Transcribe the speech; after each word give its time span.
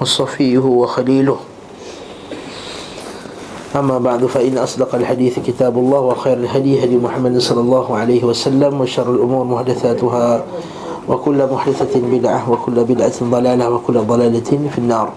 وصفيه 0.00 0.58
وخليله. 0.58 1.38
أما 3.70 3.98
بعد 3.98 4.26
فإن 4.26 4.58
أصدق 4.58 4.94
الحديث 4.94 5.38
كتاب 5.46 5.78
الله 5.78 6.00
وخير 6.00 6.36
الهدي 6.42 6.84
هدي 6.84 6.96
محمد 6.96 7.38
صلى 7.38 7.60
الله 7.60 7.86
عليه 7.96 8.24
وسلم 8.24 8.80
وشر 8.80 9.14
الأمور 9.14 9.44
محدثاتها 9.44 10.44
وكل 11.08 11.38
محدثة 11.46 11.94
بدعة 11.94 12.50
وكل 12.50 12.76
بدعة 12.84 13.16
ضلالة 13.22 13.70
وكل 13.70 13.96
ضلالة 13.98 14.50
في 14.74 14.78
النار. 14.78 15.08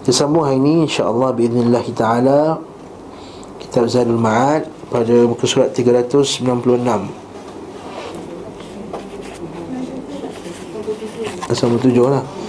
Tersambung 0.00 0.48
hari 0.48 0.56
ini 0.56 0.88
insyaAllah 0.88 1.36
Biiznillah 1.36 1.84
ta'ala 1.92 2.56
Kitab 3.60 3.84
Zadul 3.84 4.16
Ma'ad 4.16 4.64
Pada 4.88 5.12
muka 5.28 5.44
surat 5.44 5.76
396 5.76 6.40
Assalamualaikum 11.52 12.08
lah. 12.08 12.39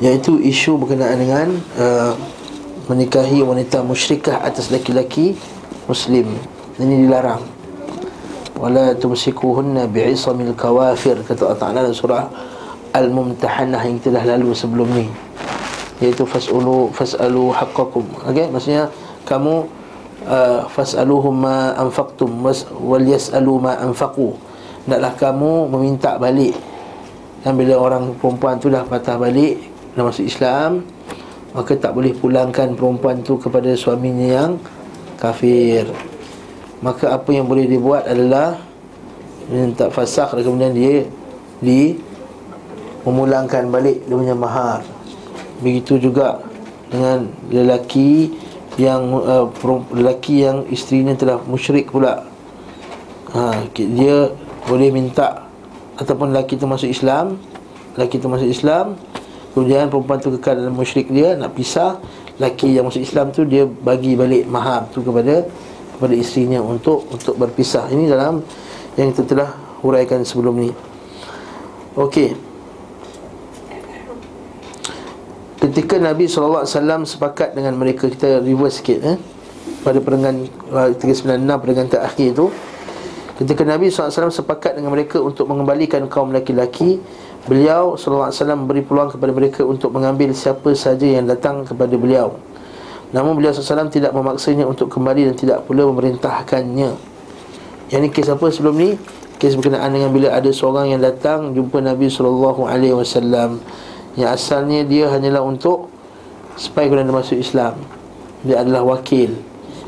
Iaitu 0.00 0.40
isu 0.40 0.80
berkenaan 0.80 1.18
dengan 1.20 1.48
uh, 1.76 2.12
Menikahi 2.90 3.38
wanita 3.46 3.86
musyrikah 3.86 4.42
atas 4.42 4.74
laki-laki 4.74 5.38
Muslim. 5.86 6.26
Ini 6.74 7.06
dilarang. 7.06 7.38
Wala 8.58 8.98
tumsikuhunna 8.98 9.86
bi'isamil 9.86 10.58
kawafir 10.58 11.22
Kata 11.22 11.46
Allah 11.46 11.60
Ta'ala 11.60 11.78
dalam 11.86 11.94
surah 11.94 12.26
Al-Mumtahanah 12.90 13.78
yang 13.86 14.02
telah 14.02 14.26
lalu 14.26 14.50
sebelum 14.58 14.90
ni. 14.90 15.06
Iaitu 16.02 16.26
fas'ulu 16.26 16.90
fas'alu 16.90 17.54
haqqakum 17.54 18.26
okay? 18.26 18.50
Maksudnya 18.50 18.90
kamu 19.28 19.68
uh, 20.26 20.66
Fas'aluhum 20.66 21.46
ma 21.46 21.76
anfaqtum 21.78 22.42
Wal 22.82 23.06
yas'alu 23.06 23.54
ma 23.60 23.78
anfaqu. 23.78 24.34
Naklah 24.90 25.14
kamu 25.14 25.70
meminta 25.70 26.18
balik 26.18 26.56
Dan 27.40 27.56
bila 27.56 27.80
orang 27.80 28.16
perempuan 28.20 28.60
tu 28.60 28.68
dah 28.68 28.84
patah 28.84 29.16
balik 29.16 29.60
Dah 29.96 30.04
masuk 30.04 30.28
Islam 30.28 30.84
Maka 31.56 31.74
tak 31.74 31.96
boleh 31.96 32.14
pulangkan 32.14 32.78
perempuan 32.78 33.26
tu 33.26 33.34
kepada 33.34 33.74
suaminya 33.74 34.28
yang 34.28 34.52
kafir. 35.18 35.84
Maka 36.80 37.12
apa 37.12 37.28
yang 37.34 37.50
boleh 37.50 37.66
dibuat 37.66 38.06
adalah 38.06 38.56
Minta 39.50 39.90
fasakh 39.90 40.38
dan 40.38 40.42
kemudian 40.46 40.72
dia 40.72 40.96
Di 41.58 41.98
memulangkan 43.04 43.68
balik 43.72 44.04
dia 44.04 44.16
punya 44.16 44.36
mahar. 44.36 44.80
Begitu 45.60 46.00
juga 46.00 46.40
dengan 46.90 47.28
lelaki 47.48 48.32
yang 48.80 49.12
uh, 49.12 49.46
lelaki 49.92 50.44
yang 50.44 50.64
isterinya 50.68 51.14
telah 51.14 51.38
musyrik 51.44 51.92
pula. 51.92 52.24
Ha, 53.30 53.62
dia 53.76 54.32
boleh 54.66 54.90
minta 54.90 55.49
ataupun 56.00 56.32
lelaki 56.32 56.56
itu 56.56 56.64
masuk 56.64 56.88
Islam 56.88 57.36
lelaki 57.94 58.16
itu 58.16 58.26
masuk 58.26 58.48
Islam 58.48 58.96
kemudian 59.52 59.92
perempuan 59.92 60.18
tu 60.18 60.32
kekal 60.40 60.56
dalam 60.56 60.72
musyrik 60.72 61.12
dia 61.12 61.36
nak 61.36 61.52
pisah 61.52 62.00
lelaki 62.40 62.72
yang 62.72 62.88
masuk 62.88 63.04
Islam 63.04 63.28
tu 63.30 63.44
dia 63.44 63.68
bagi 63.68 64.16
balik 64.16 64.48
mahar 64.48 64.88
tu 64.88 65.04
kepada 65.04 65.44
kepada 65.94 66.14
isterinya 66.16 66.64
untuk 66.64 67.04
untuk 67.12 67.36
berpisah 67.36 67.92
ini 67.92 68.08
dalam 68.08 68.40
yang 68.96 69.12
kita 69.12 69.28
telah 69.28 69.52
huraikan 69.84 70.24
sebelum 70.24 70.56
ni 70.56 70.70
okey 72.00 72.48
Ketika 75.60 76.00
Nabi 76.00 76.24
SAW 76.24 76.64
sepakat 77.04 77.52
dengan 77.52 77.76
mereka 77.76 78.08
Kita 78.08 78.40
reverse 78.40 78.80
sikit 78.80 78.98
eh? 79.04 79.16
Pada 79.84 80.00
perengan 80.00 80.48
uh, 80.72 80.88
396 80.96 81.36
perengan 81.60 81.84
terakhir 81.84 82.26
itu 82.32 82.48
Ketika 83.40 83.64
Nabi 83.64 83.88
SAW 83.88 84.28
sepakat 84.28 84.76
dengan 84.76 84.92
mereka 84.92 85.16
Untuk 85.16 85.48
mengembalikan 85.48 86.04
kaum 86.12 86.28
laki-laki 86.28 87.00
Beliau 87.48 87.96
SAW 87.96 88.28
beri 88.68 88.84
peluang 88.84 89.16
kepada 89.16 89.32
mereka 89.32 89.64
Untuk 89.64 89.96
mengambil 89.96 90.36
siapa 90.36 90.76
saja 90.76 91.08
yang 91.08 91.24
datang 91.24 91.64
kepada 91.64 91.96
beliau 91.96 92.36
Namun 93.16 93.40
beliau 93.40 93.56
SAW 93.56 93.88
tidak 93.88 94.12
memaksanya 94.12 94.68
untuk 94.68 94.92
kembali 94.92 95.32
Dan 95.32 95.34
tidak 95.40 95.64
pula 95.64 95.88
memerintahkannya 95.88 96.90
Yang 97.88 98.00
ini 98.04 98.08
kes 98.12 98.28
apa 98.28 98.46
sebelum 98.52 98.76
ni? 98.76 98.90
Kes 99.40 99.56
berkenaan 99.56 99.88
dengan 99.88 100.12
bila 100.12 100.36
ada 100.36 100.52
seorang 100.52 100.92
yang 100.92 101.00
datang 101.00 101.56
Jumpa 101.56 101.80
Nabi 101.80 102.12
SAW 102.12 102.68
yang 104.18 104.34
asalnya 104.34 104.82
dia 104.82 105.06
hanyalah 105.06 105.42
untuk 105.44 105.86
supaya 106.58 106.90
kena 106.90 107.14
masuk 107.14 107.38
Islam. 107.38 107.78
Dia 108.42 108.64
adalah 108.64 108.82
wakil. 108.96 109.38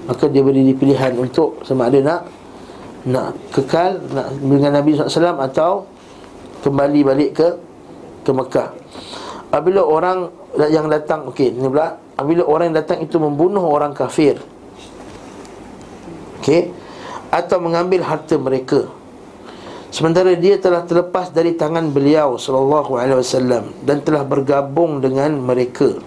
Maka 0.07 0.31
dia 0.31 0.43
beri 0.43 0.75
pilihan 0.75 1.15
untuk 1.19 1.63
sama 1.67 1.91
ada 1.91 1.99
nak 2.03 2.21
nak 3.09 3.35
kekal 3.51 3.99
nak 4.15 4.31
dengan 4.39 4.79
Nabi 4.79 4.95
SAW 4.95 5.43
atau 5.43 5.87
kembali 6.63 7.01
balik 7.03 7.31
ke 7.35 7.49
ke 8.23 8.31
Mekah. 8.31 8.69
Apabila 9.51 9.83
orang 9.83 10.31
yang 10.71 10.87
datang 10.87 11.29
okey 11.35 11.53
ni 11.53 11.67
pula 11.67 11.99
apabila 12.15 12.47
orang 12.47 12.73
yang 12.73 12.79
datang 12.85 13.03
itu 13.03 13.19
membunuh 13.19 13.63
orang 13.63 13.93
kafir. 13.93 14.39
Okey 16.39 16.71
atau 17.33 17.59
mengambil 17.65 18.05
harta 18.05 18.37
mereka 18.37 18.85
Sementara 19.93 20.33
dia 20.33 20.57
telah 20.57 20.89
terlepas 20.89 21.29
dari 21.29 21.53
tangan 21.53 21.93
beliau 21.93 22.41
sallallahu 22.41 22.97
alaihi 22.97 23.21
wasallam 23.21 23.77
dan 23.85 24.01
telah 24.01 24.25
bergabung 24.25 25.05
dengan 25.05 25.37
mereka. 25.37 26.01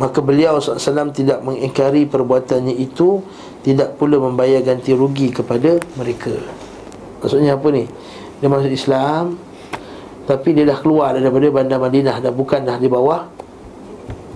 Maka 0.00 0.24
beliau 0.24 0.56
SAW 0.56 1.12
tidak 1.12 1.44
mengingkari 1.44 2.08
perbuatannya 2.08 2.72
itu 2.72 3.20
Tidak 3.62 3.94
pula 3.94 4.18
membayar 4.18 4.58
ganti 4.62 4.90
rugi 4.90 5.30
kepada 5.30 5.78
mereka. 5.94 6.34
Maksudnya 7.22 7.54
apa 7.54 7.68
ni? 7.70 7.86
Dia 8.42 8.50
masuk 8.50 8.74
Islam 8.74 9.38
Tapi 10.26 10.50
dia 10.50 10.66
dah 10.66 10.74
keluar 10.82 11.14
daripada 11.14 11.46
bandar 11.54 11.78
Madinah 11.78 12.18
Dan 12.18 12.34
bukan 12.34 12.66
dah 12.66 12.74
di 12.74 12.90
bawah 12.90 13.30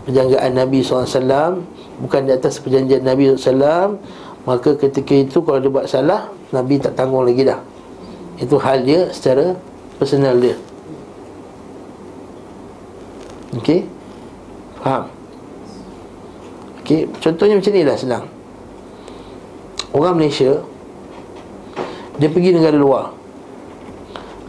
Penjanggaan 0.06 0.54
Nabi 0.54 0.86
SAW 0.86 1.66
Bukan 1.98 2.20
di 2.22 2.30
atas 2.30 2.62
perjanjian 2.62 3.02
Nabi 3.02 3.34
SAW 3.34 3.98
Maka 4.46 4.78
ketika 4.78 5.10
itu 5.18 5.42
kalau 5.42 5.58
dia 5.58 5.74
buat 5.74 5.90
salah 5.90 6.30
Nabi 6.54 6.78
tak 6.78 6.94
tanggung 6.94 7.26
lagi 7.26 7.42
dah. 7.42 7.58
Itu 8.38 8.62
hal 8.62 8.86
dia 8.86 9.10
secara 9.10 9.58
personal 9.98 10.38
dia. 10.38 10.54
Okey? 13.58 13.82
Faham? 14.78 15.10
Okey 16.78 17.10
Contohnya 17.18 17.58
macam 17.58 17.72
ni 17.74 17.82
lah 17.82 17.98
senang 17.98 18.35
Orang 19.96 20.20
Malaysia 20.20 20.60
Dia 22.20 22.28
pergi 22.28 22.52
negara 22.52 22.76
luar. 22.76 23.16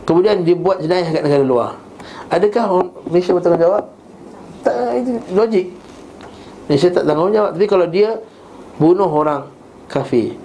Kemudian 0.07 0.43
dia 0.43 0.55
buat 0.55 0.79
jenayah 0.79 1.11
kat 1.11 1.23
negara 1.23 1.43
luar. 1.43 1.69
Adakah 2.31 2.63
orang 2.67 2.89
Malaysia 3.07 3.31
bertanggungjawab? 3.35 3.83
Tak, 4.63 4.75
itu 4.99 5.11
logik. 5.31 5.67
Malaysia 6.67 6.87
tak 6.91 7.03
tanggungjawab. 7.07 7.51
Tapi 7.55 7.67
kalau 7.67 7.87
dia 7.87 8.19
Bunuh 8.77 9.07
orang 9.07 9.47
kafir 9.87 10.35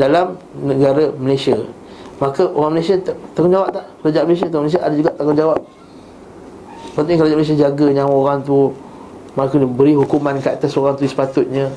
Dalam 0.00 0.40
negara 0.56 1.12
Malaysia 1.20 1.60
Maka 2.16 2.48
orang 2.48 2.80
Malaysia 2.80 2.96
tanggungjawab 3.36 3.68
tak? 3.76 3.84
Kerajaan 4.00 4.24
Malaysia 4.24 4.46
tu 4.48 4.58
Malaysia 4.64 4.80
ada 4.80 4.94
juga 4.96 5.10
tanggungjawab. 5.20 5.60
Penting 6.96 7.16
kerajaan 7.20 7.38
Malaysia 7.44 7.56
jaga 7.60 7.86
nyawa 7.92 8.14
orang 8.16 8.38
tu 8.40 8.72
Maka 9.36 9.60
beri 9.60 9.92
hukuman 9.92 10.40
kat 10.40 10.60
atas 10.60 10.72
orang 10.80 10.96
tu 10.96 11.04
sepatutnya 11.04 11.68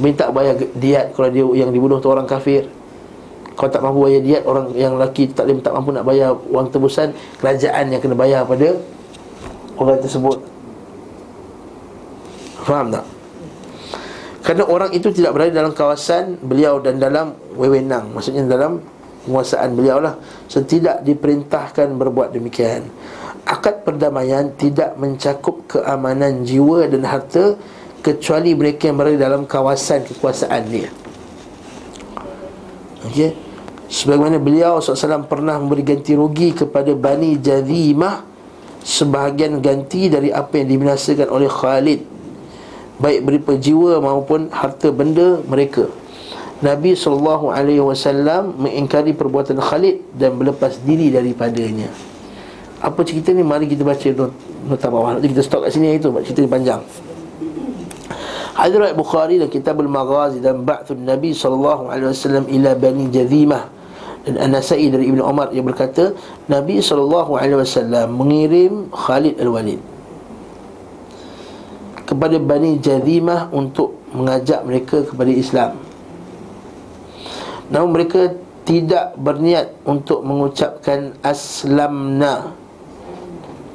Minta 0.00 0.32
bayar 0.32 0.56
diat 0.56 1.12
kalau 1.12 1.28
dia 1.28 1.44
yang 1.64 1.70
dibunuh 1.70 2.00
tu 2.00 2.08
orang 2.08 2.24
kafir. 2.24 2.66
Kalau 3.54 3.68
tak 3.68 3.84
mampu 3.84 4.08
bayar 4.08 4.24
diat 4.24 4.42
Orang 4.48 4.72
yang 4.72 4.96
lelaki 4.96 5.28
tak, 5.36 5.44
tak 5.44 5.72
mampu 5.76 5.92
nak 5.92 6.08
bayar 6.08 6.32
wang 6.48 6.72
tebusan 6.72 7.12
Kerajaan 7.44 7.92
yang 7.92 8.00
kena 8.00 8.16
bayar 8.16 8.48
pada 8.48 8.72
Orang 9.76 10.00
tersebut. 10.00 10.40
Faham 12.64 12.92
tak? 12.92 13.04
Kerana 14.40 14.64
orang 14.68 14.90
itu 14.96 15.12
tidak 15.12 15.36
berada 15.36 15.52
dalam 15.52 15.72
kawasan 15.76 16.40
beliau 16.40 16.80
dan 16.80 16.96
dalam 16.96 17.36
wewenang. 17.56 18.12
Maksudnya 18.12 18.44
dalam 18.48 18.80
penguasaan 19.24 19.76
beliau 19.76 20.00
lah. 20.00 20.16
So, 20.48 20.64
Tidak 20.64 21.04
diperintahkan 21.04 21.92
berbuat 21.96 22.32
demikian. 22.32 22.88
Akad 23.44 23.88
perdamaian 23.88 24.52
tidak 24.56 25.00
mencakup 25.00 25.64
keamanan 25.64 26.44
jiwa 26.44 26.84
dan 26.88 27.02
harta 27.08 27.56
Kecuali 28.00 28.56
mereka 28.56 28.88
yang 28.88 28.96
berada 28.96 29.18
dalam 29.20 29.44
kawasan 29.44 30.08
kekuasaan 30.08 30.62
dia. 30.72 30.88
Okey? 33.04 33.36
Sebagaimana 33.90 34.38
beliau 34.38 34.78
SAW 34.78 35.26
pernah 35.26 35.58
memberi 35.58 35.82
ganti 35.82 36.14
rugi 36.14 36.54
kepada 36.54 36.94
Bani 36.94 37.36
Jadhimah 37.36 38.22
sebahagian 38.80 39.60
ganti 39.60 40.08
dari 40.08 40.32
apa 40.32 40.62
yang 40.62 40.68
dibinasakan 40.70 41.28
oleh 41.28 41.50
Khalid. 41.50 42.00
Baik 43.00 43.20
berupa 43.26 43.52
jiwa 43.58 43.98
maupun 44.00 44.48
harta 44.54 44.88
benda 44.94 45.42
mereka. 45.44 45.90
Nabi 46.60 46.92
SAW 46.92 47.52
mengingkari 48.56 49.16
perbuatan 49.16 49.58
Khalid 49.58 50.16
dan 50.16 50.36
berlepas 50.36 50.76
diri 50.84 51.08
daripadanya. 51.08 51.88
Apa 52.80 53.04
cerita 53.04 53.32
ni? 53.32 53.44
Mari 53.44 53.68
kita 53.68 53.84
baca 53.84 54.08
not, 54.16 54.32
nota 54.64 54.86
bawah. 54.88 55.16
Nanti 55.16 55.32
kita 55.32 55.44
stop 55.44 55.68
kat 55.68 55.76
sini 55.76 56.00
itu 56.00 56.08
cerita 56.24 56.40
ni 56.40 56.48
panjang 56.48 56.80
Hadrat 58.54 58.92
Bukhari 58.98 59.38
dan 59.38 59.46
Kitab 59.46 59.78
Al-Maghazi 59.78 60.42
dan 60.42 60.66
Ba'thun 60.66 61.06
Nabi 61.06 61.30
SAW 61.30 61.90
ila 62.50 62.70
Bani 62.74 63.06
Jazimah 63.08 63.64
dan 64.26 64.34
An-Nasai 64.36 64.90
dari 64.90 65.06
Ibn 65.08 65.20
Umar. 65.22 65.54
Yang 65.54 65.66
berkata 65.74 66.04
Nabi 66.50 66.82
SAW 66.82 68.10
mengirim 68.10 68.90
Khalid 68.90 69.38
Al-Walid 69.38 69.80
kepada 72.10 72.36
Bani 72.42 72.82
Jazimah 72.82 73.54
untuk 73.54 73.94
mengajak 74.10 74.66
mereka 74.66 75.06
kepada 75.06 75.30
Islam. 75.30 75.78
Namun 77.70 77.94
mereka 77.94 78.34
tidak 78.66 79.14
berniat 79.14 79.70
untuk 79.86 80.26
mengucapkan 80.26 81.14
aslamna. 81.22 82.50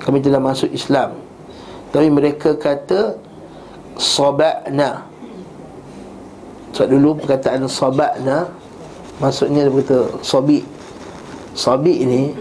Kami 0.04 0.20
telah 0.20 0.44
masuk 0.44 0.68
Islam. 0.76 1.16
Tapi 1.96 2.12
mereka 2.12 2.60
kata 2.60 3.16
sabakna 3.96 5.16
sebab 6.76 6.92
dulu 6.92 7.10
perkataan 7.24 7.72
sabakna 7.72 8.52
maksudnya 9.24 9.64
dia 9.64 9.72
berkata 9.72 10.12
sabi. 10.20 10.60
Sabi 11.56 12.04
ini 12.04 12.36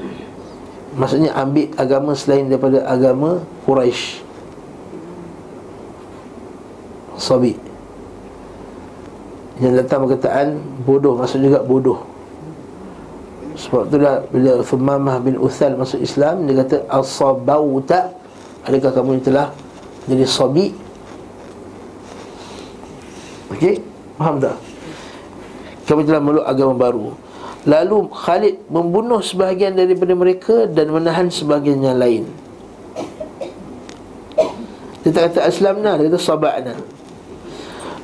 maksudnya 0.99 1.31
ambil 1.39 1.71
agama 1.79 2.19
selain 2.19 2.51
daripada 2.51 2.83
agama 2.83 3.39
Quraisy. 3.62 4.27
Sabi. 7.15 7.55
Yang 9.62 9.87
datang 9.87 10.11
perkataan 10.11 10.59
bodoh 10.83 11.15
maksud 11.15 11.39
juga 11.39 11.62
bodoh. 11.62 12.03
Sebab 13.55 13.87
itulah 13.87 14.19
bila 14.35 14.53
Thumamah 14.67 15.17
bin 15.23 15.39
Uthal 15.39 15.79
masuk 15.79 16.03
Islam 16.03 16.50
dia 16.50 16.59
kata 16.59 16.91
asabauta 16.91 18.11
adakah 18.67 18.91
kamu 18.91 19.23
telah 19.23 19.55
jadi 20.11 20.27
sabi 20.27 20.75
Okey, 23.55 23.79
faham 24.19 24.43
tak? 24.43 24.59
Kami 25.87 26.03
telah 26.03 26.19
meluk 26.19 26.43
agama 26.43 26.75
baru. 26.75 27.06
Lalu 27.65 28.11
Khalid 28.11 28.56
membunuh 28.69 29.25
sebahagian 29.25 29.73
daripada 29.73 30.12
mereka 30.12 30.69
Dan 30.69 30.93
menahan 30.93 31.33
sebahagian 31.33 31.81
yang 31.81 31.97
lain. 31.97 32.29
Dia 35.01 35.11
tak 35.12 35.33
kata 35.33 35.49
aslamna. 35.49 35.97
Dia 35.97 36.12
kata 36.12 36.21
sabakna 36.21 36.75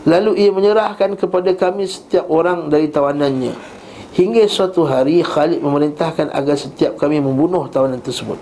Lalu 0.08 0.49
ia 0.49 0.50
menyerahkan 0.55 1.12
kepada 1.12 1.53
kami 1.53 1.85
setiap 1.85 2.25
orang 2.32 2.73
dari 2.73 2.88
tawanannya. 2.88 3.53
Hingga 4.17 4.49
suatu 4.49 4.88
hari 4.88 5.20
Khalid 5.20 5.61
memerintahkan 5.61 6.32
agar 6.32 6.56
setiap 6.56 6.96
kami 6.96 7.20
membunuh 7.20 7.69
tawanan 7.69 8.00
tersebut. 8.00 8.41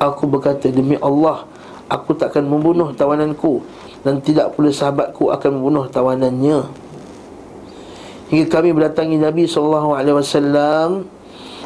Aku 0.00 0.26
berkata 0.26 0.72
demi 0.72 0.96
Allah 0.98 1.44
Aku 1.92 2.16
takkan 2.16 2.48
membunuh 2.48 2.96
tawananku 2.96 3.60
dan 4.02 4.22
tidak 4.22 4.54
pula 4.54 4.70
sahabatku 4.70 5.30
akan 5.30 5.50
membunuh 5.58 5.86
tawanannya. 5.90 6.66
Hingga 8.30 8.46
kami 8.48 8.72
berdatangi 8.72 9.16
Nabi 9.20 9.44
SAW 9.44 9.94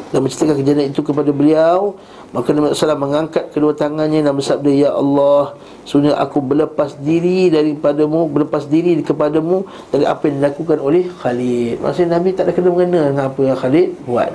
dan 0.07 0.19
menceritakan 0.23 0.55
kejadian 0.63 0.87
itu 0.91 1.01
kepada 1.03 1.31
beliau 1.35 1.99
maka 2.35 2.51
Nabi 2.51 2.75
SAW 2.75 2.99
mengangkat 2.99 3.55
kedua 3.55 3.71
tangannya 3.71 4.19
dan 4.19 4.35
bersabda 4.35 4.71
Ya 4.71 4.91
Allah 4.91 5.55
Sebenarnya 5.87 6.19
aku 6.19 6.43
berlepas 6.43 6.99
diri 6.99 7.47
daripadamu 7.47 8.27
Berlepas 8.27 8.67
diri 8.67 8.99
kepadamu 8.99 9.63
Dari 9.95 10.03
apa 10.03 10.27
yang 10.27 10.43
dilakukan 10.43 10.77
oleh 10.83 11.07
Khalid. 11.07 11.79
Maksudnya 11.79 12.19
Nabi 12.19 12.35
tak 12.35 12.51
ada 12.51 12.53
kena-mengena 12.55 12.99
dengan 13.11 13.25
apa 13.31 13.39
yang 13.39 13.55
Khalid 13.55 13.89
buat. 14.03 14.31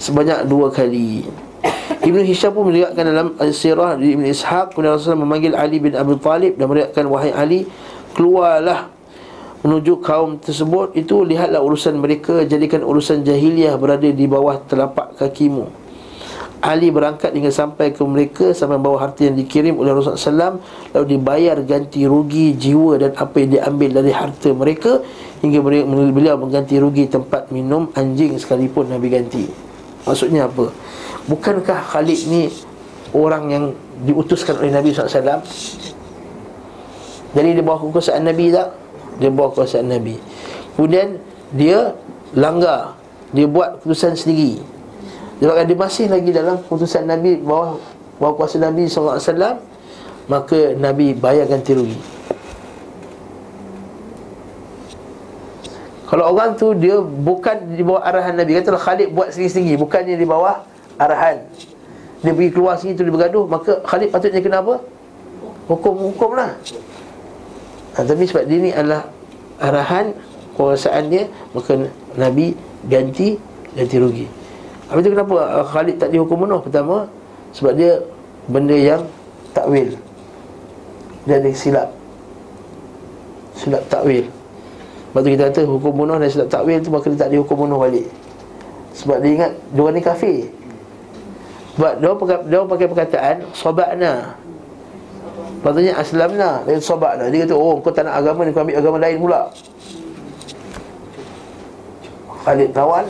Sebanyak 0.00 0.48
dua 0.48 0.72
kali 0.72 1.24
Ibn 2.06 2.22
Hisham 2.22 2.54
pun 2.54 2.70
melihatkan 2.70 3.02
dalam 3.02 3.34
sirah 3.50 3.98
di 3.98 4.14
Ibn 4.14 4.30
Ishaq 4.30 4.78
Kemudian 4.78 4.94
Rasulullah 4.94 5.26
memanggil 5.26 5.52
Ali 5.58 5.82
bin 5.82 5.98
Abi 5.98 6.14
Talib 6.22 6.54
Dan 6.54 6.70
melihatkan 6.70 7.02
wahai 7.10 7.34
Ali 7.34 7.66
Keluarlah 8.14 8.94
menuju 9.66 9.98
kaum 9.98 10.38
tersebut. 10.38 10.94
Itu 10.94 11.26
lihatlah 11.26 11.58
urusan 11.58 11.98
mereka 11.98 12.46
Jadikan 12.46 12.86
urusan 12.86 13.26
jahiliah 13.26 13.74
berada 13.74 14.06
di 14.06 14.24
bawah 14.30 14.62
telapak 14.70 15.18
kakimu. 15.18 15.66
Ali 16.62 16.94
berangkat 16.94 17.34
hingga 17.34 17.50
sampai 17.50 17.90
ke 17.90 18.00
mereka 18.06 18.54
Sampai 18.54 18.78
bawa 18.78 19.02
harta 19.02 19.26
yang 19.26 19.34
dikirim 19.34 19.74
oleh 19.74 19.90
Rasulullah 19.90 20.56
SAW 20.56 20.56
Lalu 20.94 21.04
dibayar 21.18 21.58
ganti 21.66 22.06
rugi 22.06 22.54
jiwa 22.54 23.02
Dan 23.02 23.18
apa 23.18 23.34
yang 23.42 23.50
diambil 23.58 23.90
dari 23.98 24.14
harta 24.14 24.54
mereka 24.54 25.02
Hingga 25.42 25.58
beliau 26.14 26.38
mengganti 26.38 26.78
rugi 26.78 27.10
tempat 27.10 27.50
minum 27.50 27.92
anjing 27.92 28.38
sekalipun 28.40 28.88
Nabi 28.88 29.10
ganti. 29.12 29.44
Maksudnya 30.06 30.48
apa? 30.48 30.70
Bukankah 31.26 31.82
Khalid 31.94 32.20
ni 32.30 32.48
Orang 33.14 33.50
yang 33.50 33.64
diutuskan 34.02 34.58
oleh 34.60 34.70
Nabi 34.74 34.92
SAW 34.92 35.42
Jadi 37.36 37.48
dia 37.52 37.64
bawa 37.64 37.78
kekuasaan 37.82 38.22
Nabi 38.24 38.52
tak? 38.54 38.68
Dia 39.16 39.28
bawa 39.32 39.52
kekuasaan 39.52 39.88
Nabi. 39.88 40.16
Kemudian 40.76 41.20
dia 41.52 41.92
langgar. 42.36 42.96
Dia 43.32 43.44
buat 43.48 43.80
keputusan 43.80 44.16
sendiri. 44.16 44.60
Dia 45.36 45.76
masih 45.76 46.08
lagi 46.08 46.32
dalam 46.32 46.56
keputusan 46.64 47.04
Nabi 47.04 47.36
Bawah, 47.44 47.76
bawah 48.16 48.32
kuasa 48.40 48.56
Nabi 48.56 48.88
SAW 48.88 49.20
Maka 50.32 50.72
Nabi 50.72 51.12
bayar 51.12 51.44
ganti 51.44 51.76
rugi 51.76 52.00
Kalau 56.08 56.32
orang 56.32 56.56
tu 56.56 56.72
dia 56.72 56.96
bukan 57.02 57.76
di 57.76 57.84
bawah 57.84 58.00
arahan 58.00 58.38
Nabi. 58.38 58.56
Katalah 58.56 58.80
Khalid 58.80 59.12
buat 59.12 59.28
sendiri-sendiri 59.36 59.76
Bukannya 59.76 60.16
di 60.16 60.24
bawah 60.24 60.64
arahan. 60.98 61.44
Dia 62.24 62.32
pergi 62.32 62.50
keluar 62.50 62.74
sini 62.80 62.96
tu 62.96 63.04
dia 63.04 63.12
bergaduh 63.12 63.44
Maka 63.44 63.78
Khalid 63.84 64.08
patutnya 64.08 64.40
kena 64.40 64.58
apa? 64.64 64.80
Hukum-hukum 65.68 66.34
lah 66.34 66.56
ha, 67.94 67.98
Tapi 68.02 68.24
sebab 68.24 68.44
dia 68.48 68.58
ni 68.58 68.70
adalah 68.72 69.06
arahan 69.60 70.10
Kuasaan 70.56 71.12
dia 71.12 71.28
Maka 71.52 71.86
Nabi 72.16 72.56
ganti 72.88 73.36
Ganti 73.76 73.96
rugi. 74.00 74.26
Habis 74.88 75.04
tu 75.04 75.10
kenapa 75.12 75.66
Khalid 75.68 76.00
tak 76.00 76.08
dihukum 76.10 76.48
penuh? 76.48 76.60
Pertama 76.64 77.04
Sebab 77.52 77.76
dia 77.76 78.00
benda 78.48 78.76
yang 78.76 79.04
takwil. 79.52 79.96
Dia 81.24 81.40
ada 81.40 81.50
silap. 81.52 81.88
Silap 83.56 83.82
takwil. 83.88 84.28
Sebab 85.12 85.20
tu 85.24 85.28
kita 85.32 85.44
kata 85.48 85.60
hukum 85.64 85.92
bunuh 85.92 86.16
dan 86.20 86.28
silap 86.28 86.48
takwil 86.48 86.80
tu 86.80 86.88
Maka 86.88 87.06
dia 87.12 87.20
tak 87.20 87.30
dihukum 87.36 87.68
bunuh 87.68 87.80
balik. 87.80 88.08
Sebab 88.96 89.20
dia 89.20 89.30
ingat 89.36 89.52
Dia 89.76 89.88
ni 89.92 90.00
kafir 90.00 90.55
sebab 91.76 91.92
dia 92.00 92.10
pakai 92.16 92.36
dia 92.48 92.58
pakai 92.64 92.86
perkataan 92.88 93.36
sabakna. 93.52 94.12
Patutnya 95.60 95.92
aslamna 96.00 96.64
dan 96.64 96.78
sabakna. 96.80 97.28
Dia 97.28 97.44
kata, 97.44 97.54
"Oh, 97.56 97.76
kau 97.84 97.92
tak 97.92 98.08
nak 98.08 98.16
agama 98.24 98.48
ni, 98.48 98.50
kau 98.56 98.64
ambil 98.64 98.80
agama 98.80 98.96
lain 98.96 99.16
pula." 99.20 99.40
Khalid 102.46 102.70
tawan 102.72 103.06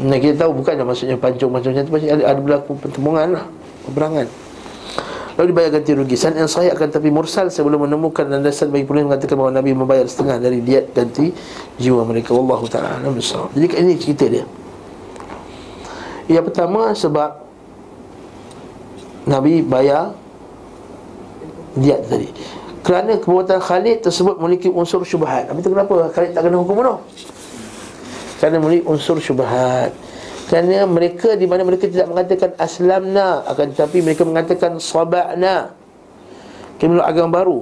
Nah, 0.00 0.16
kita 0.16 0.48
tahu 0.48 0.64
bukannya 0.64 0.80
maksudnya 0.80 1.16
pancung 1.20 1.52
macam 1.52 1.76
tu 1.76 1.92
pasti 1.92 2.08
ada, 2.08 2.24
ada 2.24 2.40
berlaku 2.40 2.72
pertemuan 2.80 3.36
lah, 3.36 3.44
peperangan. 3.84 4.24
Lalu 5.36 5.46
dibayar 5.52 5.70
ganti 5.76 5.92
rugi. 5.92 6.16
San 6.16 6.32
yang 6.36 6.48
sahih 6.48 6.72
akan 6.72 6.88
tapi 6.88 7.12
mursal 7.12 7.52
sebelum 7.52 7.84
menemukan 7.84 8.24
landasan 8.24 8.72
bagi 8.72 8.88
pulih 8.88 9.04
mengatakan 9.04 9.36
bahawa 9.36 9.52
Nabi 9.60 9.76
membayar 9.76 10.08
setengah 10.08 10.40
dari 10.40 10.64
diet 10.64 10.96
ganti 10.96 11.32
jiwa 11.76 12.04
mereka. 12.08 12.32
Wallahu 12.32 12.64
taala 12.68 13.00
Jadi 13.52 13.66
ini 13.76 13.92
cerita 14.00 14.24
dia. 14.24 14.44
Yang 16.30 16.54
pertama 16.54 16.94
sebab 16.94 17.42
Nabi 19.26 19.66
bayar 19.66 20.14
dia 21.74 21.98
tadi. 21.98 22.30
Kerana 22.86 23.18
perbuatan 23.18 23.58
Khalid 23.58 24.06
tersebut 24.06 24.38
memiliki 24.38 24.70
unsur 24.70 25.02
syubhat. 25.02 25.50
Tapi 25.50 25.58
itu 25.58 25.68
kenapa 25.74 26.08
Khalid 26.14 26.30
tak 26.32 26.42
kena 26.46 26.56
hukum 26.62 26.80
bunuh? 26.80 26.98
Kerana 28.38 28.56
memiliki 28.62 28.86
unsur 28.86 29.18
syubhat. 29.18 29.92
Kerana 30.48 30.86
mereka 30.86 31.34
di 31.34 31.46
mana 31.50 31.62
mereka 31.62 31.86
tidak 31.86 32.10
mengatakan 32.10 32.58
aslamna 32.58 33.46
Akan 33.46 33.70
tetapi 33.70 34.02
mereka 34.02 34.26
mengatakan 34.26 34.82
sabakna 34.82 35.78
Kemudian 36.82 37.06
agama 37.06 37.44
baru. 37.44 37.58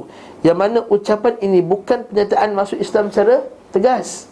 Yang 0.46 0.56
mana 0.56 0.78
ucapan 0.86 1.34
ini 1.42 1.58
bukan 1.60 2.06
pernyataan 2.06 2.54
masuk 2.54 2.78
Islam 2.78 3.10
secara 3.10 3.44
tegas 3.74 4.30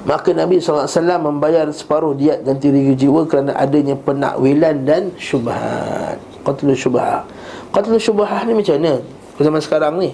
Maka 0.00 0.32
Nabi 0.32 0.56
SAW 0.60 0.88
membayar 1.20 1.68
separuh 1.68 2.16
diat 2.16 2.40
ganti 2.40 2.72
rugi 2.72 2.96
jiwa 3.04 3.28
kerana 3.28 3.52
adanya 3.52 3.92
penakwilan 4.00 4.88
dan 4.88 5.12
syubhat. 5.20 6.16
Qatlul 6.40 6.72
syubhat. 6.72 7.28
Qatlul 7.68 8.00
syubhat 8.00 8.48
ni 8.48 8.56
macam 8.56 8.80
mana? 8.80 8.94
Zaman 9.40 9.60
sekarang 9.60 9.94
ni. 10.00 10.10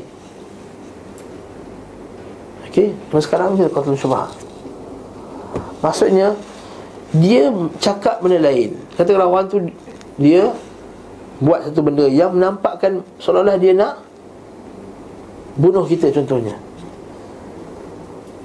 Okey, 2.66 2.90
zaman 3.10 3.22
sekarang 3.22 3.48
ni 3.54 3.66
qatlul 3.70 3.98
syubhat. 3.98 4.46
Maksudnya 5.84 6.34
Dia 7.14 7.52
cakap 7.78 8.18
benda 8.24 8.42
lain 8.42 8.74
Katakanlah 8.96 9.28
orang 9.28 9.46
tu 9.46 9.58
Dia 10.18 10.50
Buat 11.38 11.70
satu 11.70 11.80
benda 11.84 12.08
yang 12.08 12.32
menampakkan 12.32 13.04
Seolah-olah 13.20 13.60
dia 13.60 13.76
nak 13.76 14.00
Bunuh 15.56 15.84
kita 15.86 16.12
contohnya 16.12 16.65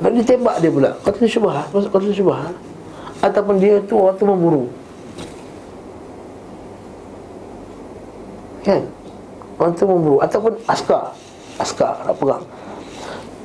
Lalu 0.01 0.25
dia 0.25 0.33
tembak 0.33 0.57
dia 0.57 0.73
pula 0.73 0.89
Kata 1.05 1.29
syubah 1.29 1.69
Kata 1.69 2.09
syubah 2.09 2.49
Ataupun 3.21 3.61
dia 3.61 3.77
tu 3.85 4.01
orang 4.01 4.17
tu 4.17 4.25
memburu. 4.25 4.65
Kan? 8.65 8.81
Orang 9.61 9.73
tu 9.77 9.85
memburu. 9.85 10.17
Ataupun 10.25 10.57
askar. 10.65 11.13
Askar 11.61 12.01
nak 12.01 12.17
perang. 12.17 12.43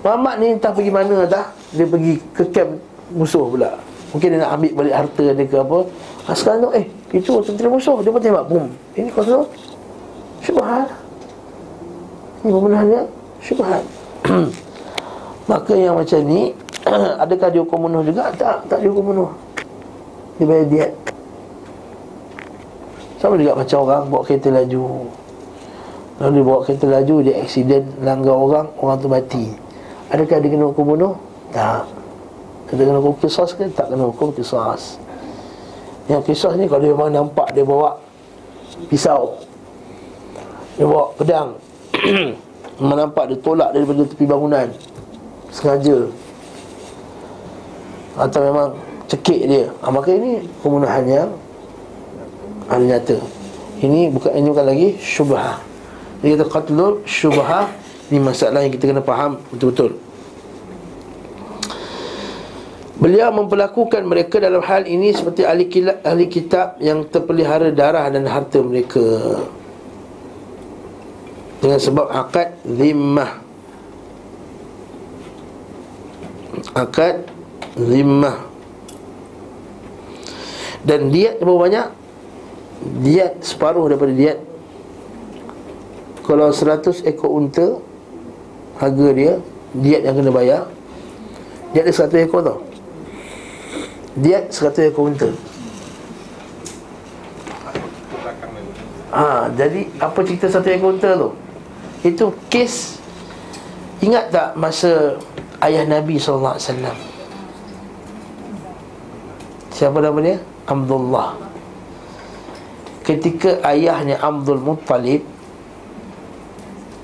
Muhammad 0.00 0.34
ni 0.40 0.56
entah 0.56 0.72
pergi 0.72 0.88
mana 0.88 1.28
dah. 1.28 1.52
Dia 1.76 1.84
pergi 1.84 2.16
ke 2.32 2.48
camp 2.48 2.72
musuh 3.12 3.52
pula. 3.52 3.76
Mungkin 4.16 4.32
dia 4.32 4.40
nak 4.40 4.56
ambil 4.56 4.72
balik 4.80 4.94
harta 4.96 5.24
dia 5.36 5.44
ke 5.44 5.56
apa. 5.60 5.78
Askar 6.26 6.56
tu 6.56 6.72
eh 6.72 6.88
Itu 7.12 7.44
tentera 7.44 7.68
musuh. 7.68 8.00
Dia 8.00 8.10
pun 8.10 8.18
tembak 8.18 8.48
Boom 8.48 8.66
Ini 8.98 9.12
kau 9.14 9.22
tahu? 9.22 9.46
Syubhat 10.42 10.90
Ini 12.42 12.50
pembunuhannya 12.50 13.00
Syubhat 13.38 13.82
Maka 15.46 15.72
yang 15.78 15.94
macam 15.94 16.20
ni 16.26 16.50
Adakah 17.22 17.48
dia 17.50 17.62
hukum 17.62 17.86
bunuh 17.86 18.02
juga? 18.02 18.30
Tak, 18.34 18.66
tak 18.66 18.78
dihukum 18.82 19.14
bunuh 19.14 19.30
Dia 20.38 20.46
bayar 20.46 20.66
diet. 20.70 20.92
Sama 23.16 23.40
juga 23.40 23.56
macam 23.56 23.78
orang 23.88 24.02
bawa 24.12 24.22
kereta 24.28 24.52
laju. 24.52 25.08
Lalu 26.20 26.30
dia 26.30 26.42
bawa 26.44 26.58
kereta 26.66 26.86
laju 26.86 27.16
Dia 27.22 27.34
aksiden 27.42 27.82
langgar 28.02 28.36
orang 28.36 28.66
Orang 28.78 28.98
tu 29.02 29.08
mati. 29.10 29.46
Adakah 30.10 30.36
dia 30.42 30.50
kena 30.50 30.66
hukum 30.70 30.84
bunuh? 30.94 31.14
Tak. 31.54 31.86
Kita 32.70 32.82
kena 32.82 32.98
hukum 32.98 33.14
kisah 33.22 33.50
ke? 33.54 33.64
Tak 33.70 33.86
kena 33.94 34.04
hukum 34.10 34.30
kisah 34.34 34.74
Yang 36.06 36.22
kisah 36.30 36.52
ni 36.58 36.66
kalau 36.66 36.82
dia 36.82 36.90
memang 36.94 37.10
nampak 37.14 37.54
Dia 37.54 37.62
bawa 37.62 37.98
pisau. 38.90 39.38
Dia 40.76 40.84
bawa 40.84 41.14
pedang. 41.16 41.48
Memang 42.76 43.08
nampak 43.08 43.32
dia 43.32 43.40
tolak 43.40 43.72
daripada 43.72 44.04
tepi 44.04 44.28
bangunan 44.28 44.68
Sengaja. 45.56 46.12
Atau 48.20 48.40
memang 48.44 48.76
cekik 49.08 49.40
dia. 49.48 49.72
Ha, 49.80 49.88
Maka 49.88 50.12
ini 50.12 50.44
pembunuhan 50.60 51.04
yang 51.08 51.30
Ada 52.66 52.82
nyata. 52.82 53.16
Ini 53.78 54.10
bukan 54.10 54.32
ini 54.34 54.48
bukan 54.50 54.66
lagi 54.66 54.88
syubhah. 54.98 55.62
Dia 56.20 56.34
kata 56.34 56.44
qatlul 56.50 57.06
syubhah. 57.06 57.70
Ini 58.10 58.18
masalah 58.18 58.66
yang 58.66 58.74
kita 58.74 58.90
kena 58.90 59.06
faham 59.06 59.38
betul-betul. 59.54 59.94
Beliau 62.98 63.30
memperlakukan 63.30 64.02
mereka 64.02 64.42
dalam 64.42 64.64
hal 64.66 64.82
ini 64.88 65.14
seperti 65.14 65.46
ahli, 65.46 65.70
kitab, 65.70 66.02
ahli 66.02 66.26
kitab 66.26 66.68
yang 66.82 67.06
terpelihara 67.06 67.70
darah 67.70 68.10
dan 68.10 68.26
harta 68.26 68.58
mereka. 68.64 69.38
Dengan 71.62 71.78
sebab 71.78 72.10
akad 72.10 72.56
zimmah 72.66 73.45
akad 76.76 77.24
zimmah. 77.80 78.44
Dan 80.84 81.08
diat 81.08 81.40
berapa 81.40 81.58
banyak? 81.66 81.86
Diat 83.02 83.40
separuh 83.40 83.88
daripada 83.88 84.12
diat. 84.12 84.38
Kalau 86.22 86.52
100 86.52 87.08
ekor 87.08 87.32
unta 87.32 87.80
harga 88.76 89.08
dia 89.16 89.32
diat 89.72 90.04
yang 90.04 90.20
kena 90.20 90.30
bayar 90.34 90.68
diat 91.72 91.88
dia 91.88 91.96
100 91.96 92.26
ekor 92.28 92.40
tau. 92.44 92.58
Diat 94.20 94.52
100 94.52 94.92
ekor 94.92 95.08
unta. 95.08 95.30
Ha, 99.16 99.48
jadi 99.56 99.88
apa 99.96 100.18
cerita 100.28 100.52
satu 100.52 100.68
ekor 100.68 100.92
unta 100.92 101.16
tu? 101.16 101.30
Itu 102.04 102.36
kes. 102.52 103.00
Ingat 104.04 104.28
tak 104.28 104.48
masa 104.60 105.16
ayah 105.66 105.84
Nabi 105.84 106.14
SAW 106.16 106.56
Siapa 109.76 110.00
nama 110.00 110.18
dia? 110.24 110.40
Abdullah. 110.64 111.36
Ketika 113.04 113.60
ayahnya 113.60 114.16
Abdul 114.24 114.56
Muttalib 114.64 115.20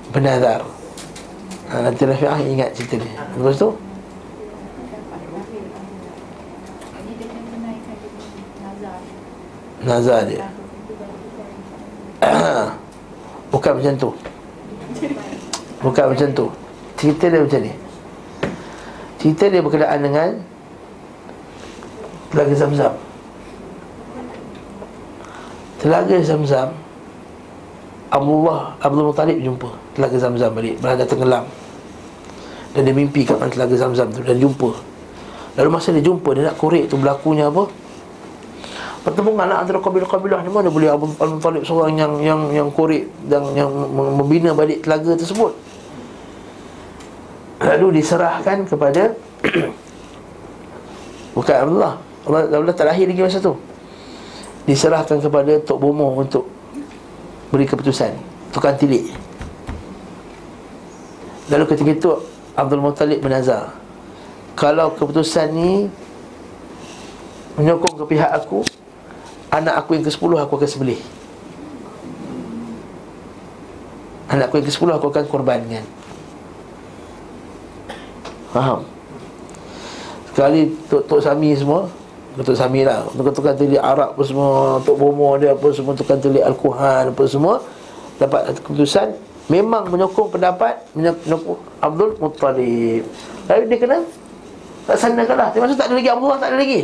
Bernazar. 0.09 0.65
Ha, 1.69 1.85
Nanti 1.85 2.01
Rafi'ah 2.01 2.41
ingat 2.41 2.73
cerita 2.73 2.97
ni 2.97 3.09
Lepas 3.37 3.61
tu? 3.61 3.69
Nazar 9.83 10.25
dia. 10.25 10.47
Bukan 13.53 13.71
macam 13.77 13.93
tu. 13.99 14.09
Bukan 15.83 16.05
macam 16.15 16.27
tu. 16.33 16.45
Cerita 16.97 17.27
dia 17.29 17.43
macam 17.43 17.61
ni 17.61 17.82
Cerita 19.23 19.47
dia 19.47 19.63
berkenaan 19.63 20.03
dengan 20.03 20.29
Telaga 22.27 22.55
Zamzam. 22.59 22.93
Telaga 25.79 26.17
Zamzam 26.19 26.75
Abdullah 28.11 28.75
Abdul 28.83 29.07
Muttalib 29.07 29.39
jumpa 29.39 29.71
Telaga 29.95 30.19
Zamzam 30.19 30.51
balik. 30.51 30.75
Berada 30.83 31.07
tenggelam 31.07 31.47
Dan 32.75 32.83
dia 32.83 32.91
mimpi 32.91 33.23
kat 33.23 33.39
telaga 33.47 33.79
Zamzam 33.79 34.11
tu. 34.11 34.27
Dan 34.27 34.43
jumpa. 34.43 34.75
Lalu 35.55 35.69
masa 35.71 35.95
dia 35.95 36.03
jumpa 36.03 36.35
Dia 36.35 36.51
nak 36.51 36.59
korek 36.59 36.91
tu 36.91 36.99
berlakunya 36.99 37.47
apa? 37.47 37.71
Pertemuan 39.07 39.47
antara 39.47 39.79
kabilah-kabilah 39.79 40.43
ni 40.43 40.51
mana 40.51 40.67
boleh 40.67 40.91
Abu 40.91 41.11
Talib 41.39 41.63
seorang 41.63 41.95
yang 41.95 42.19
yang 42.19 42.41
yang 42.51 42.67
korek 42.71 43.07
dan 43.27 43.43
yang 43.55 43.67
membina 43.91 44.55
balik 44.55 44.83
telaga 44.83 45.15
tersebut. 45.19 45.51
Lalu 47.63 48.03
diserahkan 48.03 48.67
kepada 48.67 49.15
bukan 51.37 51.55
Abdullah. 51.55 51.93
Allah, 52.23 52.41
Allah 52.51 52.75
tak 52.75 52.87
lahir 52.91 53.07
lagi 53.07 53.23
masa 53.23 53.39
tu. 53.39 53.55
Diserahkan 54.67 55.19
kepada 55.19 55.59
Tok 55.63 55.79
Bomo 55.79 56.11
untuk 56.15 56.47
beri 57.51 57.67
keputusan. 57.67 58.15
Tukang 58.51 58.75
tilik. 58.79 59.11
Lalu 61.51 61.63
ketika 61.71 61.91
itu 61.91 62.09
Abdul 62.55 62.83
Muttalib 62.83 63.19
menazar. 63.19 63.75
Kalau 64.55 64.95
keputusan 64.95 65.51
ni 65.51 65.91
menyokong 67.59 67.99
ke 67.99 68.15
pihak 68.15 68.31
aku, 68.31 68.63
Anak 69.53 69.85
aku 69.85 69.93
yang 69.93 70.01
ke-10 70.01 70.31
aku 70.33 70.53
akan 70.57 70.65
sebelih 70.65 70.97
Anak 74.33 74.49
aku 74.49 74.57
yang 74.57 74.65
ke-10 74.65 74.89
aku 74.97 75.05
akan 75.13 75.25
korbankan 75.29 75.85
Faham? 78.53 78.85
Sekali 80.29 80.69
Tok, 80.89 81.09
Tok 81.09 81.21
Sami 81.25 81.57
semua 81.57 81.89
Tok 82.37 82.57
Sami 82.57 82.85
lah. 82.85 83.05
Tukar-tukar 83.13 83.53
tulis 83.57 83.81
Arab 83.81 84.13
pun 84.13 84.25
semua 84.25 84.77
Tok 84.85 84.97
Bomo 84.97 85.37
dia 85.41 85.57
apa 85.57 85.67
semua 85.73 85.93
Tukar 85.97 86.17
tulis 86.21 86.41
Al-Quhan 86.41 87.13
apa 87.13 87.23
semua 87.25 87.61
Dapat 88.21 88.61
keputusan. 88.61 89.13
Memang 89.49 89.89
menyokong 89.89 90.29
pendapat 90.29 90.77
Menyokong 90.93 91.57
Abdul 91.81 92.13
Muttalib. 92.21 93.03
Lalu 93.49 93.63
dia 93.73 93.77
kena 93.81 93.97
Tak 94.85 94.97
sanakan 95.01 95.35
lah. 95.37 95.49
Maksud 95.53 95.77
tak 95.77 95.89
ada 95.89 95.95
lagi 95.97 96.09
Abdullah 96.13 96.37
tak 96.37 96.49
ada 96.53 96.57
lagi. 96.61 96.81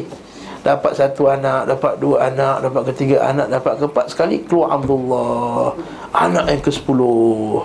Dapat 0.59 0.91
satu 0.91 1.23
anak, 1.31 1.71
dapat 1.71 1.93
dua 2.03 2.27
anak, 2.27 2.67
dapat 2.67 2.91
ketiga 2.91 3.31
anak, 3.31 3.47
dapat 3.47 3.79
keempat. 3.79 4.05
Sekali 4.11 4.43
Keluar 4.43 4.75
Abdullah. 4.75 5.71
Anak 6.11 6.51
yang 6.51 6.59
ke 6.59 6.71
sepuluh 6.73 7.63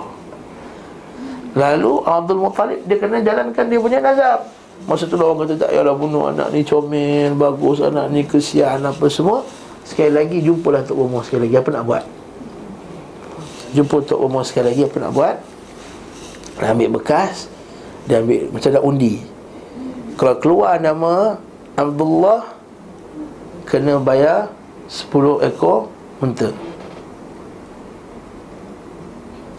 Lalu 1.54 2.02
Abdul 2.02 2.40
Muttalib 2.42 2.82
dia 2.84 2.98
kena 2.98 3.22
jalankan 3.22 3.64
dia 3.70 3.78
punya 3.78 3.98
nazar. 4.02 4.42
Masa 4.90 5.06
tu 5.06 5.14
orang 5.16 5.46
kata 5.46 5.54
tak 5.54 5.70
payahlah 5.70 5.94
bunuh 5.94 6.28
anak 6.34 6.50
ni 6.50 6.66
comel, 6.66 7.38
bagus 7.38 7.78
anak 7.78 8.10
ni 8.10 8.26
kesian 8.26 8.82
apa 8.82 9.06
semua. 9.06 9.46
Sekali 9.86 10.10
lagi 10.10 10.42
jumpalah 10.42 10.82
Tok 10.82 10.96
Bomo 10.98 11.22
sekali 11.22 11.46
lagi. 11.46 11.56
Apa 11.62 11.70
nak 11.70 11.84
buat? 11.86 12.04
Jumpa 13.78 13.96
Tok 14.02 14.18
Bomo 14.18 14.42
sekali 14.42 14.74
lagi 14.74 14.82
apa 14.82 14.96
nak 14.98 15.12
buat? 15.14 15.36
Dia 16.54 16.70
ambil 16.70 17.02
bekas 17.02 17.50
Dia 18.06 18.22
ambil 18.22 18.50
macam 18.50 18.70
dah 18.70 18.82
undi. 18.82 19.14
Kalau 20.14 20.34
keluar 20.38 20.78
nama 20.78 21.38
Abdullah 21.74 22.54
kena 23.66 23.98
bayar 23.98 24.52
10 24.86 25.42
ekor 25.48 25.90
unta. 26.22 26.52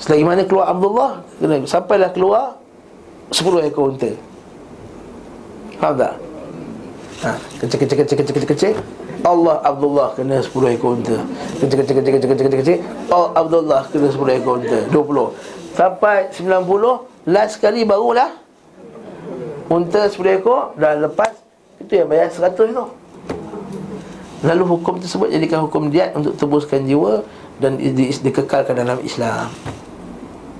Selagi 0.05 0.21
mana 0.21 0.45
keluar 0.45 0.69
Abdullah 0.69 1.11
kena 1.41 1.65
sampailah 1.65 2.13
keluar 2.13 2.61
10 3.33 3.41
ekor 3.65 3.89
unta. 3.89 4.13
Faham 5.81 5.97
tak? 5.97 6.13
Ha, 7.25 7.29
kecil 7.57 7.77
kecil 7.81 7.97
kecil 8.05 8.15
kecil 8.21 8.33
kecil 8.37 8.49
kecil. 8.53 8.73
Allah 9.25 9.57
Abdullah 9.65 10.13
kena 10.13 10.45
10 10.45 10.77
ekor 10.77 11.01
unta. 11.01 11.17
Kecil 11.57 11.77
kecil 11.81 11.95
kecil 11.97 12.11
kecil 12.21 12.29
kecil 12.37 12.59
kecil. 12.61 12.79
Allah 13.09 13.31
Abdullah 13.33 13.81
kena 13.89 14.07
10 14.13 14.37
ekor 14.37 14.53
unta. 14.61 14.79
20. 14.93 15.73
Sampai 15.73 16.29
90 16.29 17.25
last 17.25 17.57
sekali 17.57 17.81
barulah 17.81 18.29
unta 19.73 20.05
10 20.05 20.21
ekor 20.37 20.77
dah 20.77 21.01
lepas 21.01 21.33
itu 21.81 21.97
yang 21.97 22.05
bayar 22.13 22.29
100 22.29 22.53
tu. 22.53 22.85
Lalu 24.45 24.63
hukum 24.69 25.01
tersebut 25.01 25.33
jadikan 25.33 25.65
hukum 25.65 25.89
diat 25.89 26.13
untuk 26.13 26.37
tebuskan 26.37 26.85
jiwa 26.85 27.25
dan 27.57 27.81
di, 27.81 27.89
di, 27.89 28.13
dikekalkan 28.13 28.77
dalam 28.77 29.01
Islam. 29.01 29.49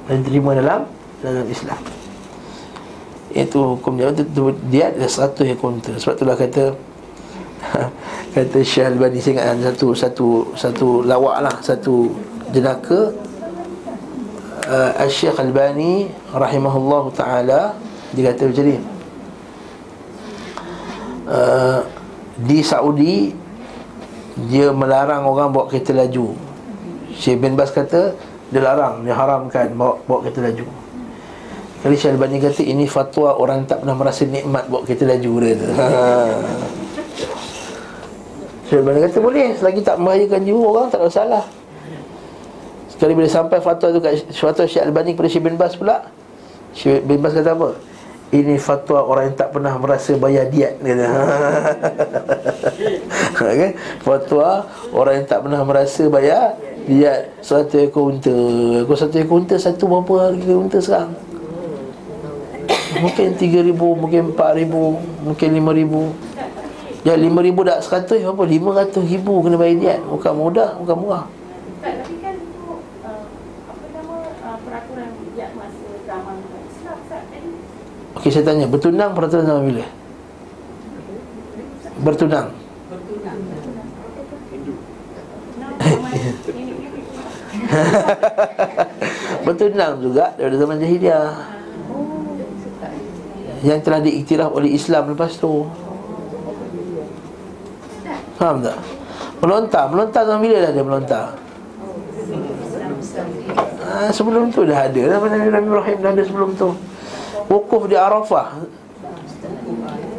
Dan 0.06 0.22
diterima 0.22 0.54
dalam 0.54 0.86
dalam 1.26 1.46
Islam. 1.50 1.82
Itu 3.36 3.76
hukum 3.76 4.00
dia 4.00 4.14
untuk 4.14 4.56
diat 4.70 4.96
dan 4.96 5.10
satu 5.10 5.44
hukum 5.44 5.82
tu. 5.82 5.92
Sebab 5.98 6.14
itulah 6.16 6.38
kata 6.38 6.78
kata 8.36 8.58
Syekh 8.62 8.96
Al-Bani 8.96 9.18
saya 9.20 9.56
ingat 9.56 9.74
satu 9.74 9.88
satu 9.96 10.28
satu 10.54 10.88
lawak 11.04 11.42
lah 11.42 11.56
satu 11.64 12.14
jenaka 12.54 13.12
uh, 14.70 15.08
Syekh 15.10 15.38
Al-Bani 15.38 16.10
rahimahullah 16.34 17.04
taala 17.16 17.62
dia 18.14 18.32
kata 18.32 18.52
macam 18.52 18.66
ni 18.66 18.78
uh, 21.30 21.80
di 22.36 22.60
Saudi 22.62 23.32
dia 24.52 24.76
melarang 24.76 25.24
orang 25.24 25.56
bawa 25.56 25.72
kereta 25.72 25.96
laju 25.96 26.36
Syekh 27.16 27.40
bin 27.40 27.56
Bas 27.56 27.72
kata 27.72 28.14
dia 28.56 28.64
larang, 28.64 29.04
dia 29.04 29.12
haramkan 29.12 29.68
bawa, 29.76 30.00
bawa 30.08 30.24
kereta 30.24 30.48
laju 30.48 30.64
Kali 31.84 31.96
Syekh 32.00 32.16
Al-Bani 32.16 32.40
kata 32.40 32.64
ini 32.64 32.88
fatwa 32.88 33.36
orang 33.36 33.68
tak 33.68 33.84
pernah 33.84 34.00
merasa 34.00 34.24
nikmat 34.24 34.64
bawa 34.72 34.88
kereta 34.88 35.04
laju 35.12 35.32
dia 35.44 35.54
tu 35.60 35.68
Syekh 38.72 38.80
Al-Bani 38.80 39.00
kata 39.04 39.18
boleh 39.20 39.60
selagi 39.60 39.84
tak 39.84 40.00
membahayakan 40.00 40.42
jiwa 40.48 40.64
orang 40.72 40.88
tak 40.88 41.04
ada 41.04 41.12
masalah 41.12 41.44
Sekali 42.96 43.12
bila 43.12 43.28
sampai 43.28 43.60
fatwa 43.60 43.92
tu 43.92 44.00
kat 44.00 44.24
fatwa 44.32 44.64
Syekh 44.64 44.84
Al-Bani 44.88 45.12
kepada 45.20 45.28
Syekh 45.28 45.44
bin 45.44 45.60
Bas 45.60 45.76
pula 45.76 46.08
Syekh 46.72 47.04
bin 47.04 47.20
Bas 47.20 47.36
kata 47.36 47.52
apa? 47.60 47.76
Ini 48.32 48.56
fatwa 48.56 49.04
orang 49.04 49.32
yang 49.32 49.38
tak 49.38 49.52
pernah 49.52 49.76
merasa 49.76 50.16
bayar 50.16 50.48
diat 50.48 50.80
kata. 50.84 51.08
okay? 53.52 53.72
Fatwa 54.00 54.64
orang 54.96 55.14
yang 55.20 55.28
tak 55.28 55.44
pernah 55.44 55.62
merasa 55.68 56.08
bayar 56.08 56.56
diat 56.86 57.42
satu 57.42 57.82
ekor 57.82 58.14
unta. 58.14 58.34
Ekor 58.86 58.98
satu 58.98 59.18
ekor 59.18 59.42
unta 59.42 59.58
satu 59.58 59.90
berapa 59.90 60.30
harga 60.30 60.54
unta 60.54 60.78
sekarang? 60.78 61.14
Mungkin 62.96 63.36
tiga 63.36 63.60
ribu, 63.60 63.92
mungkin 63.98 64.32
empat 64.32 64.56
ribu, 64.56 65.02
mungkin 65.26 65.50
lima 65.52 65.76
ribu. 65.76 66.14
Ya 67.06 67.14
lima 67.14 67.42
ribu 67.42 67.62
dah 67.66 67.82
seratus 67.82 68.22
apa? 68.24 68.44
Lima 68.48 68.74
ratus 68.74 69.04
ribu 69.06 69.42
kena 69.44 69.58
bayar 69.60 69.78
diat. 69.78 70.00
Bukan 70.06 70.34
mudah, 70.38 70.78
bukan 70.82 70.96
murah. 70.98 71.26
Kan 71.82 72.02
untuk 72.40 72.82
uh, 73.06 73.26
apa 73.70 73.86
nama 73.94 74.16
uh, 74.42 74.58
tadi 77.06 77.50
Okey 78.16 78.32
saya 78.32 78.48
tanya, 78.48 78.66
bertunang 78.66 79.12
peraturan 79.12 79.46
zaman 79.46 79.64
bila? 79.70 79.86
Bertunang. 82.02 82.48
Bertunang 82.90 83.38
juga 90.02 90.34
daripada 90.38 90.58
zaman 90.58 90.78
jahiliah. 90.82 91.30
Yang 93.66 93.80
telah 93.82 94.00
diiktiraf 94.04 94.52
oleh 94.54 94.78
Islam 94.78 95.16
lepas 95.16 95.42
tu. 95.42 95.66
Faham 98.38 98.62
tak? 98.62 98.78
Melontar, 99.42 99.90
melontar 99.90 100.22
zaman 100.28 100.42
bila 100.44 100.58
dah 100.62 100.72
dia 100.76 100.86
melontar? 100.86 101.26
Ha, 103.86 104.12
sebelum 104.12 104.52
tu 104.52 104.68
dah 104.68 104.92
ada. 104.92 105.02
Nabi 105.18 105.50
Nabi 105.50 105.68
Ibrahim 105.72 105.98
dah 106.04 106.12
ada 106.14 106.24
sebelum 106.26 106.50
tu. 106.60 106.70
Wukuf 107.48 107.88
di 107.88 107.96
Arafah. 107.96 108.60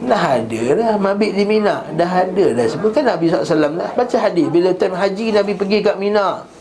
Dah 0.07 0.23
ada 0.39 0.63
dah. 0.79 0.95
Mabit 0.97 1.35
di 1.35 1.45
Mina. 1.45 1.83
Dah 1.93 2.25
ada 2.25 2.47
dah. 2.55 2.67
Sebab 2.67 2.95
kan 2.95 3.05
Nabi 3.05 3.29
SAW 3.29 3.75
dah. 3.75 3.91
Baca 3.93 4.17
hadis. 4.17 4.47
Bila 4.49 4.71
time 4.73 4.97
haji 4.97 5.27
Nabi 5.35 5.53
pergi 5.59 5.79
kat 5.83 5.99
Mina 5.99 6.56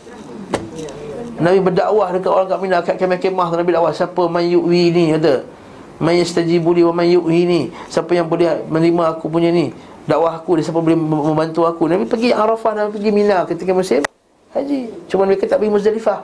Nabi 1.36 1.58
berdakwah 1.60 2.08
dekat 2.16 2.32
orang 2.32 2.48
kat 2.48 2.58
Mina 2.64 2.78
Kat 2.80 2.96
kemah-kemah 2.96 3.48
Nabi 3.52 3.70
dakwah 3.76 3.92
Siapa 3.92 4.22
man 4.28 4.44
yu'wi 4.44 4.92
ni? 4.92 5.12
Kata 5.16 5.44
Man 5.96 6.12
yastajibu 6.12 6.76
li 6.76 6.84
wa 6.84 6.92
man 6.92 7.08
yu'wi 7.08 7.48
ni. 7.48 7.60
Siapa 7.88 8.12
yang 8.12 8.28
boleh 8.28 8.68
menerima 8.68 9.16
aku 9.16 9.32
punya 9.32 9.48
ni? 9.48 9.72
Dakwah 10.04 10.36
aku 10.36 10.60
Dia 10.60 10.68
siapa 10.68 10.80
boleh 10.80 10.96
membantu 10.96 11.64
aku? 11.64 11.88
Nabi 11.88 12.04
pergi 12.04 12.36
Arafah 12.36 12.72
Nabi 12.76 13.00
pergi 13.00 13.10
Mina 13.12 13.48
Ketika 13.48 13.72
musim 13.72 14.04
Haji. 14.56 14.88
Cuma 15.12 15.28
mereka 15.28 15.44
tak 15.44 15.60
pergi 15.60 15.72
Muzdalifah. 15.72 16.20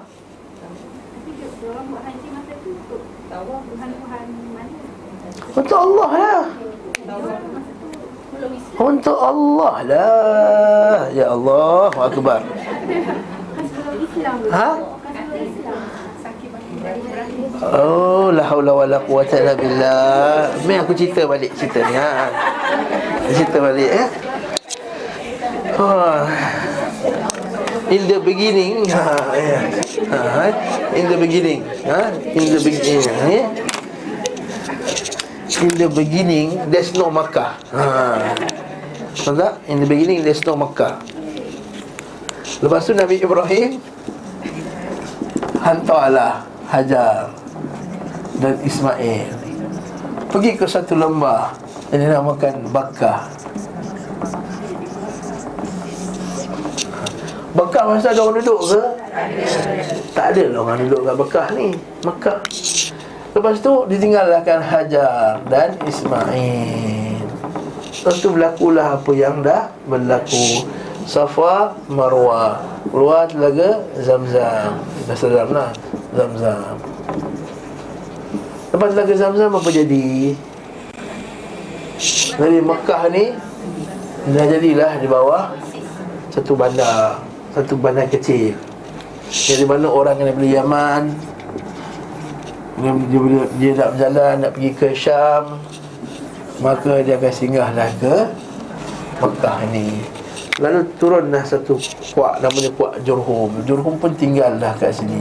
Untuk 5.53 5.77
Allah 5.77 6.11
lah. 6.17 6.45
Untuk 8.81 9.19
Allah 9.21 9.75
lah. 9.85 10.97
Ya 11.13 11.27
Allah 11.29 11.93
Akbar. 11.93 12.41
Ha? 14.49 14.71
Oh 17.63 18.29
La 18.35 18.45
haula 18.51 18.73
wa 18.75 18.85
la 18.85 18.99
quwata 19.01 19.39
illa 19.39 19.55
billah 19.55 20.51
Ni 20.67 20.75
aku 20.77 20.93
cerita 20.93 21.25
balik 21.25 21.55
cerita 21.57 21.81
ni 21.85 21.95
ha. 21.95 22.29
Cerita 23.33 23.57
balik 23.63 23.91
eh 23.91 24.09
oh. 25.79 26.27
In 27.93 28.09
the 28.09 28.19
beginning 28.25 28.89
ha, 28.89 29.17
yeah. 29.37 29.69
ha, 30.09 30.49
In 30.97 31.07
the 31.13 31.19
beginning 31.21 31.61
ha? 31.85 32.13
In 32.13 32.47
the 32.51 32.61
beginning 32.61 33.01
yeah? 33.05 33.47
In 35.63 35.73
the 35.77 35.89
beginning 35.93 36.49
There's 36.73 36.93
no 36.99 37.09
Makkah 37.13 37.57
ha. 37.73 37.87
Tahu 39.13 39.37
tak? 39.39 39.61
In 39.69 39.85
the 39.85 39.89
beginning 39.89 40.25
There's 40.25 40.43
no 40.45 40.57
Makkah 40.57 40.99
Lepas 42.65 42.91
tu 42.91 42.93
Nabi 42.97 43.23
Ibrahim 43.23 43.92
Hantarlah 45.63 46.43
Hajar 46.67 47.31
Dan 48.43 48.59
Ismail. 48.67 49.31
Pergi 50.29 50.59
ke 50.59 50.67
satu 50.67 50.99
lembah 50.99 51.55
Yang 51.95 52.11
dinamakan 52.11 52.55
Bakah 52.75 53.21
Bekah 57.53 57.85
masa 57.85 58.17
ada 58.17 58.21
orang 58.25 58.41
duduk 58.41 58.61
ke? 58.65 58.83
Tak 60.17 60.33
ada 60.33 60.45
lah 60.51 60.61
orang 60.65 60.89
duduk 60.89 61.05
kat 61.05 61.15
Bekah 61.21 61.47
ni 61.53 61.77
Mekah 62.01 62.39
Lepas 63.33 63.65
tu 63.65 63.89
ditinggalkan 63.89 64.61
Hajar 64.61 65.41
dan 65.49 65.73
Ismail. 65.89 67.17
Lepas 67.81 68.21
tu 68.21 68.29
berlakulah 68.29 69.01
apa 69.01 69.13
yang 69.17 69.41
dah 69.41 69.73
berlaku 69.89 70.69
Safa 71.07 71.75
Marwah 71.91 72.63
Keluar 72.93 73.25
telaga 73.25 73.83
Zamzam. 73.97 74.85
Sedar 75.17 75.49
lah. 75.49 75.73
Zamzam. 76.13 76.77
Lepas 78.73 78.89
telaga 78.93 79.15
Zamzam 79.17 79.53
apa 79.57 79.71
jadi? 79.73 80.37
Dari 82.37 82.59
Mekah 82.61 83.03
ni 83.11 83.25
Dah 84.33 84.45
jadilah 84.47 84.93
di 85.01 85.07
bawah 85.09 85.57
Satu 86.31 86.53
bandar 86.55 87.19
Satu 87.57 87.75
bandar 87.81 88.07
kecil. 88.13 88.55
Dari 89.33 89.65
mana 89.65 89.89
orang 89.89 90.21
yang 90.21 90.29
daripada 90.31 90.49
Yaman 90.49 91.03
dia, 92.83 92.91
dia, 93.09 93.45
dia 93.57 93.71
nak 93.79 93.89
berjalan 93.95 94.35
Nak 94.43 94.51
pergi 94.59 94.71
ke 94.75 94.89
Syam 94.93 95.45
Maka 96.61 97.01
dia 97.01 97.17
akan 97.17 97.33
singgahlah 97.33 97.89
ke 97.97 98.15
Mekah 99.23 99.59
ni 99.71 100.22
Lalu 100.61 100.81
turunlah 100.97 101.43
satu 101.45 101.77
kuak 102.13 102.45
Namanya 102.45 102.71
kuak 102.77 103.01
Jurhum. 103.03 103.51
Jurhum 103.65 103.95
pun 103.97 104.13
tinggallah 104.15 104.77
kat 104.77 104.93
sini. 104.93 105.21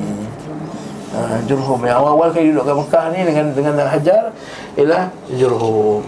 Ha, 1.12 1.44
Jurhum 1.48 1.80
Yang 1.84 1.98
awal-awal 2.00 2.30
kali 2.32 2.56
duduk 2.56 2.64
kat 2.68 2.76
Mekah 2.78 3.06
ni 3.12 3.20
Dengan 3.28 3.46
dengan 3.56 3.74
Hajar 3.88 4.24
Ialah 4.76 5.04
Jurhum. 5.32 6.04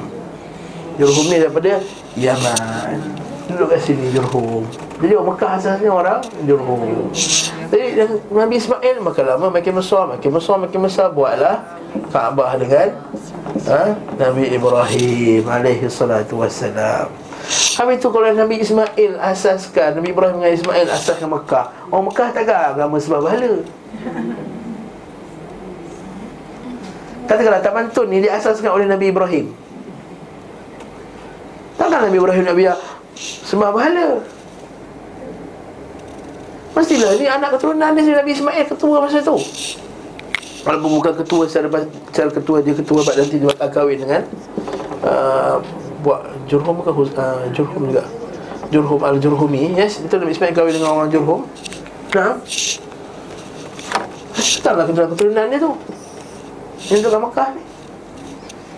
Jurhum 1.00 1.26
ni 1.28 1.38
daripada 1.42 1.82
Yaman. 2.14 2.98
Duduk 3.50 3.68
kat 3.74 3.82
sini 3.82 4.14
Jurhum. 4.14 4.64
Jadi 5.02 5.14
orang 5.18 5.28
Mekah 5.36 5.52
asasnya 5.58 5.90
orang 5.92 6.20
Jurhum. 6.46 7.10
Jadi 7.74 7.88
yang 7.98 8.12
Nabi 8.30 8.62
Ismail 8.62 9.02
Makin 9.02 9.26
lama 9.26 9.48
makin 9.50 9.74
besar 9.74 10.06
Makin 10.06 10.30
besar 10.30 10.56
makin 10.62 10.80
besar 10.86 11.10
Buatlah 11.10 11.66
Kaabah 12.14 12.54
dengan 12.62 12.94
ha? 13.66 13.98
Nabi 14.18 14.54
Ibrahim 14.54 15.44
Alaihi 15.50 15.90
salatu 15.90 16.42
wassalam 16.42 17.23
Habis 17.44 18.00
tu 18.00 18.08
kalau 18.14 18.32
Nabi 18.32 18.64
Ismail 18.64 19.20
asaskan 19.20 20.00
Nabi 20.00 20.16
Ibrahim 20.16 20.40
dengan 20.40 20.54
Ismail 20.56 20.88
asaskan 20.88 21.28
Mekah. 21.28 21.66
Orang 21.92 22.08
Mekah 22.08 22.30
takkan 22.32 22.72
agama 22.72 22.96
sebab 23.02 23.20
bahala 23.28 23.54
Katakanlah 27.24 27.64
Taman 27.64 27.88
Tun 27.92 28.08
ni 28.12 28.20
diasaskan 28.24 28.72
oleh 28.72 28.88
Nabi 28.88 29.12
Ibrahim. 29.12 29.46
Takkan 31.76 32.08
Nabi 32.08 32.18
Ibrahim 32.20 32.44
nak 32.48 32.56
biar 32.56 32.78
Sembah 33.18 33.70
bahala 33.76 34.24
Mestilah 36.74 37.14
ni 37.22 37.26
anak 37.30 37.54
keturunan 37.60 37.94
dia 37.94 38.18
Nabi 38.18 38.34
Ismail 38.34 38.66
ketua 38.66 38.98
masa 38.98 39.22
tu. 39.22 39.38
Walaupun 40.66 40.90
bukan 40.98 41.14
ketua 41.22 41.46
secara, 41.46 41.70
secara 42.10 42.30
ketua 42.34 42.58
Dia 42.66 42.74
ketua 42.74 43.00
buat 43.06 43.14
nanti 43.14 43.36
dia 43.38 43.48
bakal 43.52 43.70
kahwin 43.70 44.00
dengan 44.02 44.22
uh, 45.06 45.62
Buat 46.04 46.22
Jurhum 46.52 46.84
bukan 46.84 46.94
uh, 47.16 47.48
Jurhum 47.56 47.88
juga? 47.88 48.04
Jurhum 48.74 49.00
Al-Jurhumi 49.06 49.72
Yes, 49.78 50.04
betul 50.04 50.26
Nabi 50.26 50.36
Ismail 50.36 50.52
kahwin 50.52 50.74
dengan 50.76 50.92
orang 50.92 51.10
Jurhum. 51.10 51.48
Nah. 52.14 52.38
Taklah 54.64 54.86
keturunan 54.88 55.46
dia 55.48 55.60
tu. 55.60 55.72
Yang 56.92 57.00
duduk 57.08 57.20
Makkah 57.24 57.56
ni. 57.56 57.64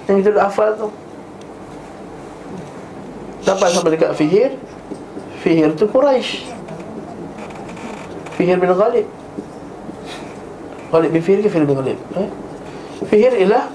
Yang 0.06 0.16
kita 0.22 0.30
duduk 0.34 0.44
hafal 0.46 0.70
tu. 0.78 0.88
Sampai 3.46 3.70
sampai 3.74 3.92
dekat 3.98 4.12
Fihir. 4.18 4.58
Fihir 5.46 5.78
tu 5.78 5.86
Quraisy 5.86 6.42
Fihir 8.34 8.58
bin 8.58 8.74
Ghalib. 8.74 9.06
Ghalib 10.90 11.10
bin 11.14 11.22
Fihir 11.22 11.40
ke 11.46 11.50
Fihir 11.54 11.70
bin 11.70 11.78
Ghalib? 11.78 11.98
Eh? 12.18 12.30
Fihir 13.06 13.34
ialah 13.38 13.70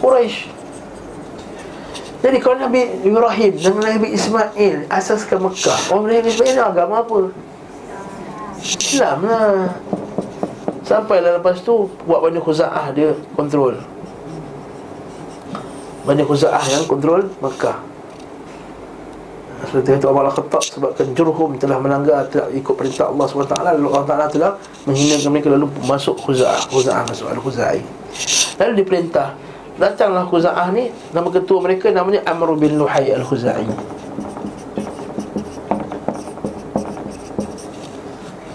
Quraisy 0.00 0.48
jadi 2.22 2.38
kalau 2.38 2.56
Nabi 2.62 2.86
Ibrahim 3.02 3.52
dan 3.58 3.74
Nabi 3.82 4.14
Ismail 4.14 4.86
asaskan 4.86 5.42
Mekah, 5.42 5.90
orang 5.90 6.22
Nabi 6.22 6.30
Ismail 6.30 6.56
agama 6.62 7.02
apa? 7.02 7.18
Islam 8.62 9.26
lah. 9.26 9.74
Sampai 10.86 11.18
lah 11.18 11.42
lepas 11.42 11.58
tu 11.66 11.90
buat 12.06 12.22
Bani 12.22 12.38
Khuza'ah 12.38 12.94
dia 12.94 13.10
kontrol. 13.34 13.74
Bani 16.06 16.22
Khuza'ah 16.22 16.62
yang 16.70 16.86
kontrol 16.86 17.26
Mekah. 17.42 17.90
Seperti 19.62 19.94
kata 19.94 20.10
Umar 20.10 20.26
Al-Khattab 20.26 20.58
Sebabkan 20.58 21.14
Jurhum 21.14 21.54
telah 21.54 21.78
melanggar 21.78 22.26
Tidak 22.26 22.50
ikut 22.50 22.74
perintah 22.74 23.06
Allah 23.06 23.30
SWT 23.30 23.54
Lalu 23.62 23.94
Allah 23.94 24.08
Ta'ala 24.10 24.26
telah 24.26 24.50
menghinakan 24.90 25.30
mereka 25.30 25.54
Lalu 25.54 25.70
masuk 25.86 26.18
Khuza'ah 26.18 26.66
Khuza'ah 26.66 27.06
masuk 27.06 27.30
Al-Khuza'ah 27.30 27.78
Lalu 28.58 28.72
diperintah 28.82 29.38
Datanglah 29.80 30.28
Khuza'ah 30.28 30.68
ni 30.74 30.92
Nama 31.16 31.28
ketua 31.32 31.64
mereka 31.64 31.88
namanya 31.88 32.20
Amr 32.28 32.56
bin 32.60 32.76
Luhai 32.76 33.08
Al-Khuza'i. 33.12 33.64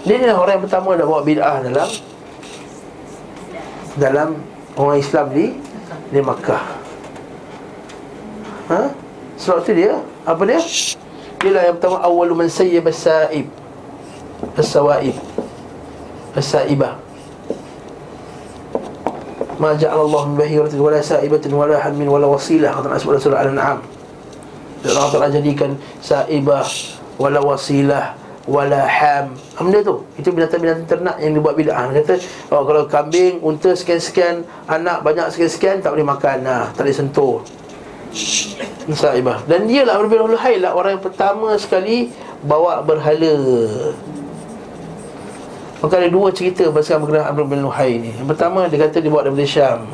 Dia 0.08 0.16
ni 0.16 0.26
orang 0.32 0.56
yang 0.56 0.64
pertama 0.64 0.96
dah 0.96 1.04
bawa 1.04 1.20
bid'ah 1.26 1.56
dalam 1.66 1.88
Dalam 3.98 4.28
orang 4.78 4.98
Islam 5.02 5.26
di 5.34 5.46
Di 6.08 6.20
Makkah. 6.24 6.64
Ha? 8.72 8.80
Sebab 9.36 9.58
tu 9.66 9.74
dia 9.74 10.00
Apa 10.24 10.42
dia? 10.48 10.62
Dia 11.38 11.50
lah 11.52 11.62
yang 11.68 11.76
pertama 11.76 12.00
Awalu 12.00 12.46
man 12.46 12.48
sayyib 12.48 12.88
as-sa'ib. 12.88 13.50
As-sawa'ib 14.54 15.18
As-sa'ibah 16.38 17.07
Ma 19.58 19.74
ja'ala 19.74 20.06
min 20.30 20.38
bahiratin 20.38 20.78
wala 20.78 21.02
sa'ibatin 21.02 21.50
wala 21.50 21.82
hammin 21.82 22.06
wala 22.06 22.30
wasilah 22.30 22.78
kata 22.78 22.88
Rasul 22.94 23.18
surah 23.18 23.42
Al-An'am. 23.42 23.82
Allah 24.86 25.10
Ta'ala 25.10 25.28
jadikan 25.34 25.74
sa'ibah 25.98 26.62
wala 27.18 27.42
wasilah 27.42 28.14
wala 28.48 28.86
ham. 28.88 29.36
Benda 29.60 29.84
tu. 29.84 30.06
Itu 30.16 30.32
binatang-binatang 30.32 30.86
ternak 30.88 31.16
yang 31.20 31.36
dibuat 31.36 31.54
bid'ah. 31.58 31.90
Dia 31.92 32.00
kata 32.06 32.16
oh, 32.54 32.64
kalau 32.64 32.82
kambing, 32.88 33.42
unta 33.44 33.76
sekian-sekian, 33.76 34.46
anak 34.70 35.04
banyak 35.04 35.28
sekian-sekian 35.34 35.84
tak 35.84 35.92
boleh 35.92 36.06
makan. 36.08 36.46
Nah, 36.46 36.72
tak 36.72 36.88
boleh 36.88 36.96
sentuh. 36.96 37.36
Sa'ibah. 38.88 39.44
Dan 39.44 39.68
dia 39.68 39.84
lah 39.84 40.00
Rabbul 40.00 40.40
Hayy 40.40 40.64
lah 40.64 40.72
orang 40.72 40.96
yang 40.96 41.04
pertama 41.04 41.52
sekali 41.60 42.08
bawa 42.40 42.80
berhala. 42.80 43.36
Maka 45.78 45.94
ada 46.02 46.10
dua 46.10 46.34
cerita 46.34 46.66
pasal 46.74 46.98
berkenaan 46.98 47.30
Amr 47.30 47.46
bin 47.46 47.62
Luhai 47.62 48.02
ni. 48.02 48.10
Yang 48.10 48.34
pertama 48.34 48.66
dia 48.66 48.82
kata 48.82 48.98
dia 48.98 49.10
bawa 49.14 49.30
daripada 49.30 49.46
Syam. 49.46 49.86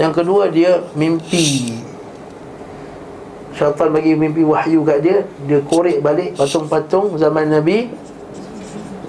Yang 0.00 0.12
kedua 0.16 0.48
dia 0.48 0.80
mimpi. 0.96 1.76
Syaitan 3.52 3.92
bagi 3.92 4.16
mimpi 4.16 4.40
wahyu 4.46 4.86
kat 4.86 5.04
dia 5.04 5.26
Dia 5.44 5.60
korek 5.66 6.00
balik 6.00 6.38
patung-patung 6.38 7.18
zaman 7.18 7.50
Nabi 7.50 7.90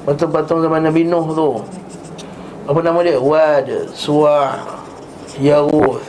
Patung-patung 0.04 0.60
zaman 0.66 0.84
Nabi 0.84 1.08
Nuh 1.08 1.32
tu. 1.32 1.50
Apa 2.68 2.80
nama 2.84 3.00
dia? 3.00 3.16
Wad, 3.22 3.96
Suwa' 3.96 4.60
Yaguth 5.40 6.04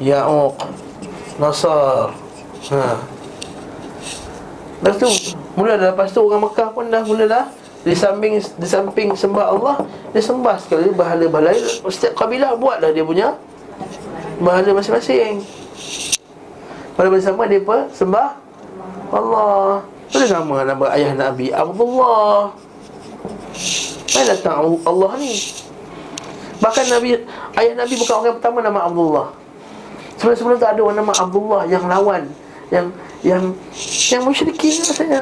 Ya'uq 0.00 0.56
Nasar. 1.36 2.16
Ha. 2.72 2.96
Lepas 4.80 4.96
tu 4.96 5.08
Mula 5.60 5.76
dah 5.76 5.92
lepas 5.92 6.08
tu 6.08 6.24
orang 6.24 6.48
Mekah 6.48 6.68
pun 6.72 6.88
dah 6.88 7.04
mula 7.04 7.24
dah 7.28 7.44
di 7.86 7.94
samping 7.94 8.42
di 8.42 8.66
samping 8.66 9.14
sembah 9.14 9.46
Allah 9.54 9.76
dia 10.10 10.18
sembah 10.18 10.58
sekali 10.58 10.90
bahala-bahala 10.90 11.54
setiap 11.86 12.18
kabilah 12.18 12.58
buatlah 12.58 12.90
dia 12.90 13.06
punya 13.06 13.38
bahala 14.40 14.76
masing-masing. 14.76 15.40
Pada 16.96 17.12
masa 17.12 17.28
sama 17.32 17.44
dia 17.44 17.60
apa? 17.60 17.92
Sembah 17.92 18.28
Allah. 19.12 19.84
Itu 20.08 20.24
nama 20.32 20.64
nama 20.64 20.84
ayah 20.96 21.12
Nabi 21.12 21.52
Abdullah. 21.52 22.56
Mana 24.16 24.24
datang 24.32 24.80
Allah 24.80 25.10
ni? 25.20 25.36
Bahkan 26.56 26.84
Nabi 26.88 27.20
ayah 27.60 27.74
Nabi 27.76 27.94
bukan 28.00 28.14
orang 28.24 28.36
pertama 28.40 28.58
nama 28.64 28.80
Abdullah. 28.88 29.28
Sebelum-sebelum 30.16 30.56
tu 30.56 30.68
ada 30.68 30.80
orang 30.80 30.98
nama 31.04 31.12
Abdullah 31.12 31.62
yang 31.68 31.84
lawan 31.84 32.32
yang 32.72 32.88
yang 33.20 33.52
yang 34.08 34.22
musyrikin 34.24 34.80
rasanya 34.82 35.20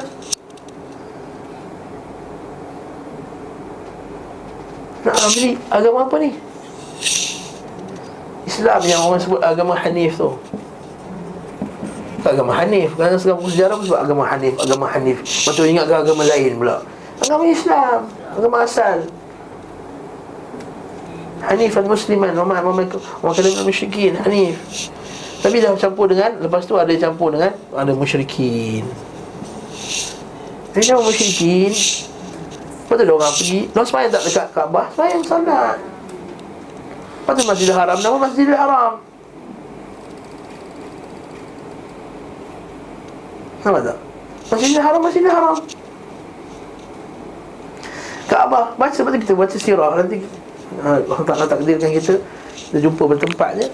Nak 5.05 5.15
ambil 5.21 5.53
agama 5.69 5.99
apa 6.09 6.15
ni? 6.17 6.29
Islam 8.49 8.81
yang 8.89 9.01
orang 9.05 9.21
sebut 9.21 9.37
agama 9.37 9.77
Hanif 9.77 10.17
tu. 10.17 10.33
Agama 12.25 12.57
Hanif. 12.57 12.97
Kerana 12.97 13.13
sekarang 13.21 13.45
sejarah 13.45 13.77
sebut 13.85 13.99
agama 14.01 14.25
Hanif 14.25 14.57
Agama 14.57 14.89
Hanif. 14.89 15.21
Lepas 15.21 15.53
tu 15.53 15.61
ingatkan 15.61 16.01
agama 16.01 16.25
lain 16.25 16.57
pula. 16.57 16.81
Agama 17.21 17.45
Islam 17.45 18.09
Agama 18.33 18.65
asal. 18.65 19.05
Hanif 21.45 21.77
al 21.77 21.85
Musliman 21.85 22.33
Orang 22.33 23.33
kata 23.37 23.45
dengan 23.45 23.69
musyrikin 23.69 24.17
Hanif. 24.25 24.57
Tapi 25.45 25.61
dah 25.61 25.77
campur 25.77 26.09
dengan 26.09 26.33
Lepas 26.41 26.65
tu 26.65 26.73
ada 26.81 26.89
campur 26.97 27.29
dengan 27.29 27.53
Ada 27.77 27.93
musyrikin. 27.93 28.81
Ini 30.73 30.81
nama 30.89 31.05
musyrikin 31.05 31.71
Lepas 32.85 33.01
tu 33.01 33.03
ada 33.03 33.13
orang 33.17 33.33
pergi 33.33 33.59
Mereka 33.73 33.87
semayang 33.89 34.11
tak 34.13 34.23
dekat 34.29 34.47
Kaabah? 34.53 34.85
Semayang 34.93 35.21
salat 35.25 35.77
Lepas 37.25 37.41
tu 37.41 37.45
Masjidil 37.49 37.73
Haram. 37.73 37.97
Nama 38.05 38.17
Masjidil 38.21 38.53
Haram. 38.53 38.91
Nampak 43.65 43.81
tak? 43.81 43.97
Masjidil 44.53 44.77
Haram 44.85 45.01
Masjidil 45.01 45.33
Haram. 45.33 45.57
Kaabah. 48.29 48.77
Baca 48.77 48.93
seperti 48.93 49.25
kita 49.25 49.33
baca 49.33 49.57
sirah. 49.57 49.97
Nanti 49.97 50.21
ha, 50.85 51.01
Allah 51.01 51.21
Ta'ala 51.25 51.45
takdirkan 51.49 51.89
kita 51.97 52.21
Kita 52.53 52.77
jumpa 52.77 53.09
bertempatnya. 53.09 53.73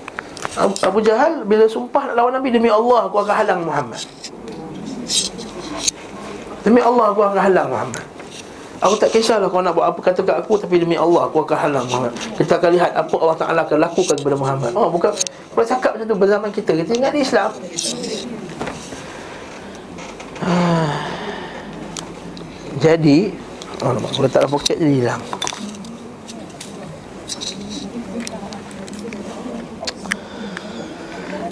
Abu 0.87 1.03
Jahal 1.03 1.43
bila 1.43 1.67
sumpah 1.67 2.07
nak 2.07 2.15
lawan 2.23 2.39
Nabi 2.39 2.55
Demi 2.55 2.71
Allah 2.71 3.11
aku 3.11 3.19
akan 3.19 3.35
halang 3.35 3.67
Muhammad. 3.67 3.99
Demi 6.63 6.79
Allah 6.79 7.05
aku 7.11 7.19
akan 7.19 7.39
halang 7.51 7.67
Muhammad 7.67 8.03
Aku 8.81 8.97
tak 8.97 9.13
kisahlah 9.13 9.45
kau 9.45 9.61
nak 9.61 9.77
buat 9.77 9.93
apa 9.93 10.01
kata 10.01 10.25
kat 10.25 10.41
aku 10.41 10.57
Tapi 10.57 10.81
demi 10.81 10.97
Allah 10.97 11.29
aku 11.29 11.45
akan 11.45 11.53
halang 11.53 11.85
Muhammad 11.85 12.17
Kita 12.33 12.57
akan 12.57 12.73
lihat 12.73 12.97
apa 12.97 13.13
Allah 13.13 13.37
Ta'ala 13.37 13.61
akan 13.69 13.77
lakukan 13.77 14.17
kepada 14.17 14.33
Muhammad 14.33 14.73
Oh 14.73 14.89
bukan 14.89 15.13
Kalau 15.53 15.65
cakap 15.69 15.93
macam 15.93 16.09
tu 16.09 16.17
berzaman 16.17 16.49
kita 16.49 16.73
Kita 16.73 16.97
ingat 16.97 17.13
ni 17.13 17.21
Islam 17.21 17.53
Jadi 22.83 23.37
Oh 23.85 23.93
nampak 23.93 24.17
Kalau 24.17 24.29
tak 24.33 24.41
ada 24.41 24.49
poket 24.49 24.81
jadi 24.81 24.93
hilang 24.97 25.21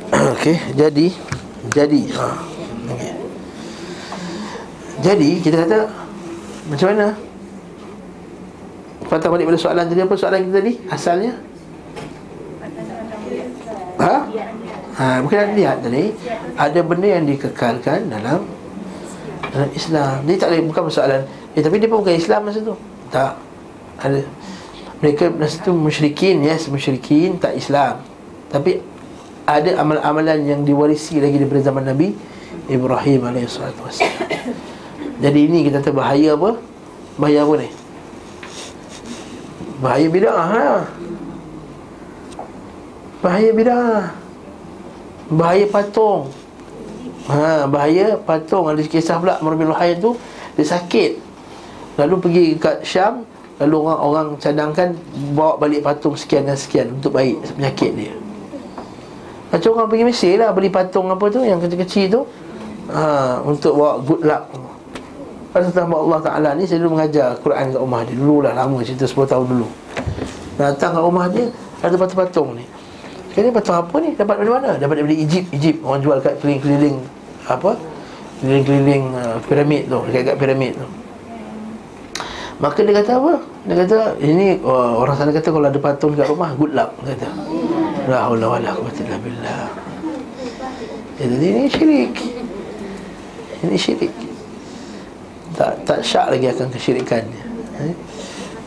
Okey, 0.34 0.58
jadi 0.74 1.14
jadi 1.70 2.02
ha. 2.18 2.42
Okay. 2.90 3.14
Jadi 5.00 5.40
kita 5.40 5.64
kata 5.64 6.09
macam 6.70 6.88
mana? 6.94 7.08
Patah 9.10 9.30
balik 9.34 9.50
pada 9.50 9.58
soalan 9.58 9.86
tadi 9.90 10.02
Apa 10.06 10.14
soalan 10.14 10.40
kita 10.46 10.54
tadi? 10.62 10.74
Asalnya? 10.94 11.34
Ha? 14.00 14.16
Ha, 15.00 15.06
bukan 15.26 15.58
lihat 15.58 15.82
tadi 15.82 16.14
Ada 16.54 16.80
benda 16.86 17.08
yang 17.10 17.26
dikekalkan 17.26 18.14
dalam 18.14 18.46
Dalam 19.50 19.70
Islam 19.74 20.16
Dia 20.30 20.36
tak 20.38 20.48
boleh, 20.54 20.64
bukan 20.70 20.84
persoalan 20.86 21.22
eh, 21.58 21.62
Tapi 21.66 21.76
dia 21.82 21.90
pun 21.90 22.06
bukan 22.06 22.16
Islam 22.16 22.42
masa 22.46 22.60
tu 22.62 22.78
Tak 23.10 23.34
Ada 24.06 24.22
Mereka 25.02 25.34
masa 25.34 25.58
tu 25.66 25.74
musyrikin 25.74 26.46
Yes, 26.46 26.70
musyrikin 26.70 27.42
Tak 27.42 27.58
Islam 27.58 28.06
Tapi 28.54 28.78
Ada 29.50 29.82
amalan-amalan 29.82 30.46
yang 30.46 30.62
diwarisi 30.62 31.18
lagi 31.18 31.42
Daripada 31.42 31.66
zaman 31.66 31.90
Nabi 31.90 32.14
Ibrahim 32.70 33.26
AS 33.34 33.58
jadi 35.20 35.40
ini 35.52 35.68
kita 35.68 35.84
kata 35.84 35.92
bahaya 35.92 36.40
apa? 36.40 36.56
Bahaya 37.20 37.44
apa 37.44 37.54
ni? 37.60 37.70
Bahaya 39.84 40.08
bid'ah 40.08 40.48
ha? 40.48 40.68
Bahaya 43.20 43.50
bid'ah 43.52 44.04
Bahaya 45.30 45.66
patung 45.68 46.32
Ha, 47.30 47.70
bahaya 47.70 48.18
patung 48.18 48.66
ada 48.66 48.82
kisah 48.82 49.22
pula 49.22 49.38
Amr 49.38 49.54
bin 49.54 49.70
Luhai 49.70 49.94
tu 50.02 50.18
dia 50.58 50.66
sakit. 50.66 51.22
Lalu 52.02 52.16
pergi 52.18 52.46
kat 52.58 52.82
Syam, 52.82 53.22
lalu 53.62 53.86
orang-orang 53.86 54.28
cadangkan 54.42 54.98
bawa 55.38 55.62
balik 55.62 55.86
patung 55.86 56.18
sekian 56.18 56.50
dan 56.50 56.58
sekian 56.58 56.90
untuk 56.90 57.14
baik 57.14 57.38
penyakit 57.54 57.92
dia. 57.94 58.18
Macam 59.54 59.70
orang 59.78 59.90
pergi 59.94 60.06
Mesir 60.10 60.34
lah 60.42 60.50
beli 60.58 60.74
patung 60.74 61.06
apa 61.14 61.22
tu 61.30 61.46
yang 61.46 61.62
kecil-kecil 61.62 62.06
tu. 62.10 62.22
Ha, 62.90 63.46
untuk 63.46 63.78
bawa 63.78 64.02
good 64.02 64.26
luck. 64.26 64.69
Pasal 65.50 65.74
tambah 65.74 65.98
Allah 65.98 66.22
Ta'ala 66.22 66.50
ni 66.54 66.64
Saya 66.70 66.86
dulu 66.86 66.98
mengajar 66.98 67.34
Quran 67.42 67.74
kat 67.74 67.82
rumah 67.82 68.02
dia. 68.06 68.16
Dulu 68.16 68.36
lah 68.46 68.54
lama 68.54 68.78
cerita 68.86 69.10
10 69.10 69.26
tahun 69.26 69.46
dulu. 69.50 69.68
Datang 70.62 70.92
kat 70.94 71.04
rumah 71.04 71.26
dia 71.26 71.46
Ada 71.82 71.96
patung-patung 71.98 72.50
ni. 72.54 72.66
Kali 73.34 73.50
patung 73.50 73.78
apa 73.78 73.96
ni? 73.98 74.10
Dapat 74.14 74.36
dari 74.46 74.52
mana? 74.54 74.70
Dapat 74.78 74.96
dari 75.02 75.16
Egypt. 75.26 75.48
Egypt 75.50 75.80
Orang 75.82 76.02
jual 76.06 76.18
kat 76.22 76.38
keliling-keliling 76.42 76.98
Apa? 77.50 77.72
Keliling-keliling 78.42 79.04
uh, 79.18 79.38
piramid 79.50 79.90
tu 79.90 80.00
Dekat-dekat 80.06 80.36
piramid 80.38 80.72
tu. 80.78 80.88
Maka 82.60 82.80
dia 82.84 82.94
kata 83.02 83.12
apa? 83.18 83.34
Dia 83.66 83.76
kata 83.88 83.98
Ini 84.22 84.48
uh, 84.62 85.02
orang 85.02 85.16
sana 85.18 85.34
kata 85.34 85.50
Kalau 85.50 85.66
ada 85.66 85.80
patung 85.82 86.14
kat 86.14 86.30
rumah 86.30 86.54
Good 86.54 86.78
luck 86.78 86.94
Dia 87.02 87.18
kata. 87.18 87.30
La 88.06 88.26
haula 88.30 88.54
wa 88.54 88.58
billah. 88.58 89.70
Jadi 91.20 91.46
ini 91.46 91.64
syirik. 91.68 92.16
Ini 93.60 93.76
syirik 93.76 94.29
tak 95.60 95.84
tak 95.84 96.00
syak 96.00 96.32
lagi 96.32 96.48
akan 96.48 96.72
kesyirikannya. 96.72 97.42
Eh? 97.84 97.96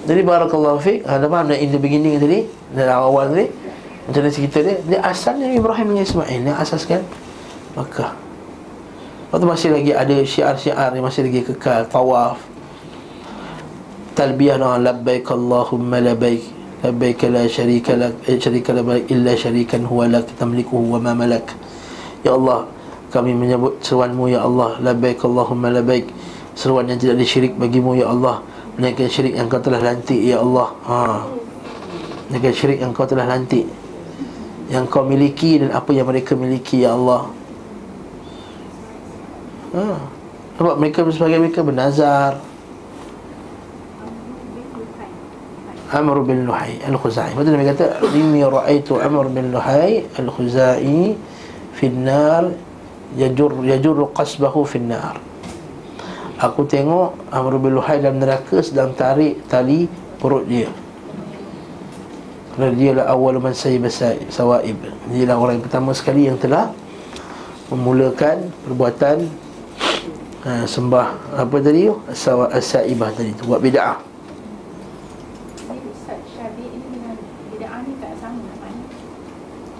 Jadi 0.04 0.20
barakallahu 0.20 0.76
fiik, 0.82 1.08
ada 1.08 1.24
faham 1.24 1.48
dah 1.48 1.56
in 1.56 1.72
the 1.72 1.80
beginning 1.80 2.20
tadi, 2.20 2.44
dari 2.76 2.92
awal 2.92 3.32
tadi. 3.32 3.62
Macam 4.02 4.20
mana 4.26 4.34
cerita 4.34 4.58
dia? 4.66 4.76
Dia 4.82 4.98
asalnya 5.06 5.46
Ibrahim 5.54 5.94
dengan 5.94 6.02
Ismail 6.02 6.40
Dia 6.42 6.54
asaskan 6.58 7.06
Makkah 7.78 8.10
Waktu 9.30 9.46
masih 9.46 9.68
lagi 9.70 9.92
ada 9.94 10.16
syiar-syiar 10.26 10.90
Yang 10.90 11.04
masih 11.06 11.22
lagi 11.30 11.40
kekal 11.46 11.86
Tawaf 11.86 12.42
Talbiyah 14.18 14.58
doa 14.58 14.82
Labbaik 14.82 15.30
Allahumma 15.30 16.02
labbaik 16.02 16.42
Labbaik 16.82 17.30
la 17.30 17.46
syarika 17.46 17.94
lak 17.94 18.26
eh, 18.26 18.42
Syarika 18.42 18.74
labbaik 18.74 19.06
illa 19.06 19.38
syarikan 19.38 19.86
huwa 19.86 20.10
lak 20.10 20.34
Tamlikuhu 20.34 20.98
wa 20.98 20.98
ma 20.98 21.14
malak 21.14 21.54
Ya 22.26 22.34
Allah 22.34 22.66
Kami 23.14 23.38
menyebut 23.38 23.78
seruanmu 23.86 24.34
Ya 24.34 24.42
Allah 24.42 24.82
Labbaik 24.82 25.22
Allahumma 25.22 25.70
labbaik 25.70 26.10
Seruan 26.52 26.84
yang 26.88 27.00
tidak 27.00 27.16
disyirik 27.20 27.56
bagimu 27.56 27.96
Ya 27.96 28.12
Allah. 28.12 28.44
Menaikkan 28.76 29.08
syirik 29.08 29.36
yang 29.36 29.52
kau 29.52 29.60
telah 29.60 29.80
lantik 29.80 30.20
Ya 30.20 30.40
Allah. 30.40 30.68
Ha. 30.88 31.00
Menaikkan 32.28 32.52
syirik 32.56 32.78
yang 32.80 32.92
kau 32.96 33.04
telah 33.04 33.28
lantik. 33.28 33.68
Yang 34.72 34.84
kau 34.88 35.04
miliki 35.04 35.60
dan 35.60 35.76
apa 35.76 35.92
yang 35.92 36.08
mereka 36.08 36.32
miliki 36.32 36.84
Ya 36.84 36.96
Allah. 36.96 37.28
Ha. 39.76 39.84
Sebab 40.56 40.74
mereka 40.80 41.04
sebagai 41.12 41.40
mereka 41.40 41.60
bernazar. 41.64 42.40
Amr 45.92 46.24
bin 46.24 46.48
Luhai 46.48 46.80
Al-Khuzai. 46.88 47.36
Betul 47.36 47.60
Nabi 47.60 47.68
kata 47.68 48.00
Inni 48.16 48.40
ra'aitu 48.40 48.96
Amr 48.96 49.28
bin 49.28 49.52
Luhai 49.52 50.08
Al-Khuzai 50.16 51.12
Finnar 51.76 52.48
Yajur 53.12 53.60
Yajur 53.60 54.08
qasbahu 54.16 54.64
finnar 54.64 55.20
Aku 56.42 56.66
tengok 56.66 57.14
Amr 57.30 57.54
bin 57.62 57.78
Luhai 57.78 58.02
dalam 58.02 58.18
neraka 58.18 58.58
Sedang 58.58 58.90
tarik 58.98 59.46
tali 59.46 59.86
perut 60.18 60.42
dia. 60.50 60.66
Kerana 62.52 62.74
dia 62.74 62.90
lah 62.98 63.06
awal 63.14 63.38
man 63.38 63.54
sawaib. 63.54 64.76
Dia 65.14 65.24
lah 65.30 65.38
orang 65.38 65.62
yang 65.62 65.64
pertama 65.70 65.94
sekali 65.94 66.26
yang 66.26 66.34
telah 66.42 66.74
Memulakan 67.70 68.50
perbuatan 68.66 69.30
uh, 70.42 70.66
Sembah 70.66 71.38
Apa 71.38 71.62
tadi? 71.62 71.86
Tu? 71.86 71.94
As-saibah 72.10 73.14
tadi 73.14 73.30
tu 73.38 73.46
Buat 73.46 73.62
bida'ah 73.62 74.02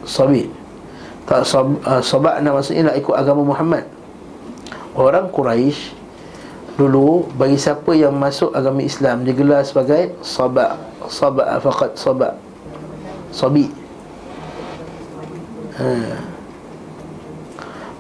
Sabi 0.07 0.47
Tak 1.27 1.43
sab, 1.43 1.75
uh, 1.83 1.99
sabak 1.99 2.39
nak 2.39 2.55
maksudnya 2.55 2.91
nak 2.93 2.97
ikut 2.99 3.15
agama 3.15 3.43
Muhammad. 3.47 3.87
Orang 4.93 5.31
Quraisy 5.33 6.02
Dulu 6.73 7.29
bagi 7.37 7.61
siapa 7.61 7.93
yang 7.93 8.17
masuk 8.17 8.57
agama 8.57 8.81
Islam 8.81 9.29
Digelar 9.29 9.61
sebagai 9.61 10.17
sabak 10.25 10.81
Sabak 11.05 11.61
faqat 11.61 11.93
sabak 12.01 12.35
Sabi. 13.33 13.65
Ha. 15.81 15.89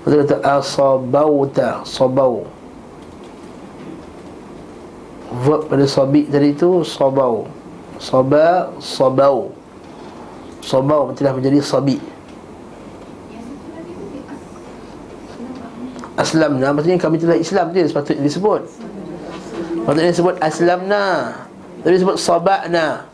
Betul 0.05 0.29
kata 0.29 0.37
Asabauta 0.45 1.81
Sabau. 1.89 2.45
Verb 5.33 5.73
pada 5.73 5.89
sabi 5.89 6.29
tadi 6.29 6.53
tu 6.53 6.85
Sabau. 6.85 7.49
Sabak 7.97 8.77
Sabau. 8.77 9.57
Sabau 10.61 11.17
telah 11.17 11.33
menjadi 11.33 11.65
sabi 11.65 12.12
Aslamna 16.17 16.73
Maksudnya 16.77 16.99
kami 17.01 17.17
telah 17.17 17.39
Islam 17.39 17.73
dia 17.73 17.89
sepatutnya 17.89 18.25
disebut. 18.27 18.63
Maksudnya 19.89 20.11
disebut 20.13 20.35
Aslamna 20.39 21.07
Tapi 21.83 21.93
disebut 21.99 22.17
Sabakna. 22.21 23.09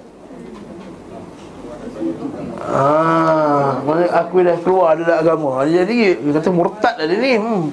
Ah, 2.68 3.80
maksudnya 3.80 4.12
aku 4.12 4.44
dah 4.44 4.56
keluar 4.61 4.92
dari 4.92 5.08
agama. 5.08 5.64
Jadi 5.64 6.20
dia 6.20 6.32
kata 6.37 6.52
murtad 6.52 6.94
dah 7.00 7.06
dia 7.08 7.16
ni 7.16 7.32
hmm. 7.40 7.72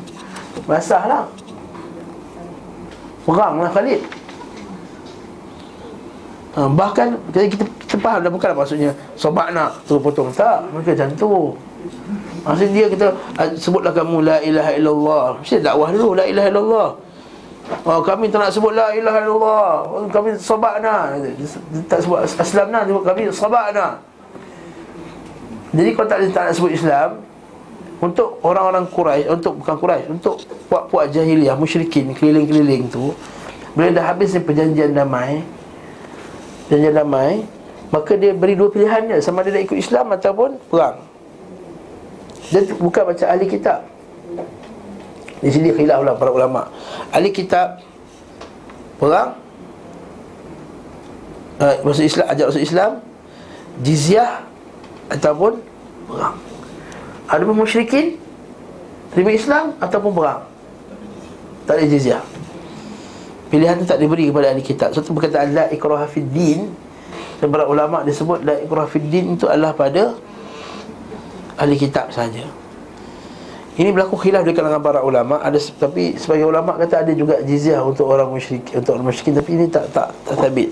Basah 0.63 1.03
lah. 1.03 1.23
Perang 3.27 3.59
lah 3.59 3.71
Khalid. 3.75 4.01
Ha, 6.55 6.71
Bahkan 6.71 7.07
kita, 7.35 7.67
kita 7.67 7.95
faham 7.99 8.23
dah 8.23 8.31
bukan 8.31 8.55
maksudnya 8.55 8.95
tu 9.83 9.99
potong 9.99 10.31
Tak, 10.31 10.63
mereka 10.71 10.95
macam 10.95 11.09
tu 11.19 11.31
Maksudnya 12.45 12.71
dia 12.71 12.85
kata 12.93 13.07
ah, 13.41 13.49
Sebutlah 13.57 13.91
kamu 13.91 14.21
La 14.21 14.37
ilaha 14.45 14.71
illallah. 14.77 15.25
Mesti 15.41 15.57
dakwah 15.65 15.89
dulu 15.89 16.13
La 16.13 16.25
ilaha 16.29 16.47
illallah. 16.53 16.89
Oh, 17.81 18.01
kami 18.05 18.29
tak 18.29 18.45
nak 18.45 18.53
sebut 18.53 18.77
La 18.77 18.93
ilaha 18.93 19.25
illallah. 19.25 19.69
Oh, 19.89 20.05
Kami 20.05 20.37
sabakna 20.37 21.17
Tak 21.89 22.05
sebut 22.05 22.21
aslamna 22.21 22.85
Kami 22.85 23.33
sabakna 23.33 23.97
jadi 25.75 25.91
kalau 25.91 26.07
tak, 26.07 26.19
tak 26.31 26.43
nak 26.47 26.55
sebut 26.55 26.71
Islam 26.71 27.19
Untuk 27.99 28.39
orang-orang 28.47 28.87
Quraisy 28.87 29.27
Untuk 29.27 29.59
bukan 29.59 29.75
Quraisy 29.75 30.05
Untuk 30.07 30.39
puak-puak 30.71 31.11
jahiliah 31.11 31.59
Musyrikin 31.59 32.15
keliling-keliling 32.15 32.87
tu 32.87 33.11
Bila 33.75 33.91
dah 33.91 34.15
habis 34.15 34.31
perjanjian 34.39 34.95
damai 34.95 35.43
Perjanjian 36.71 36.95
damai 36.95 37.43
Maka 37.91 38.15
dia 38.15 38.31
beri 38.31 38.55
dua 38.55 38.71
pilihannya 38.71 39.19
Sama 39.19 39.43
dia 39.43 39.59
nak 39.59 39.67
ikut 39.67 39.75
Islam 39.75 40.15
ataupun 40.15 40.55
perang 40.71 41.14
Dia 42.55 42.63
bukan 42.79 43.03
macam 43.11 43.27
ahli 43.27 43.45
kitab 43.51 43.83
Di 45.43 45.51
sini 45.51 45.75
khilaf 45.75 45.99
lah 46.07 46.15
para 46.15 46.31
ulama 46.31 46.71
Ahli 47.11 47.35
kitab 47.35 47.83
Perang 48.95 49.35
uh, 51.59 51.75
Masuk 51.83 52.07
Islam 52.07 52.25
Ajak 52.31 52.45
masuk 52.47 52.63
Islam 52.63 52.91
Jizyah 53.83 54.47
ataupun 55.11 55.59
perang. 56.07 56.37
Ada 57.27 57.41
pun 57.43 57.55
musyrikin 57.57 58.15
terima 59.11 59.35
Islam 59.35 59.75
ataupun 59.81 60.11
perang. 60.15 60.41
Tak 61.65 61.81
ada 61.81 61.85
jizyah. 61.89 62.23
Pilihan 63.49 63.81
itu 63.81 63.85
tak 63.89 63.99
diberi 63.99 64.29
kepada 64.29 64.53
ahli 64.53 64.63
kitab. 64.63 64.93
Satu 64.93 65.11
perkataan 65.17 65.53
la 65.53 65.65
ikraha 65.73 66.05
fid 66.07 66.29
din 66.29 66.69
dan 67.41 67.51
para 67.51 67.67
ulama 67.67 68.05
disebut 68.05 68.45
la 68.45 68.61
ikraha 68.61 68.87
fid 68.87 69.05
din 69.09 69.35
itu 69.35 69.49
adalah 69.49 69.73
pada 69.75 70.15
ahli 71.59 71.75
kitab 71.79 72.11
saja. 72.11 72.43
Ini 73.75 73.91
berlaku 73.91 74.15
khilaf 74.15 74.47
di 74.47 74.55
kalangan 74.55 74.79
para 74.79 75.03
ulama 75.03 75.43
ada 75.43 75.59
tapi 75.59 76.15
sebagai 76.15 76.47
ulama 76.47 76.79
kata 76.79 77.03
ada 77.03 77.11
juga 77.11 77.43
jizyah 77.43 77.83
untuk 77.83 78.07
orang 78.07 78.31
musyrik 78.31 78.63
untuk 78.71 78.95
orang 78.95 79.11
musyrikin 79.11 79.35
tapi 79.35 79.51
ini 79.51 79.65
tak 79.67 79.91
tak 79.91 80.15
tak 80.23 80.35
tabit. 80.39 80.71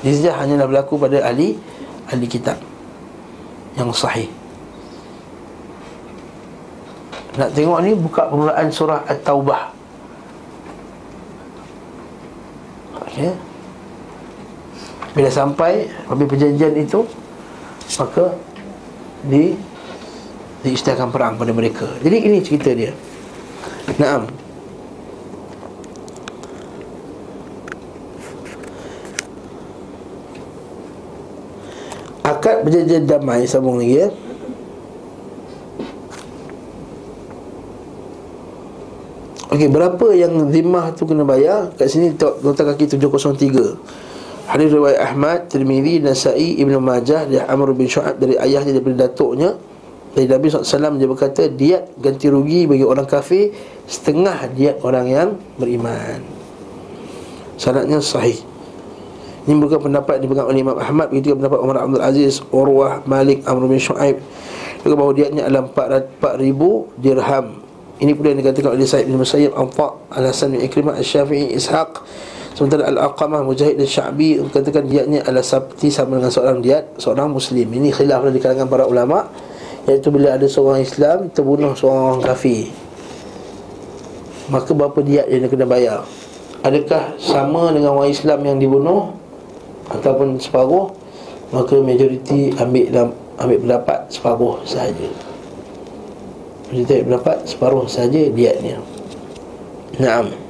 Jizyah 0.00 0.32
hanyalah 0.32 0.64
berlaku 0.64 0.96
pada 0.96 1.20
ahli 1.28 1.60
ahli 2.08 2.24
kitab 2.24 2.56
yang 3.76 3.94
sahih 3.94 4.26
Nak 7.38 7.54
tengok 7.54 7.78
ni 7.86 7.94
buka 7.94 8.26
permulaan 8.26 8.66
surah 8.66 9.06
At-Taubah 9.06 9.70
okay. 12.98 13.30
Bila 15.14 15.30
sampai 15.30 15.86
Habis 16.10 16.26
perjanjian 16.26 16.74
itu 16.74 17.06
Maka 18.02 18.34
Di 19.30 19.54
Diisytiharkan 20.66 21.14
perang 21.14 21.34
pada 21.38 21.54
mereka 21.54 21.86
Jadi 22.02 22.16
ini 22.26 22.38
cerita 22.42 22.70
dia 22.74 22.90
Naam 23.96 24.26
akad 32.38 32.62
perjanjian 32.62 33.04
damai 33.08 33.48
sambung 33.48 33.82
lagi 33.82 34.06
ya 34.06 34.08
Okey, 39.48 39.64
berapa 39.72 40.12
yang 40.12 40.52
zimah 40.52 40.92
tu 40.92 41.08
kena 41.08 41.24
bayar? 41.24 41.72
Kat 41.72 41.88
sini 41.88 42.12
nota 42.20 42.68
kaki 42.68 42.84
703. 43.00 43.80
Hadis 44.44 44.68
riwayat 44.76 45.00
Ahmad, 45.00 45.48
Tirmizi, 45.48 46.04
Nasa'i, 46.04 46.60
Ibnu 46.60 46.76
Majah 46.76 47.24
dari 47.24 47.40
Amr 47.40 47.72
bin 47.72 47.88
Shu'ab 47.88 48.20
dari 48.20 48.36
ayahnya 48.36 48.76
daripada 48.76 49.08
datuknya. 49.08 49.56
Dari 50.18 50.26
Nabi 50.26 50.50
SAW 50.50 50.98
dia 50.98 51.06
berkata 51.06 51.46
Diat 51.46 51.94
ganti 52.02 52.26
rugi 52.26 52.66
bagi 52.66 52.82
orang 52.82 53.06
kafir 53.06 53.54
Setengah 53.86 54.50
diat 54.50 54.82
orang 54.82 55.06
yang 55.06 55.28
beriman. 55.54 56.18
Sanatnya 57.54 58.02
sahih. 58.02 58.34
Ini 59.46 59.54
bukan 59.62 59.78
pendapat 59.78 60.18
dipegang 60.18 60.50
oleh 60.50 60.66
Imam 60.66 60.74
Ahmad 60.74 61.14
Begitu 61.14 61.38
pendapat 61.38 61.62
Umar 61.62 61.86
Abdul 61.86 62.02
Aziz 62.02 62.42
Urwah, 62.50 63.06
Malik, 63.06 63.46
Amr 63.46 63.70
bin 63.70 63.78
Shu'aib. 63.78 64.18
Juga 64.82 64.94
bahawa 64.98 65.14
diatnya 65.14 65.46
adalah 65.46 65.70
4,000 65.70 66.98
dirham. 66.98 67.46
Ini 68.02 68.12
pula 68.18 68.34
yang 68.34 68.38
dikatakan 68.42 68.74
oleh 68.74 68.86
Sayyid 68.86 69.06
bin 69.06 69.22
Musayyib 69.22 69.54
Al-Fa' 69.54 70.18
Al-Hasan 70.18 70.58
bin 70.58 70.66
Ikrimah 70.66 70.98
Al-Syafi'i 70.98 71.54
Ishaq. 71.54 71.90
Sementara 72.58 72.90
Al-Aqamah 72.90 73.46
Mujahid 73.46 73.78
dan 73.78 73.86
Sya'bi 73.86 74.42
Katakan 74.50 74.82
diatnya 74.90 75.22
adalah 75.22 75.46
seperti 75.46 75.94
sama 75.94 76.18
dengan 76.18 76.34
seorang 76.34 76.58
diat 76.58 76.98
Seorang 76.98 77.30
Muslim. 77.30 77.70
Ini 77.70 77.94
khilaf 77.94 78.26
di 78.34 78.42
kalangan 78.42 78.66
para 78.66 78.82
ulama' 78.82 79.47
Iaitu 79.88 80.12
bila 80.12 80.36
ada 80.36 80.44
seorang 80.44 80.84
Islam 80.84 81.32
Terbunuh 81.32 81.72
seorang 81.72 82.14
orang 82.14 82.22
kafir. 82.22 82.68
Maka 84.52 84.70
berapa 84.72 85.00
dia 85.00 85.24
yang 85.28 85.44
dia 85.44 85.50
kena 85.52 85.66
bayar? 85.68 86.04
Adakah 86.64 87.16
sama 87.16 87.72
dengan 87.72 87.96
orang 87.96 88.12
Islam 88.12 88.40
yang 88.44 88.56
dibunuh 88.60 89.16
Ataupun 89.88 90.36
separuh? 90.36 90.92
Maka 91.48 91.80
majoriti 91.80 92.52
ambil 92.60 93.08
ambil 93.40 93.58
pendapat 93.64 93.98
separuh 94.12 94.60
sahaja. 94.68 95.08
Majoriti 96.68 96.92
ambil 96.92 97.04
pendapat 97.08 97.36
separuh 97.48 97.84
sahaja 97.88 98.28
diatnya. 98.28 98.76
Naam 99.96 100.47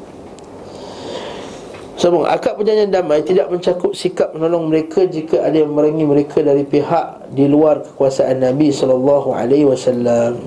Sambung 1.98 2.30
Akad 2.30 2.54
perjanjian 2.54 2.94
damai 2.94 3.26
tidak 3.26 3.50
mencakup 3.50 3.90
sikap 3.90 4.30
menolong 4.30 4.70
mereka 4.70 5.02
jika 5.02 5.42
ada 5.42 5.66
yang 5.66 5.74
merangi 5.74 6.06
mereka 6.06 6.38
dari 6.46 6.62
pihak 6.62 7.34
di 7.34 7.50
luar 7.50 7.82
kekuasaan 7.82 8.38
Nabi 8.38 8.70
wasallam 8.70 10.38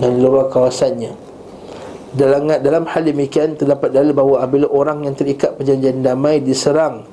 dan 0.00 0.10
di 0.16 0.20
luar 0.24 0.48
kawasannya. 0.48 1.12
Dalam 2.16 2.48
dalam 2.48 2.88
hal 2.88 3.04
demikian 3.04 3.60
terdapat 3.60 3.92
dalil 3.92 4.16
bahawa 4.16 4.48
apabila 4.48 4.72
orang 4.72 5.04
yang 5.04 5.12
terikat 5.12 5.52
perjanjian 5.52 6.00
damai 6.00 6.40
diserang 6.40 7.04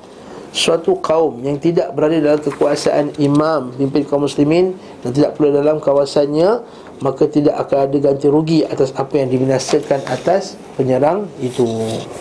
suatu 0.56 0.96
kaum 1.04 1.44
yang 1.44 1.60
tidak 1.60 1.92
berada 1.92 2.24
dalam 2.24 2.40
kekuasaan 2.40 3.20
imam 3.20 3.68
pimpin 3.76 4.08
kaum 4.08 4.24
muslimin 4.24 4.80
dan 5.04 5.12
tidak 5.12 5.36
pula 5.36 5.52
dalam 5.52 5.76
kawasannya 5.76 6.64
maka 7.02 7.26
tidak 7.26 7.58
akan 7.66 7.90
ada 7.90 7.98
ganti 7.98 8.30
rugi 8.30 8.62
atas 8.62 8.94
apa 8.94 9.18
yang 9.18 9.28
dibinasakan 9.28 10.06
atas 10.06 10.54
penyerang 10.78 11.26
itu. 11.42 11.66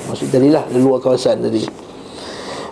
Maksud 0.10 0.34
darilah 0.34 0.66
di 0.68 0.82
luar 0.82 1.00
kawasan 1.00 1.46
tadi. 1.46 1.64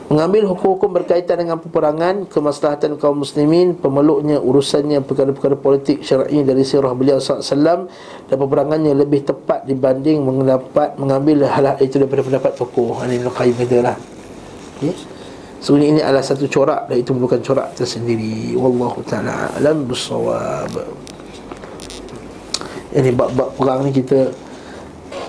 Mengambil 0.10 0.50
hukum-hukum 0.50 0.90
berkaitan 0.90 1.38
dengan 1.38 1.62
peperangan 1.62 2.26
kemaslahatan 2.26 2.98
kaum 2.98 3.22
muslimin 3.22 3.78
pemeluknya 3.78 4.42
urusannya 4.42 5.06
perkara-perkara 5.06 5.54
politik 5.54 6.02
syar'i 6.02 6.42
dari 6.42 6.66
sirah 6.66 6.98
beliau 6.98 7.22
SAW 7.22 7.86
dan 8.26 8.36
peperangannya 8.42 8.98
lebih 8.98 9.22
tepat 9.22 9.70
dibanding 9.70 10.26
mendapat 10.26 10.98
mengambil 10.98 11.46
hal-hal 11.46 11.78
itu 11.78 12.02
daripada 12.02 12.26
pendapat 12.26 12.58
tokoh. 12.58 12.98
Ini 13.06 13.22
Ibn 13.22 13.30
Qayyim 13.30 13.56
kata 13.62 13.78
lah. 13.86 13.98
Okay? 14.82 14.98
Sebenarnya 15.62 15.90
ini 15.94 16.02
adalah 16.02 16.26
satu 16.26 16.50
corak 16.50 16.90
dan 16.90 16.98
itu 16.98 17.12
bukan 17.14 17.40
corak 17.46 17.78
tersendiri. 17.78 18.58
Wallahu 18.58 19.06
ta'ala 19.06 19.62
alam 19.62 19.86
bersawab 22.90 23.06
ini 23.06 23.12
bab-bab 23.14 23.50
perang 23.54 23.80
ni 23.86 23.92
kita 23.94 24.34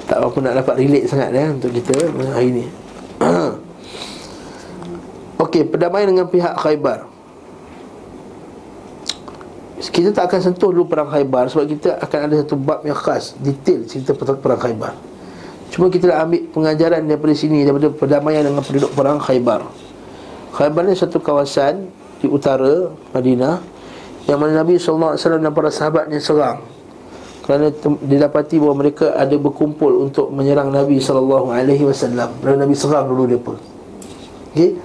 tak 0.08 0.18
apa 0.18 0.38
nak 0.42 0.54
dapat 0.64 0.74
relate 0.80 1.06
sangat 1.06 1.30
eh, 1.36 1.48
untuk 1.52 1.70
kita 1.70 1.94
hari 2.32 2.50
ni. 2.50 2.64
Okey, 5.44 5.68
perdamaian 5.68 6.08
dengan 6.10 6.26
pihak 6.26 6.56
Khaybar. 6.58 7.06
Kita 9.90 10.12
tak 10.16 10.32
akan 10.32 10.40
sentuh 10.40 10.72
dulu 10.72 10.88
perang 10.88 11.08
Khaybar 11.12 11.52
sebab 11.52 11.64
kita 11.68 12.00
akan 12.00 12.18
ada 12.28 12.34
satu 12.40 12.56
bab 12.56 12.80
yang 12.84 12.96
khas, 12.96 13.36
detail 13.40 13.84
cerita 13.84 14.16
perang 14.16 14.60
Khaybar. 14.60 14.92
Cuma 15.70 15.86
kita 15.92 16.10
nak 16.10 16.26
ambil 16.26 16.42
pengajaran 16.50 17.04
daripada 17.06 17.34
sini 17.36 17.62
daripada 17.62 17.92
perdamaian 17.92 18.42
dengan 18.42 18.64
penduduk 18.64 18.90
perang 18.96 19.20
Khaybar. 19.20 19.60
Khaybar 20.56 20.82
ni 20.88 20.96
satu 20.96 21.20
kawasan 21.20 21.92
di 22.20 22.26
utara 22.26 22.90
Madinah 23.12 23.62
yang 24.28 24.40
mana 24.40 24.60
Nabi 24.64 24.76
SAW 24.76 25.16
dan 25.16 25.52
para 25.52 25.70
sahabatnya 25.72 26.18
serang 26.20 26.79
kerana 27.50 27.74
didapati 28.06 28.62
bahawa 28.62 28.78
mereka 28.78 29.10
ada 29.18 29.34
berkumpul 29.34 30.06
untuk 30.06 30.30
menyerang 30.30 30.70
Nabi 30.70 31.02
sallallahu 31.02 31.50
alaihi 31.50 31.82
wasallam. 31.82 32.30
Dan 32.46 32.62
Nabi 32.62 32.78
serang 32.78 33.10
dulu 33.10 33.26
depa. 33.26 33.58
Okey. 34.54 34.78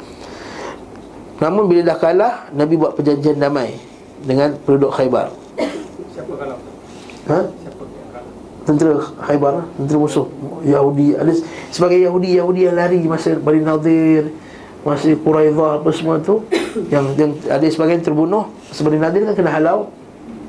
Namun 1.46 1.70
bila 1.70 1.94
dah 1.94 1.98
kalah, 2.02 2.50
Nabi 2.58 2.74
buat 2.74 2.98
perjanjian 2.98 3.38
damai 3.38 3.78
dengan 4.26 4.58
penduduk 4.66 4.98
Khaybar. 4.98 5.30
Siapa 6.10 6.34
kalah? 6.34 6.58
Ha? 7.30 7.40
Tentera 8.66 8.98
Khaybar, 8.98 9.70
tentera 9.78 9.98
musuh 10.02 10.26
Yahudi 10.66 11.14
ada 11.14 11.30
sebagai 11.70 12.02
Yahudi 12.02 12.34
Yahudi 12.34 12.66
yang 12.66 12.82
lari 12.82 12.98
masa 13.06 13.38
Bani 13.38 13.62
Nadir, 13.62 14.34
masa 14.82 15.14
Quraidah 15.14 15.86
apa 15.86 15.94
semua 15.94 16.18
tu 16.18 16.42
yang 16.94 17.14
yang 17.14 17.38
ada 17.46 17.62
sebagian 17.70 18.02
terbunuh 18.02 18.50
sebab 18.74 18.98
Nadir 18.98 19.22
kan 19.30 19.38
kena 19.38 19.54
halau. 19.54 19.94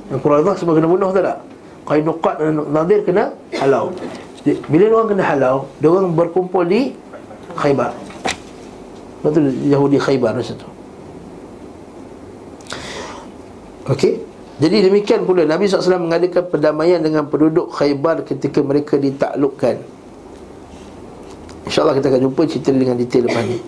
Yang 0.09 0.20
Quraidah 0.24 0.57
sebab 0.57 0.81
kena 0.81 0.88
bunuh 0.88 1.12
tak 1.12 1.29
tak? 1.29 1.56
Qainuqat 1.87 2.35
dan 2.42 2.59
Nadir 2.75 3.07
kena 3.07 3.31
halau. 3.62 3.94
Bila 4.70 4.85
orang 4.94 5.11
kena 5.11 5.25
halau 5.27 5.66
Dia 5.83 5.90
orang 5.90 6.14
berkumpul 6.14 6.66
di 6.66 6.94
Khaybar. 7.59 7.90
Lepas 9.22 9.42
Yahudi 9.66 9.99
Khaybar 9.99 10.38
masa 10.38 10.55
tu 10.55 10.68
Okey? 13.87 14.18
Jadi 14.57 14.88
demikian 14.88 15.29
pula 15.29 15.44
Nabi 15.44 15.68
SAW 15.68 16.01
mengadakan 16.01 16.49
perdamaian 16.49 16.99
dengan 16.99 17.29
penduduk 17.29 17.70
Khaybar 17.70 18.25
ketika 18.25 18.64
mereka 18.64 18.96
ditaklukkan. 18.96 19.79
InsyaAllah 21.68 21.94
kita 21.99 22.09
akan 22.09 22.20
jumpa 22.31 22.42
cerita 22.49 22.70
dengan 22.72 22.96
detail 22.96 23.29
lepas 23.29 23.44
ni. 23.44 23.59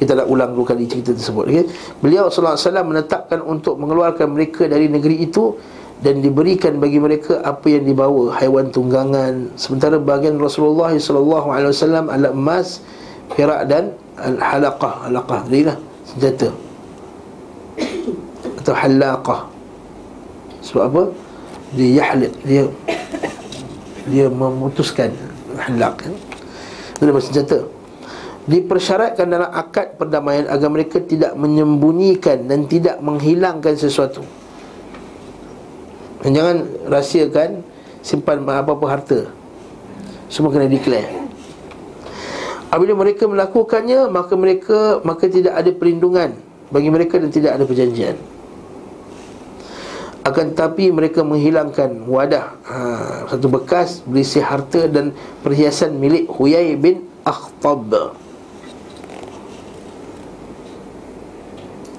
Kita 0.00 0.16
nak 0.16 0.26
ulang 0.32 0.56
dua 0.56 0.64
kali 0.64 0.88
cerita 0.88 1.12
tersebut 1.12 1.44
okay? 1.44 1.64
Beliau 2.00 2.32
SAW 2.32 2.56
menetapkan 2.88 3.44
untuk 3.44 3.76
mengeluarkan 3.76 4.32
mereka 4.32 4.64
dari 4.64 4.88
negeri 4.88 5.28
itu 5.28 5.60
dan 6.00 6.24
diberikan 6.24 6.80
bagi 6.80 6.96
mereka 6.96 7.44
apa 7.44 7.68
yang 7.68 7.84
dibawa 7.84 8.32
haiwan 8.40 8.72
tunggangan. 8.72 9.52
Sementara 9.60 10.00
bagian 10.00 10.40
Rasulullah 10.40 10.92
sallallahu 10.96 11.48
alaihi 11.52 11.70
wasallam 11.76 12.04
adalah 12.08 12.32
emas 12.32 12.80
perak 13.28 13.68
dan 13.68 13.92
halaqah 14.16 15.08
halaqah 15.08 15.40
inilah 15.52 15.76
senjata. 16.08 16.48
Atau 18.64 18.72
halaqah. 18.72 19.40
Sebab 20.64 20.82
apa? 20.88 21.02
Dia 21.76 22.02
yahliq 22.02 22.32
dia 22.48 22.64
dia 24.08 24.26
memutuskan 24.32 25.12
halaq 25.60 26.08
kan? 26.08 26.14
Itu 26.96 27.12
senjata. 27.20 27.58
Dipersyaratkan 28.48 29.28
dalam 29.28 29.52
akad 29.52 30.00
perdamaian 30.00 30.48
agar 30.48 30.72
mereka 30.72 30.96
tidak 31.04 31.36
menyembunyikan 31.36 32.48
dan 32.48 32.64
tidak 32.64 32.96
menghilangkan 33.04 33.76
sesuatu 33.76 34.24
dan 36.20 36.30
jangan 36.36 36.56
rahsiakan 36.88 37.50
simpan 38.04 38.44
apa-apa 38.44 38.86
harta. 38.88 39.20
Semua 40.30 40.54
kena 40.54 40.70
declare. 40.70 41.20
Apabila 42.70 42.94
mereka 42.94 43.26
melakukannya 43.26 44.06
Maka 44.14 44.38
mereka 44.38 45.02
Maka 45.02 45.26
tidak 45.26 45.58
ada 45.58 45.74
perlindungan 45.74 46.38
Bagi 46.70 46.86
mereka 46.86 47.18
dan 47.18 47.34
tidak 47.34 47.58
ada 47.58 47.66
perjanjian. 47.66 48.14
Akan 50.22 50.54
tetapi 50.54 50.94
mereka 50.94 51.26
menghilangkan 51.26 52.06
wadah 52.06 52.46
ha, 52.62 52.76
Satu 53.26 53.50
bekas 53.50 54.06
berisi 54.06 54.38
harta 54.38 54.86
dan 54.86 55.10
perhiasan 55.42 55.98
milik 55.98 56.30
Huyai 56.30 56.78
bin 56.78 57.10
Akhtab. 57.26 58.14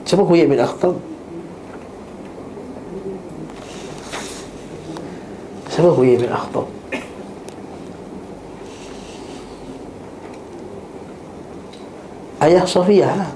Siapa 0.07 0.23
Huyai 0.23 0.47
bin 0.47 0.61
Akhtab? 0.61 1.10
Siapa 5.71 5.87
Huyai 5.95 6.19
bin 6.19 6.27
Akhtab? 6.27 6.67
Ayah 12.43 12.65
Sofia 12.67 13.07
lah 13.07 13.31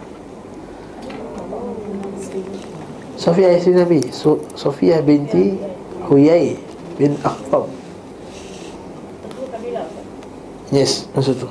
Sofia 3.15 3.55
isteri 3.55 3.79
Nabi. 3.79 3.99
So, 4.11 4.43
Sofia 4.53 4.99
binti 4.99 5.55
Huyai 6.11 6.59
bin 6.99 7.15
Akhtab. 7.23 7.71
Yes, 10.69 11.07
maksud 11.15 11.39
tu. 11.39 11.49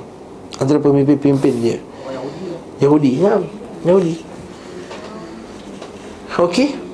Antara 0.61 0.77
pemimpin-pemimpin 0.77 1.53
dia. 1.59 1.77
Yahudi 2.77 3.19
Ya, 3.19 3.41
Yahudi. 3.83 4.21
Okey 6.35 6.84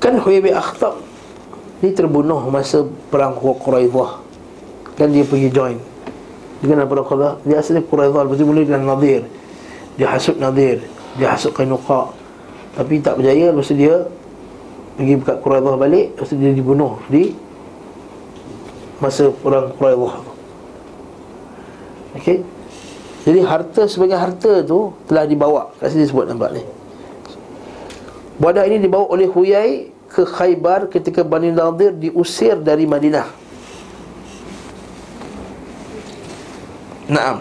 Kan 0.00 0.20
Huyai 0.20 0.44
bin 0.44 0.52
Akhtab 0.52 1.00
Ni 1.80 1.92
terbunuh 1.92 2.40
masa 2.48 2.84
perang 3.08 3.36
Quraidah 3.36 4.20
Kan 4.96 5.12
dia 5.12 5.24
pergi 5.28 5.48
join. 5.52 5.76
Dengan 6.60 6.88
perang 6.88 7.04
Quraidah 7.04 7.34
Dia 7.44 7.60
asalnya 7.60 7.84
Quraidah 7.84 8.24
Lepas 8.24 8.40
mula 8.44 8.64
dengan 8.64 8.96
Nadir. 8.96 9.24
Dia 9.96 10.12
hasut 10.12 10.36
Nadir 10.36 10.84
Dia 11.16 11.32
hasut 11.32 11.52
Qainuqa. 11.56 12.12
Tapi 12.76 13.00
tak 13.00 13.20
berjaya 13.20 13.52
Lepas 13.52 13.72
dia 13.72 14.04
Pergi 14.96 15.14
buka 15.20 15.34
Quraidah 15.40 15.74
balik 15.76 16.16
Lepas 16.16 16.32
dia 16.36 16.52
dibunuh 16.52 17.00
Di 17.08 17.32
Masa 19.00 19.32
perang 19.32 19.72
Quraidah 19.76 20.14
Okey? 22.16 22.40
Jadi 23.26 23.40
harta 23.42 23.82
sebagai 23.88 24.16
harta 24.16 24.64
tu 24.64 24.92
Telah 25.08 25.24
dibawa. 25.28 25.72
Kat 25.76 25.92
sini 25.92 26.08
sebut 26.08 26.28
nampak 26.28 26.56
ni 26.56 26.75
Buadah 28.36 28.68
ini 28.68 28.76
dibawa 28.76 29.08
oleh 29.08 29.24
Huyai 29.24 29.88
ke 30.12 30.22
Khaybar 30.28 30.92
ketika 30.92 31.24
Bani 31.24 31.48
Nadir 31.48 31.96
diusir 31.96 32.60
dari 32.60 32.84
Madinah. 32.84 33.26
Naam. 37.08 37.40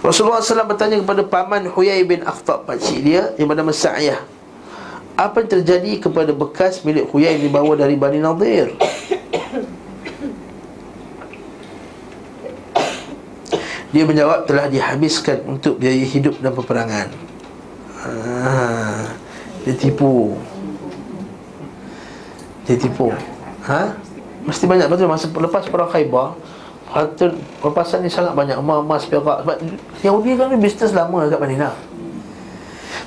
Rasulullah 0.00 0.40
SAW 0.40 0.64
bertanya 0.64 0.96
kepada 0.96 1.20
paman 1.28 1.68
Huyai 1.68 2.00
bin 2.08 2.24
Akhtab 2.24 2.64
pakcik 2.64 3.04
dia 3.04 3.36
yang 3.36 3.52
bernama 3.52 3.68
Sa'yah. 3.68 4.24
Apa 5.12 5.44
yang 5.44 5.60
terjadi 5.60 6.08
kepada 6.08 6.32
bekas 6.32 6.80
milik 6.80 7.12
Huyai 7.12 7.36
yang 7.36 7.44
dibawa 7.44 7.76
dari 7.76 8.00
Bani 8.00 8.16
Nadir? 8.16 8.72
Dia 13.90 14.06
menjawab 14.06 14.46
telah 14.46 14.70
dihabiskan 14.70 15.44
untuk 15.44 15.76
biaya 15.82 16.06
hidup 16.06 16.38
dan 16.38 16.54
peperangan. 16.54 17.10
Ha, 18.00 19.19
dia 19.64 19.74
tipu. 19.76 20.34
Dia 22.64 22.76
tipu. 22.80 23.12
Ha? 23.68 23.92
Mesti 24.48 24.64
banyak 24.64 24.88
betul? 24.88 25.06
Masa 25.10 25.28
lepas 25.28 25.68
perang 25.68 25.90
khaybar 25.92 26.32
Harta 26.90 27.30
perpasan 27.60 28.02
ni 28.02 28.10
sangat 28.10 28.32
banyak. 28.32 28.56
Emas-emas 28.56 29.04
perak. 29.06 29.44
Sebab 29.44 29.56
Yahudi 30.00 30.30
kan 30.34 30.48
bisnes 30.56 30.90
lama 30.96 31.28
kat 31.28 31.38
Madinah 31.38 31.74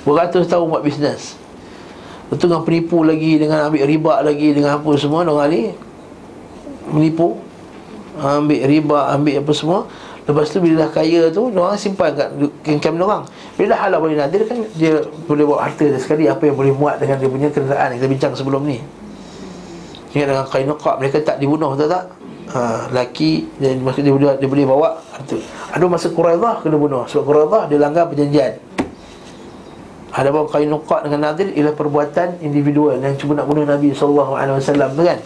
Beratus 0.06 0.46
tahun 0.46 0.68
buat 0.70 0.84
bisnes. 0.84 1.36
Betul 2.32 2.54
dengan 2.54 2.64
penipu 2.64 3.04
lagi 3.04 3.36
Dengan 3.36 3.68
ambil 3.68 3.84
riba 3.84 4.24
lagi 4.24 4.56
Dengan 4.56 4.80
apa 4.80 4.88
semua 4.96 5.28
Orang 5.28 5.52
ni 5.52 5.76
Menipu. 6.88 7.36
Ambil 8.16 8.64
riba 8.64 9.12
Ambil 9.12 9.44
apa 9.44 9.52
semua 9.52 9.90
Lepas 10.24 10.48
tu 10.48 10.56
bila 10.56 10.88
dah 10.88 10.90
kaya 10.90 11.28
tu 11.28 11.52
Orang 11.52 11.76
simpan 11.76 12.16
kat 12.16 12.32
Kem 12.64 12.96
orang 12.96 13.28
Bila 13.60 13.76
dah 13.76 13.78
halal 13.84 14.00
boleh 14.00 14.16
nadir 14.16 14.48
kan 14.48 14.56
Dia 14.72 15.04
boleh 15.28 15.44
bawa 15.44 15.68
harta 15.68 15.84
sekali 16.00 16.24
Apa 16.24 16.48
yang 16.48 16.56
boleh 16.56 16.72
muat 16.72 16.96
Dengan 16.96 17.20
dia 17.20 17.28
punya 17.28 17.52
kenderaan 17.52 17.92
Yang 17.92 18.00
kita 18.00 18.08
bincang 18.08 18.32
sebelum 18.32 18.64
ni 18.64 18.80
Ingat 20.14 20.26
dengan 20.30 20.46
Qainuqa 20.46 20.90
mereka 21.02 21.18
tak 21.26 21.42
dibunuh 21.42 21.74
betul 21.74 21.90
tak? 21.90 22.06
Ha, 22.54 22.86
laki 22.94 23.50
dan 23.58 23.82
maksud 23.82 24.06
dia, 24.06 24.14
dia, 24.14 24.30
dia 24.38 24.46
boleh 24.46 24.62
bawa 24.62 25.02
harta. 25.10 25.34
Ada 25.74 25.90
masa 25.90 26.06
Quraidah 26.14 26.62
kena 26.62 26.78
bunuh 26.78 27.02
sebab 27.10 27.22
Quraidah 27.26 27.62
dia 27.66 27.82
langgar 27.82 28.06
perjanjian. 28.06 28.54
Ada 30.14 30.30
bawa 30.30 30.46
Qainuqa 30.46 31.02
dengan 31.02 31.20
Nadir 31.26 31.50
ialah 31.50 31.74
perbuatan 31.74 32.38
individual 32.46 32.94
yang 33.02 33.18
cuba 33.18 33.42
nak 33.42 33.50
bunuh 33.50 33.66
Nabi 33.66 33.90
wasallam 33.90 34.94
tu 34.94 35.02
kan. 35.02 35.18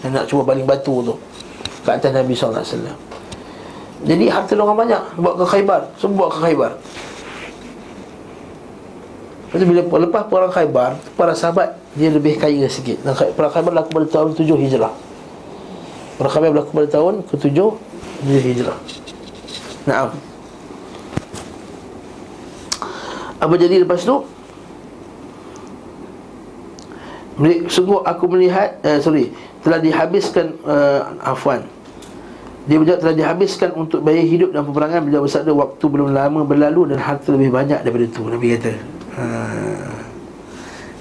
Yang 0.00 0.12
nak 0.16 0.24
cuba 0.24 0.42
baling 0.48 0.64
batu 0.64 1.04
tu 1.04 1.14
ke 1.84 1.88
atas 1.92 2.08
Nabi 2.08 2.32
wasallam. 2.32 2.96
Jadi 4.00 4.32
harta 4.32 4.56
orang 4.56 4.88
banyak 4.88 5.02
bawa 5.20 5.34
ke 5.36 5.44
Khaybar, 5.44 5.80
semua 6.00 6.24
bawa 6.24 6.28
ke 6.32 6.38
Khaybar. 6.40 6.72
Lepas 9.50 9.66
bila 9.66 9.82
lepas 9.82 10.22
perang 10.30 10.52
Khaybar, 10.54 10.90
para 11.20 11.36
sahabat 11.36 11.76
dia 11.92 12.08
lebih 12.08 12.40
kaya 12.40 12.64
sikit. 12.70 13.04
Dan 13.04 13.12
perang 13.12 13.52
Khaybar 13.52 13.76
berlaku 13.76 13.90
pada 13.92 14.06
tahun 14.08 14.28
7 14.32 14.46
Hijrah. 14.56 14.94
Perang 16.16 16.32
Khaybar 16.32 16.50
berlaku 16.56 16.70
pada 16.72 16.88
tahun 16.88 17.14
ke-7 17.28 17.58
Hijrah. 18.24 18.78
Naam. 19.84 20.08
Apa 23.40 23.54
jadi 23.56 23.84
lepas 23.84 24.00
tu? 24.00 24.24
Sungguh 27.72 28.04
aku 28.04 28.28
melihat 28.28 28.76
eh, 28.84 29.00
Sorry 29.00 29.32
Telah 29.64 29.80
dihabiskan 29.80 30.60
uh, 30.60 31.24
Afwan 31.24 31.64
Dia 32.68 32.76
berjawab 32.76 33.00
telah 33.00 33.16
dihabiskan 33.16 33.72
Untuk 33.72 34.04
biaya 34.04 34.20
hidup 34.20 34.52
dan 34.52 34.68
peperangan. 34.68 35.00
Bila 35.06 35.24
bersabda 35.24 35.52
waktu 35.56 35.84
belum 35.88 36.08
lama 36.12 36.40
berlalu 36.44 36.92
Dan 36.92 36.98
harta 37.00 37.32
lebih 37.32 37.48
banyak 37.48 37.80
daripada 37.80 38.04
itu 38.04 38.22
Nabi 38.28 38.46
kata. 38.56 38.72
Ha. 39.16 39.24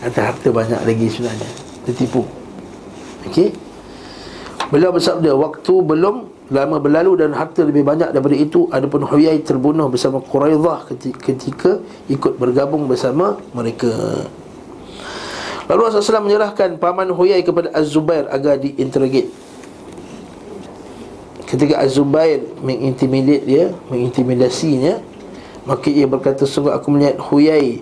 Ada 0.07 0.19
harta 0.31 0.47
banyak 0.47 0.81
lagi 0.87 1.07
sebenarnya. 1.11 1.49
Tertipu. 1.83 2.23
Okey? 3.27 3.51
Beliau 4.71 4.95
bersabda 4.95 5.35
Waktu 5.35 5.73
belum 5.83 6.15
lama 6.49 6.81
berlalu 6.81 7.21
dan 7.21 7.31
harta 7.37 7.61
lebih 7.61 7.85
banyak 7.85 8.09
daripada 8.09 8.33
itu 8.33 8.65
Adapun 8.73 9.05
Huyai 9.05 9.37
terbunuh 9.45 9.85
bersama 9.85 10.17
Quraidah 10.17 10.89
ketika, 10.89 11.17
ketika 11.21 11.71
ikut 12.09 12.41
bergabung 12.41 12.89
bersama 12.89 13.37
mereka. 13.53 14.25
Lalu 15.69 15.79
Rasulullah 15.85 16.17
SAW 16.17 16.25
menyerahkan 16.25 16.69
paman 16.81 17.13
Huyai 17.13 17.45
kepada 17.45 17.69
Az-Zubair 17.69 18.25
agar 18.33 18.57
diinterrogate 18.57 19.29
Ketika 21.49 21.81
Az-Zubair 21.81 22.45
mengintimidate 22.61 23.41
dia 23.41 23.73
Mengintimidasinya 23.89 25.01
Maka 25.65 25.89
ia 25.89 26.05
berkata 26.05 26.45
Sungguh 26.45 26.69
aku 26.69 26.93
melihat 26.93 27.17
Huyai 27.17 27.81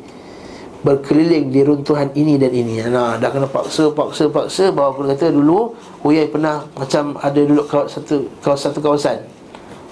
berkeliling 0.86 1.50
di 1.50 1.62
runtuhan 1.66 2.14
ini 2.14 2.38
dan 2.38 2.54
ini. 2.54 2.80
Nah, 2.86 3.18
dah 3.18 3.30
kena 3.34 3.50
paksa, 3.50 3.90
paksa, 3.92 4.30
paksa 4.30 4.70
bahawa 4.70 4.94
aku 4.94 5.02
kata 5.10 5.34
dulu 5.34 5.74
Huyai 6.06 6.30
pernah 6.30 6.64
macam 6.78 7.18
ada 7.18 7.40
dulu 7.42 7.66
kawasan 7.66 8.06
satu 8.06 8.16
kawasan 8.40 8.68
satu 8.72 8.80
kawasan 8.80 9.18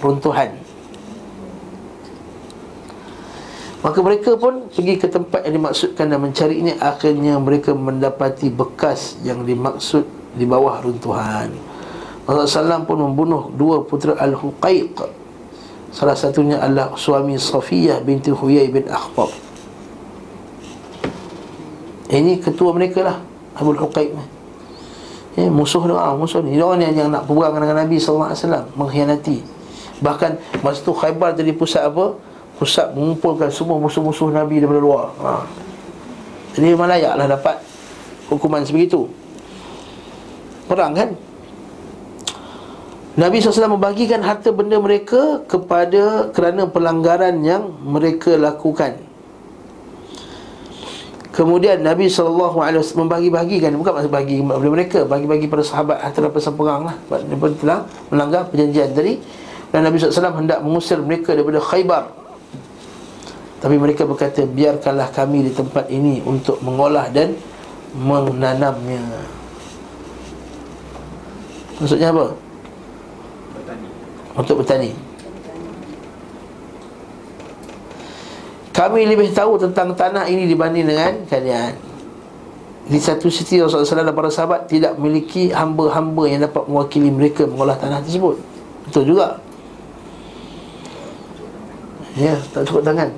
runtuhan. 0.00 0.50
Maka 3.84 3.98
mereka 4.02 4.34
pun 4.34 4.66
pergi 4.72 4.94
ke 4.98 5.06
tempat 5.06 5.46
yang 5.46 5.62
dimaksudkan 5.62 6.10
dan 6.10 6.18
mencari 6.18 6.58
ini 6.58 6.72
akhirnya 6.80 7.38
mereka 7.38 7.70
mendapati 7.70 8.50
bekas 8.50 9.20
yang 9.22 9.46
dimaksud 9.46 10.02
di 10.34 10.42
bawah 10.42 10.82
runtuhan. 10.82 11.65
Rasulullah 12.26 12.82
SAW 12.82 12.86
pun 12.90 12.98
membunuh 12.98 13.54
dua 13.54 13.86
putera 13.86 14.18
Al-Huqaiq. 14.18 14.98
Salah 15.94 16.18
satunya 16.18 16.58
adalah 16.58 16.92
suami 16.98 17.38
Safiyah 17.38 18.02
binti 18.02 18.34
Huyai 18.34 18.68
bin 18.68 18.84
Akhbab 18.90 19.46
ini 22.06 22.38
ketua 22.38 22.70
mereka 22.70 23.02
lah 23.02 23.18
Abu 23.58 23.74
Huqaib 23.74 24.14
ni 24.14 24.24
ya, 25.42 25.50
Musuh 25.50 25.82
dia 25.84 25.98
ah, 25.98 26.14
musuh 26.14 26.40
ni. 26.40 26.54
Dia 26.54 26.64
orang 26.64 26.80
yang, 26.86 26.94
yang 26.94 27.08
nak 27.10 27.26
berperang 27.26 27.58
dengan 27.58 27.82
Nabi 27.82 27.98
SAW 27.98 28.32
Mengkhianati. 28.78 29.42
Bahkan 30.00 30.62
masa 30.62 30.80
tu 30.84 30.94
Khaybar 30.94 31.34
jadi 31.34 31.50
pusat 31.52 31.88
apa? 31.88 32.14
Pusat 32.56 32.96
mengumpulkan 32.96 33.52
semua 33.52 33.76
musuh-musuh 33.76 34.32
Nabi 34.32 34.62
daripada 34.62 34.80
luar. 34.80 35.12
Ha. 35.20 35.44
Jadi 36.56 36.72
memang 36.72 36.88
layak 36.88 37.12
lah 37.20 37.26
dapat 37.28 37.56
Hukuman 38.32 38.64
sebegitu. 38.64 39.06
Perang 40.66 40.96
kan 40.96 41.14
Nabi 43.16 43.40
SAW 43.40 43.80
membagikan 43.80 44.20
harta 44.20 44.52
benda 44.52 44.76
mereka 44.76 45.40
kepada 45.48 46.28
kerana 46.36 46.68
pelanggaran 46.68 47.40
yang 47.40 47.72
mereka 47.80 48.36
lakukan. 48.36 49.00
Kemudian 51.32 51.84
Nabi 51.84 52.08
SAW 52.08 52.56
membagi-bagikan 52.96 53.76
Bukan 53.76 53.92
maksud 53.92 54.08
bagi 54.08 54.40
kepada 54.40 54.72
mereka 54.72 54.98
Bagi-bagi 55.04 55.52
pada 55.52 55.60
sahabat 55.60 56.00
Antara 56.00 56.32
pasal 56.32 56.56
perang 56.56 56.88
lah. 56.88 56.96
Dia 57.12 57.36
pun 57.36 57.52
telah 57.60 57.84
melanggar 58.08 58.48
perjanjian 58.48 58.96
tadi. 58.96 59.20
Dan 59.68 59.84
Nabi 59.84 60.00
SAW 60.00 60.32
hendak 60.32 60.64
mengusir 60.64 60.96
mereka 60.96 61.36
daripada 61.36 61.60
khaybar. 61.60 62.08
Tapi 63.60 63.76
mereka 63.76 64.08
berkata 64.08 64.48
Biarkanlah 64.48 65.12
kami 65.12 65.44
di 65.44 65.52
tempat 65.52 65.92
ini 65.92 66.24
Untuk 66.24 66.56
mengolah 66.64 67.12
dan 67.12 67.36
menanamnya. 67.92 69.04
Maksudnya 71.76 72.16
apa? 72.16 72.45
Untuk 74.36 74.60
bertani. 74.60 74.92
Kami 78.76 79.08
lebih 79.08 79.32
tahu 79.32 79.56
tentang 79.56 79.96
tanah 79.96 80.28
ini 80.28 80.44
dibanding 80.44 80.84
dengan 80.84 81.24
kalian. 81.24 81.72
Di 82.86 83.00
satu 83.02 83.26
sisi 83.26 83.58
Rasulullah 83.58 83.88
SAW 83.88 84.06
dan 84.06 84.14
para 84.14 84.30
sahabat 84.30 84.70
Tidak 84.70 84.94
memiliki 84.94 85.50
hamba-hamba 85.50 86.22
yang 86.30 86.46
dapat 86.46 86.70
mewakili 86.70 87.10
mereka 87.10 87.42
Mengolah 87.42 87.74
tanah 87.74 87.98
tersebut. 87.98 88.38
Betul 88.86 89.10
juga. 89.10 89.42
Ya, 92.14 92.38
tak 92.54 92.62
cukup 92.70 92.86
tangan. 92.86 93.10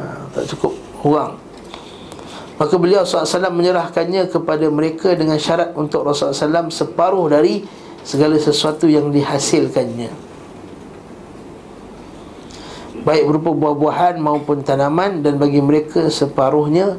Ha, 0.00 0.04
Tak 0.32 0.44
cukup 0.56 0.72
orang 1.04 1.36
Maka 2.56 2.74
beliau 2.80 3.04
SAW 3.04 3.52
menyerahkannya 3.52 4.32
kepada 4.32 4.64
mereka 4.72 5.12
Dengan 5.12 5.36
syarat 5.36 5.76
untuk 5.76 6.08
Rasulullah 6.08 6.64
SAW 6.64 6.72
Separuh 6.72 7.28
dari 7.28 7.68
segala 8.02 8.40
sesuatu 8.40 8.88
yang 8.88 9.12
dihasilkannya 9.12 10.31
baik 13.02 13.26
berupa 13.26 13.50
buah-buahan 13.50 14.22
maupun 14.22 14.62
tanaman 14.62 15.26
dan 15.26 15.38
bagi 15.38 15.58
mereka 15.58 16.06
separuhnya 16.06 16.98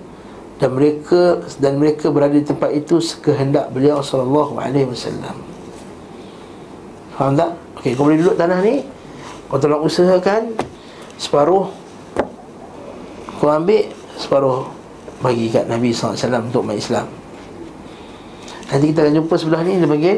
dan 0.59 0.75
mereka 0.75 1.43
dan 1.59 1.79
mereka 1.79 2.11
berada 2.11 2.35
di 2.35 2.45
tempat 2.45 2.71
itu 2.75 2.99
sekehendak 2.99 3.71
beliau 3.71 4.03
sallallahu 4.03 4.59
alaihi 4.59 4.87
wasallam. 4.87 5.35
Faham 7.15 7.33
tak? 7.39 7.51
Okey, 7.79 7.95
kau 7.95 8.07
boleh 8.07 8.19
duduk 8.19 8.35
tanah 8.35 8.59
ni. 8.63 8.83
Kau 9.47 9.59
tolong 9.61 9.85
usahakan 9.85 10.55
separuh 11.19 11.69
kau 13.37 13.51
ambil 13.51 13.91
separuh 14.17 14.71
bagi 15.19 15.51
kat 15.51 15.67
Nabi 15.67 15.91
SAW 15.91 16.15
untuk 16.47 16.63
umat 16.63 16.79
Islam. 16.79 17.07
Nanti 18.71 18.85
kita 18.89 19.05
akan 19.05 19.13
jumpa 19.19 19.33
sebelah 19.35 19.61
ni 19.67 19.77
dia 19.77 19.87
panggil 19.87 20.17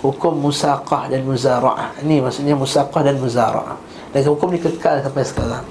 hukum 0.00 0.32
musaqah 0.48 1.12
dan 1.12 1.22
muzara'ah. 1.28 1.96
Ini 2.04 2.24
maksudnya 2.24 2.56
musaqah 2.56 3.04
dan 3.04 3.16
muzara'ah. 3.20 3.93
Dan 4.14 4.30
hukum 4.30 4.54
ni 4.54 4.62
kekal 4.62 5.02
sampai 5.02 5.26
sekarang. 5.26 5.66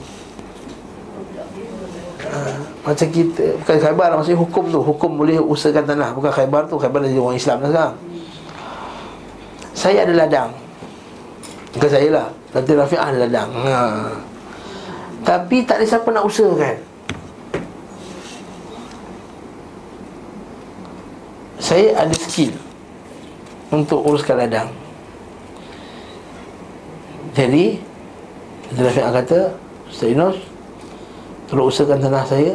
Ha, 2.27 2.37
macam 2.83 3.07
kita 3.07 3.55
bukan 3.63 3.77
khaybar 3.79 4.07
lah, 4.11 4.15
maksudnya 4.19 4.41
hukum 4.43 4.63
tu 4.67 4.79
hukum 4.83 5.11
boleh 5.15 5.39
usahakan 5.39 5.87
tanah. 5.87 6.11
Bukan 6.11 6.27
khaybar 6.27 6.67
tu 6.67 6.75
khaybar 6.75 7.07
dari 7.07 7.15
orang 7.15 7.39
Islam 7.39 7.63
dah 7.63 7.69
sekarang. 7.71 7.95
Saya 9.71 10.03
ada 10.03 10.11
ladang. 10.11 10.51
Bukan 11.71 11.89
saya 11.89 12.07
lah. 12.11 12.27
Datin 12.51 12.75
Rafi'ah 12.77 13.07
ada 13.09 13.17
ladang. 13.23 13.49
Ha. 13.63 13.77
tapi 15.23 15.63
tak 15.63 15.79
ada 15.79 15.85
siapa 15.87 16.11
nak 16.11 16.27
usahakan. 16.27 16.75
Saya 21.63 21.95
ada 21.95 22.11
skill 22.11 22.51
untuk 23.71 24.03
uruskan 24.03 24.35
ladang. 24.35 24.67
Jadi 27.33 27.92
Datin 28.71 28.83
Rafi'ah 28.87 29.11
kata 29.11 29.39
Ustaz 29.91 30.07
Yunus 30.07 30.37
Tolong 31.51 31.67
usahakan 31.67 31.99
tanah 31.99 32.23
saya 32.23 32.53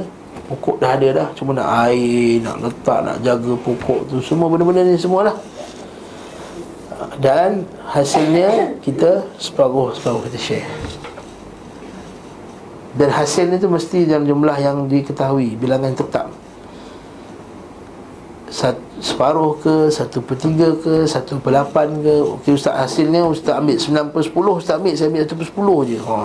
Pokok 0.49 0.81
dah 0.81 0.97
ada 0.97 1.09
dah. 1.13 1.29
Cuma 1.37 1.53
nak 1.53 1.69
air 1.89 2.41
Nak 2.41 2.57
letak 2.65 2.99
Nak 3.05 3.17
jaga 3.21 3.53
pokok 3.61 4.01
tu 4.09 4.17
Semua 4.25 4.49
benda-benda 4.49 4.81
ni 4.87 4.97
semua 4.97 5.29
lah 5.29 5.37
Dan 7.21 7.69
Hasilnya 7.93 8.81
Kita 8.81 9.29
Separuh-separuh 9.37 10.25
kita 10.33 10.39
share 10.41 10.69
Dan 12.97 13.13
hasilnya 13.13 13.61
tu 13.61 13.69
Mesti 13.69 14.09
dalam 14.09 14.25
jumlah 14.25 14.57
yang 14.57 14.89
diketahui 14.89 15.61
Bilangan 15.61 15.93
tetap 15.93 16.33
Sat, 18.49 18.81
separuh 19.05 19.61
ke 19.61 19.93
Satu 19.93 20.25
per 20.25 20.41
tiga 20.41 20.73
ke 20.81 21.05
Satu 21.05 21.37
per 21.37 21.53
lapan 21.53 22.01
ke. 22.01 22.15
Okey 22.41 22.57
Ustaz 22.57 22.73
hasilnya 22.77 23.29
Ustaz 23.29 23.61
ambil 23.61 23.77
sembilan 23.77 24.07
per 24.09 24.23
sepuluh 24.25 24.53
Ustaz 24.57 24.81
ambil 24.81 24.97
Saya 24.97 25.13
ambil 25.13 25.23
satu 25.29 25.37
per 25.37 25.47
sepuluh 25.47 25.79
je. 25.85 25.99
Ha. 26.01 26.17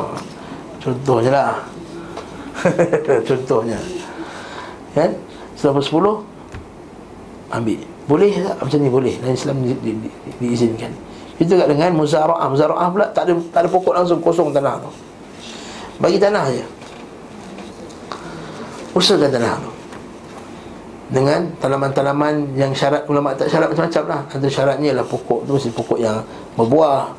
Contohnya 0.80 1.32
lah. 1.32 1.54
Contohnya. 3.28 3.80
Kan? 4.96 5.12
Setelah 5.60 5.84
sepuluh 5.84 6.16
Ambil. 7.52 7.80
Boleh 8.10 8.34
tak? 8.34 8.58
Macam 8.66 8.80
ni 8.82 8.90
boleh. 8.90 9.16
Dan 9.22 9.32
Islam 9.36 9.62
di, 9.62 9.72
di, 9.78 9.92
di, 9.94 10.10
diizinkan. 10.42 10.92
Itu 11.38 11.54
kat 11.54 11.70
dengan 11.70 11.94
muzara'ah 11.94 12.50
Muzara'ah 12.50 12.88
pula 12.90 13.06
tak 13.14 13.30
ada, 13.30 13.34
tak 13.52 13.60
ada 13.66 13.70
pokok 13.70 13.94
langsung 13.94 14.20
kosong 14.24 14.50
tanah 14.50 14.82
tu. 14.82 14.92
Bagi 16.02 16.18
tanah 16.18 16.46
je. 16.50 16.66
Usahakan 18.98 19.30
tanah 19.34 19.54
tu 19.60 19.73
Dengan 21.14 21.46
tanaman-tanaman 21.62 22.58
yang 22.58 22.74
syarat 22.74 23.06
Ulama 23.06 23.38
tak 23.38 23.46
syarat 23.46 23.70
macam-macam 23.70 24.04
lah. 24.10 24.22
Antara 24.34 24.50
syaratnya 24.50 24.88
ialah 24.90 25.06
pokok 25.06 25.46
tu 25.46 25.62
Mesti 25.62 25.70
pokok 25.70 26.00
yang 26.02 26.26
berbuah. 26.58 27.14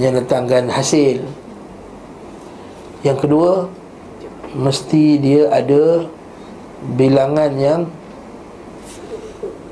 Yang 0.00 0.24
datangkan 0.24 0.72
hasil. 0.72 1.20
Yang 3.04 3.18
kedua 3.20 3.68
Mesti 4.56 5.20
dia 5.20 5.52
ada 5.52 6.08
Bilangan 6.96 7.52
yang 7.60 7.84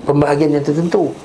Pembahagian 0.04 0.52
yang 0.52 0.64
tertentu. 0.66 1.16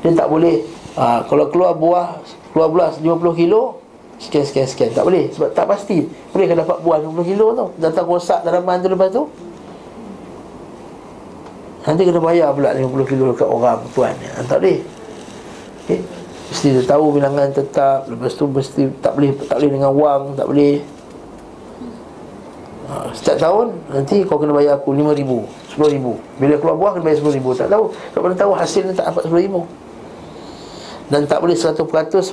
Dia 0.00 0.16
tak 0.16 0.32
boleh 0.32 0.64
ha, 0.96 1.20
Kalau 1.28 1.52
keluar 1.52 1.76
buah 1.76 2.16
Keluar 2.56 2.72
buah 2.72 2.88
50 2.96 3.36
kilo 3.36 3.76
Sekian, 4.16 4.48
sekian, 4.48 4.64
sekian. 4.64 4.90
Tak 4.96 5.04
boleh 5.04 5.28
Sebab 5.36 5.52
tak 5.52 5.68
pasti. 5.68 6.08
Boleh 6.32 6.48
kan 6.48 6.56
dapat 6.64 6.80
buah 6.80 6.96
50 7.04 7.28
kilo 7.28 7.46
tu? 7.52 7.66
Datang 7.76 8.08
rosak 8.08 8.40
tanaman 8.40 8.80
tu 8.80 8.88
lepas 8.88 9.12
tu 9.12 9.28
Nanti 11.80 12.04
kena 12.04 12.20
bayar 12.20 12.52
pula 12.52 12.76
50 12.76 13.08
kilo 13.08 13.32
dekat 13.32 13.48
orang 13.48 13.80
tuan 13.96 14.12
ha, 14.12 14.44
Tak 14.44 14.60
boleh. 14.60 14.78
Okay. 15.88 16.00
Mesti 16.52 16.66
dia 16.76 16.84
tahu 16.84 17.04
bilangan 17.16 17.48
tetap. 17.54 18.04
Lepas 18.10 18.36
tu 18.36 18.44
mesti 18.50 18.90
tak 19.00 19.16
boleh 19.16 19.32
tak 19.48 19.56
boleh 19.56 19.70
dengan 19.72 19.92
wang 19.96 20.22
Tak 20.36 20.44
boleh. 20.44 20.76
Ha, 22.90 23.08
Setiap 23.16 23.38
tahun 23.40 23.66
nanti 23.88 24.26
kau 24.28 24.36
kena 24.36 24.52
bayar 24.52 24.76
aku 24.76 24.92
RM5,000 24.92 25.30
RM10,000 25.78 26.06
Bila 26.42 26.54
keluar 26.58 26.76
buah 26.76 26.90
kena 26.98 27.04
bayar 27.06 27.16
RM10,000 27.22 27.46
Tak 27.64 27.68
tahu 27.70 27.84
Tak 27.94 28.20
boleh 28.20 28.36
tahu 28.36 28.52
hasilnya 28.58 28.92
tak 28.98 29.06
dapat 29.14 29.22
RM10,000 29.30 29.54
Dan 31.08 31.20
tak 31.30 31.38
boleh 31.38 31.56
100% 31.56 31.80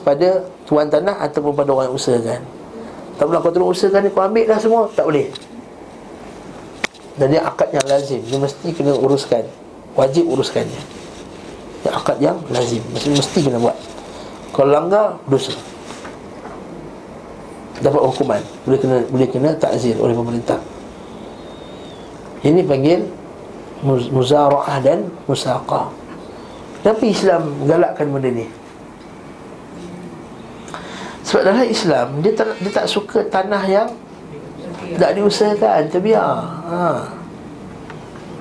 pada 0.01 0.29
tuan 0.65 0.89
tanah 0.91 1.23
Ataupun 1.23 1.53
pada 1.55 1.69
orang 1.71 1.93
yang 1.93 1.95
usahakan. 1.95 2.41
Tak 3.15 3.23
boleh 3.29 3.39
kau 3.39 3.53
tolong 3.53 3.71
usahakan 3.71 4.09
Kau 4.11 4.25
ambil 4.25 4.43
dah 4.49 4.59
semua. 4.59 4.89
Tak 4.91 5.05
boleh 5.07 5.46
Dan 7.17 7.33
dia 7.33 7.41
akad 7.41 7.73
yang 7.73 7.85
lazim. 7.89 8.21
Dia 8.21 8.37
mesti 8.37 8.67
kena 8.73 8.93
uruskan. 8.93 9.43
Wajib 9.97 10.29
uruskannya. 10.29 10.81
Dia 11.81 11.91
akad 11.97 12.17
yang 12.21 12.37
lazim. 12.53 12.81
Mesti, 12.93 13.09
mesti 13.13 13.39
kena 13.41 13.57
buat. 13.57 13.77
Kalau 14.53 14.69
langgar 14.69 15.17
dosa. 15.25 15.53
Dapat 17.81 18.01
hukuman. 18.13 18.41
Boleh 18.65 18.79
kena 18.81 18.97
boleh 19.09 19.29
kena 19.29 19.49
takzir 19.57 19.97
oleh 19.97 20.13
pemerintah. 20.13 20.61
Ini 22.45 22.61
panggil 22.65 23.01
muzara'ah 23.85 24.77
dan 24.81 25.09
musaqah. 25.25 25.89
Tapi 26.85 27.09
Islam 27.09 27.65
galakkan 27.65 28.09
benda 28.13 28.29
ni? 28.29 28.45
Sebab 31.27 31.41
dalam 31.43 31.67
Islam 31.67 32.07
dia 32.23 32.31
tak, 32.31 32.55
dia 32.63 32.71
tak 32.71 32.87
suka 32.87 33.19
tanah 33.27 33.63
yang 33.67 33.89
tak 34.95 35.11
diusahakan 35.19 35.91
terbiar. 35.91 36.39
Ha. 36.71 37.03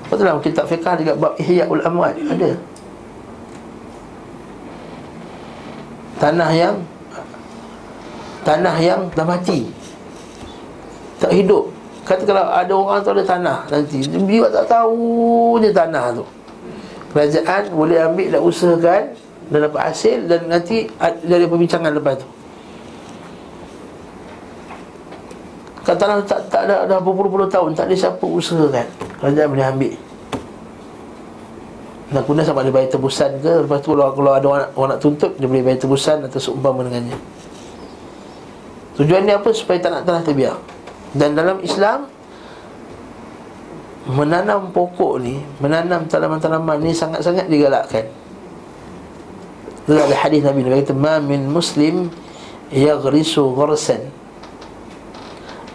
Betul 0.07 0.23
dalam 0.23 0.39
kitab 0.39 0.65
fiqah 0.71 0.95
juga 0.95 1.13
bab 1.19 1.33
ihya'ul 1.35 1.83
amwat 1.83 2.15
ada. 2.15 2.51
Tanah 6.17 6.49
yang 6.55 6.75
tanah 8.47 8.75
yang 8.79 9.11
dah 9.11 9.27
mati. 9.27 9.67
Tak 11.19 11.35
hidup. 11.35 11.67
Kata 12.07 12.23
kalau 12.23 12.47
ada 12.47 12.71
orang 12.71 13.03
tu 13.03 13.11
ada 13.11 13.23
tanah 13.27 13.57
nanti 13.67 13.99
dia 14.07 14.47
tak 14.47 14.65
tahu 14.71 15.59
je 15.59 15.75
tanah 15.75 16.15
tu. 16.15 16.23
Kerajaan 17.11 17.73
boleh 17.75 17.99
ambil 18.07 18.27
dan 18.31 18.41
usahakan 18.45 19.03
dan 19.51 19.59
dapat 19.67 19.81
hasil 19.91 20.17
dan 20.27 20.47
nanti 20.47 20.87
ada 21.01 21.45
perbincangan 21.47 21.91
lepas 21.95 22.19
tu 22.19 22.36
Tanah 25.95 26.19
tak, 26.27 26.51
tak 26.51 26.67
ada 26.67 26.83
dah 26.83 26.99
berpuluh-puluh 26.99 27.47
tahun 27.47 27.71
tak 27.71 27.87
ada 27.87 27.95
siapa 27.95 28.25
usahakan 28.27 28.83
kerajaan 29.23 29.47
boleh 29.47 29.67
ambil. 29.71 29.93
Nak 32.07 32.23
guna 32.23 32.39
sama 32.39 32.63
ada 32.63 32.71
bayar 32.71 32.87
tebusan 32.87 33.35
ke 33.43 33.67
Lepas 33.67 33.83
tu 33.83 33.91
kalau, 33.91 34.15
kalau 34.15 34.31
ada 34.31 34.47
orang, 34.47 34.71
orang 34.79 34.89
nak 34.95 35.01
tuntut 35.03 35.35
Dia 35.35 35.43
boleh 35.43 35.59
bayar 35.59 35.79
tebusan 35.83 36.23
atau 36.23 36.39
seumpama 36.39 36.87
dengannya. 36.87 37.19
Tujuan 38.95 39.27
dia 39.27 39.35
apa? 39.35 39.51
Supaya 39.51 39.75
tak 39.83 39.91
nak 39.91 40.03
tanah 40.07 40.23
terbiar. 40.23 40.55
Dan 41.11 41.35
dalam 41.35 41.59
Islam 41.59 42.07
Menanam 44.07 44.71
pokok 44.71 45.19
ni 45.19 45.43
Menanam 45.59 46.07
tanaman-tanaman 46.07 46.79
ni 46.79 46.95
Sangat-sangat 46.95 47.51
digalakkan. 47.51 48.07
Itu 49.83 49.99
ada 49.99 50.15
hadis 50.15 50.47
Nabi 50.47 50.63
Nabi 50.63 50.87
kata 50.87 50.95
Ma 50.95 51.19
min 51.19 51.43
muslim 51.51 52.07
Yaghrisu 52.71 53.51
gharsan 53.51 54.16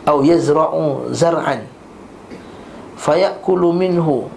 Atau 0.03 0.27
yazra'u 0.27 1.11
zar'an. 1.15 1.67
Fayakulu 2.99 3.71
minhu 3.75 4.31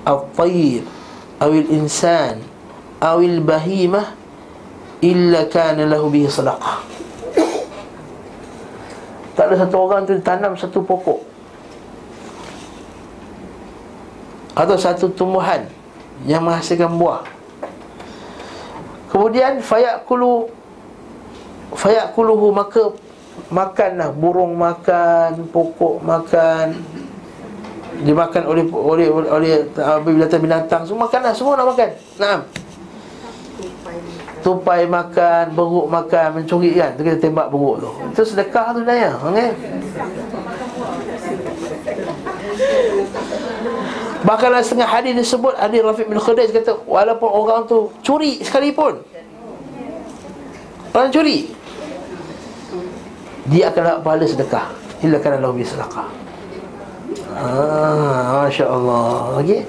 Al-tayyir 0.00 0.88
awil 1.36 1.68
insan 1.76 2.40
awil 3.00 3.44
bahimah 3.44 4.16
illa 5.04 5.44
kana 5.48 5.84
lahu 5.84 6.08
bihi 6.08 6.28
sadaqah. 6.28 6.80
Tak 9.36 9.44
ada 9.48 9.56
satu 9.64 9.76
orang 9.80 10.04
tu 10.04 10.16
tanam 10.20 10.52
satu 10.56 10.84
pokok. 10.84 11.20
Atau 14.52 14.76
satu 14.76 15.08
tumbuhan 15.16 15.64
yang 16.28 16.44
menghasilkan 16.44 16.92
buah. 17.00 17.24
Kemudian 19.08 19.64
fayakulu 19.64 20.52
fayakuluhu 21.72 22.52
maka 22.52 22.92
makanlah 23.50 24.10
burung 24.14 24.54
makan 24.54 25.48
pokok 25.50 26.02
makan 26.02 26.78
dimakan 28.00 28.42
oleh 28.48 28.64
oleh 28.70 29.06
oleh 29.10 29.52
binatang-binatang 30.06 30.88
semua 30.88 31.06
makanlah 31.08 31.32
semua 31.36 31.58
nak 31.58 31.66
makan. 31.74 31.88
Naam. 32.16 32.40
Tupai 34.40 34.88
makan, 34.88 35.52
beruk 35.52 35.84
makan, 35.92 36.40
mencuri 36.40 36.72
kan. 36.72 36.96
Tu 36.96 37.04
kita 37.04 37.20
tembak 37.20 37.52
beruk 37.52 37.84
tu. 37.84 37.90
Itu 38.08 38.24
sedekah 38.24 38.72
tu 38.72 38.80
daya, 38.88 39.12
okey. 39.20 39.50
Dalam 44.20 44.60
setengah 44.60 44.88
hadis 44.88 45.12
disebut 45.16 45.56
Hadis 45.56 45.80
Rafiq 45.80 46.06
bin 46.06 46.20
Khadij 46.20 46.52
kata 46.52 46.84
Walaupun 46.84 47.30
orang 47.32 47.64
tu 47.64 47.88
curi 48.04 48.36
sekalipun 48.44 49.00
Orang 50.92 51.08
curi 51.08 51.48
Dia 53.50 53.74
akan 53.74 53.82
dapat 53.82 54.00
pahala 54.06 54.24
sedekah. 54.24 54.66
Illa 55.00 55.18
kan 55.18 55.40
Allah 55.40 55.52
sedekah 55.58 56.08
Ah, 57.30 58.44
Masya 58.46 58.66
Allah 58.68 59.38
okay? 59.40 59.64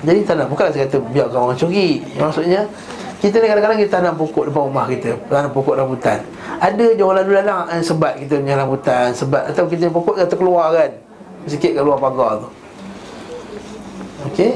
Jadi 0.00 0.20
tanam 0.24 0.48
Bukanlah 0.48 0.72
saya 0.72 0.88
kata 0.88 0.98
Biarkan 1.12 1.38
orang 1.38 1.58
curi. 1.60 2.02
Maksudnya 2.18 2.66
Kita 3.20 3.36
ni 3.38 3.46
kadang-kadang 3.46 3.78
kita 3.78 3.90
tanam 4.00 4.14
pokok 4.16 4.48
depan 4.48 4.62
rumah 4.68 4.84
kita 4.88 5.12
Tanam 5.28 5.52
pokok 5.52 5.76
rambutan. 5.76 6.24
Ada 6.60 6.96
je 6.96 7.02
orang 7.04 7.24
lalu 7.24 7.32
lalang 7.40 7.68
yang 7.68 7.84
Sebat 7.84 8.16
kita 8.18 8.40
punya 8.40 8.56
rambutan 8.58 9.12
Sebat 9.12 9.48
Atau 9.52 9.68
kita 9.70 9.92
pokok 9.92 10.18
kata 10.18 10.34
keluar 10.34 10.72
kan. 10.72 10.90
Sikit 11.48 11.72
kat 11.78 11.82
luar 11.84 11.96
pagar 11.96 12.44
tu. 12.44 12.48
Okey 14.28 14.52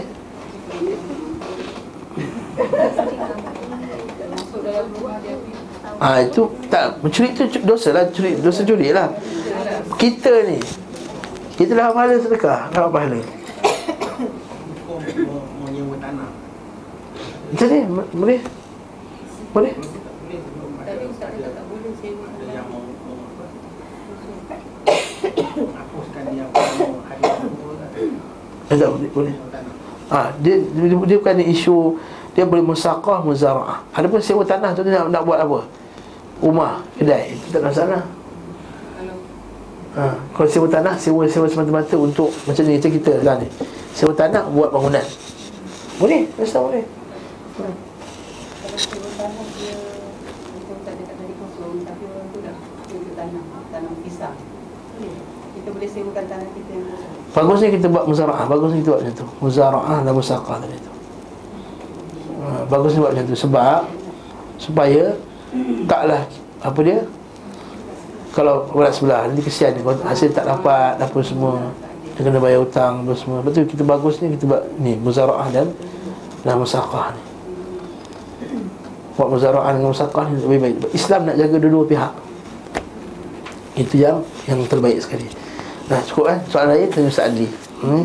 Ah 6.03 6.18
itu 6.20 6.51
tak 6.66 6.99
mencuri 7.01 7.30
tu 7.32 7.47
dosa 7.62 7.95
lah 7.95 8.05
curi 8.11 8.34
dosa 8.42 8.66
curi 8.66 8.90
lah. 8.90 9.09
Kita 9.95 10.42
ni 10.49 10.59
kita 11.55 11.78
dah 11.78 11.95
pahala 11.95 12.18
sedekah, 12.18 12.66
dah 12.74 12.90
pahala. 12.90 13.20
Macam 17.55 17.66
ni 17.70 17.80
boleh? 18.11 18.40
Boleh? 19.55 19.72
Ada 20.82 21.03
Eh, 28.72 28.76
tak 28.80 28.88
boleh, 28.90 29.11
boleh. 29.14 29.34
Ah, 30.11 30.34
dia, 30.42 30.59
dia, 30.59 30.97
dia 31.07 31.16
bukan 31.22 31.38
isu 31.47 31.95
dia 32.34 32.42
boleh 32.42 32.66
musaqah 32.66 33.22
muzara'ah. 33.22 33.86
Adapun 33.95 34.18
sewa 34.18 34.42
tanah 34.42 34.74
tu 34.74 34.82
dia 34.82 34.99
nak, 34.99 35.14
nak 35.14 35.22
buat 35.22 35.38
apa? 35.38 35.84
Rumah, 36.43 36.82
kedai, 36.99 37.35
itu 37.35 37.55
ada 37.55 37.61
masalah. 37.70 38.03
Ha, 39.95 40.11
kalau 40.35 40.49
sewa 40.51 40.66
tanah, 40.66 40.99
sewa 40.99 41.22
sewa 41.30 41.47
semata-mata 41.47 41.95
untuk 41.95 42.35
macam 42.51 42.62
ni 42.66 42.74
macam 42.74 42.91
kita 42.91 43.12
lah 43.22 43.39
ni. 43.39 43.47
Sewa 43.95 44.11
tanah 44.11 44.51
buat 44.51 44.74
bangunan. 44.74 45.07
Boleh, 46.03 46.26
rasa 46.35 46.59
boleh. 46.59 46.82
Kalau 47.55 47.70
sewa 48.74 49.09
tanah 49.14 49.47
dia 49.55 49.78
Macam 49.78 50.74
Ustaz 50.82 50.95
cakap 50.99 51.14
tadi 51.14 51.35
kosong 51.39 51.87
Tapi 51.87 52.03
orang 52.11 52.26
tu 52.35 52.39
dah 52.43 52.57
sewa 52.91 53.11
tanam 53.14 53.45
Tanam 53.70 53.95
pisang 54.03 54.35
Boleh 54.99 55.14
Kita 55.55 55.68
boleh 55.70 55.87
sewakan 55.87 56.24
tanah 56.26 56.49
kita 56.51 56.70
yang 56.74 56.87
kosong 56.91 57.14
Bagusnya 57.35 57.68
kita 57.74 57.87
buat 57.91 58.07
muzara'ah, 58.07 58.47
bagusnya 58.47 58.78
kita 58.78 58.91
buat 58.95 59.01
macam 59.03 59.14
tu. 59.18 59.26
Muzara'ah 59.43 59.99
dan 60.07 60.12
musaqah 60.14 60.57
tadi 60.62 60.76
tu. 60.78 60.93
Ha, 62.47 62.47
bagusnya 62.70 63.01
buat 63.03 63.11
macam 63.11 63.26
tu 63.26 63.35
sebab 63.35 63.80
supaya 64.55 65.03
taklah 65.86 66.22
apa 66.64 66.80
dia? 66.84 66.98
Kalau 68.34 68.66
berat 68.74 68.92
sebelah 68.98 69.30
nanti 69.30 69.46
kesian 69.46 69.78
kalau 69.78 69.94
hasil 70.02 70.34
tak 70.34 70.42
dapat 70.50 70.98
apa 70.98 71.18
semua 71.22 71.70
dia 72.14 72.22
kena 72.26 72.38
bayar 72.42 72.62
hutang 72.62 73.07
apa 73.07 73.12
semua. 73.14 73.38
Betul 73.42 73.66
kita 73.66 73.82
bagusnya 73.86 74.30
kita 74.34 74.44
buat 74.46 74.62
ni 74.78 74.98
muzara'ah 74.98 75.48
dan 75.55 75.70
dan 76.42 76.59
musaqah 76.59 77.14
ni. 77.14 77.22
Buat 79.14 79.28
muzara'ah 79.30 79.70
dengan 79.78 79.90
musaqah 79.94 80.24
ni 80.30 80.42
lebih 80.42 80.59
baik. 80.62 80.76
Islam 80.94 81.30
nak 81.30 81.36
jaga 81.38 81.57
dua-dua 81.62 81.84
pihak. 81.86 82.12
Itu 83.78 83.94
yang 83.98 84.22
yang 84.50 84.62
terbaik 84.66 84.98
sekali. 84.98 85.26
Nah 85.84 86.00
cukup 86.09 86.32
kan 86.32 86.38
Soalan 86.48 86.68
lain 86.72 86.88
tanya 86.88 87.09
Ustaz 87.12 87.28
Adli 87.28 87.48
hmm? 87.84 88.05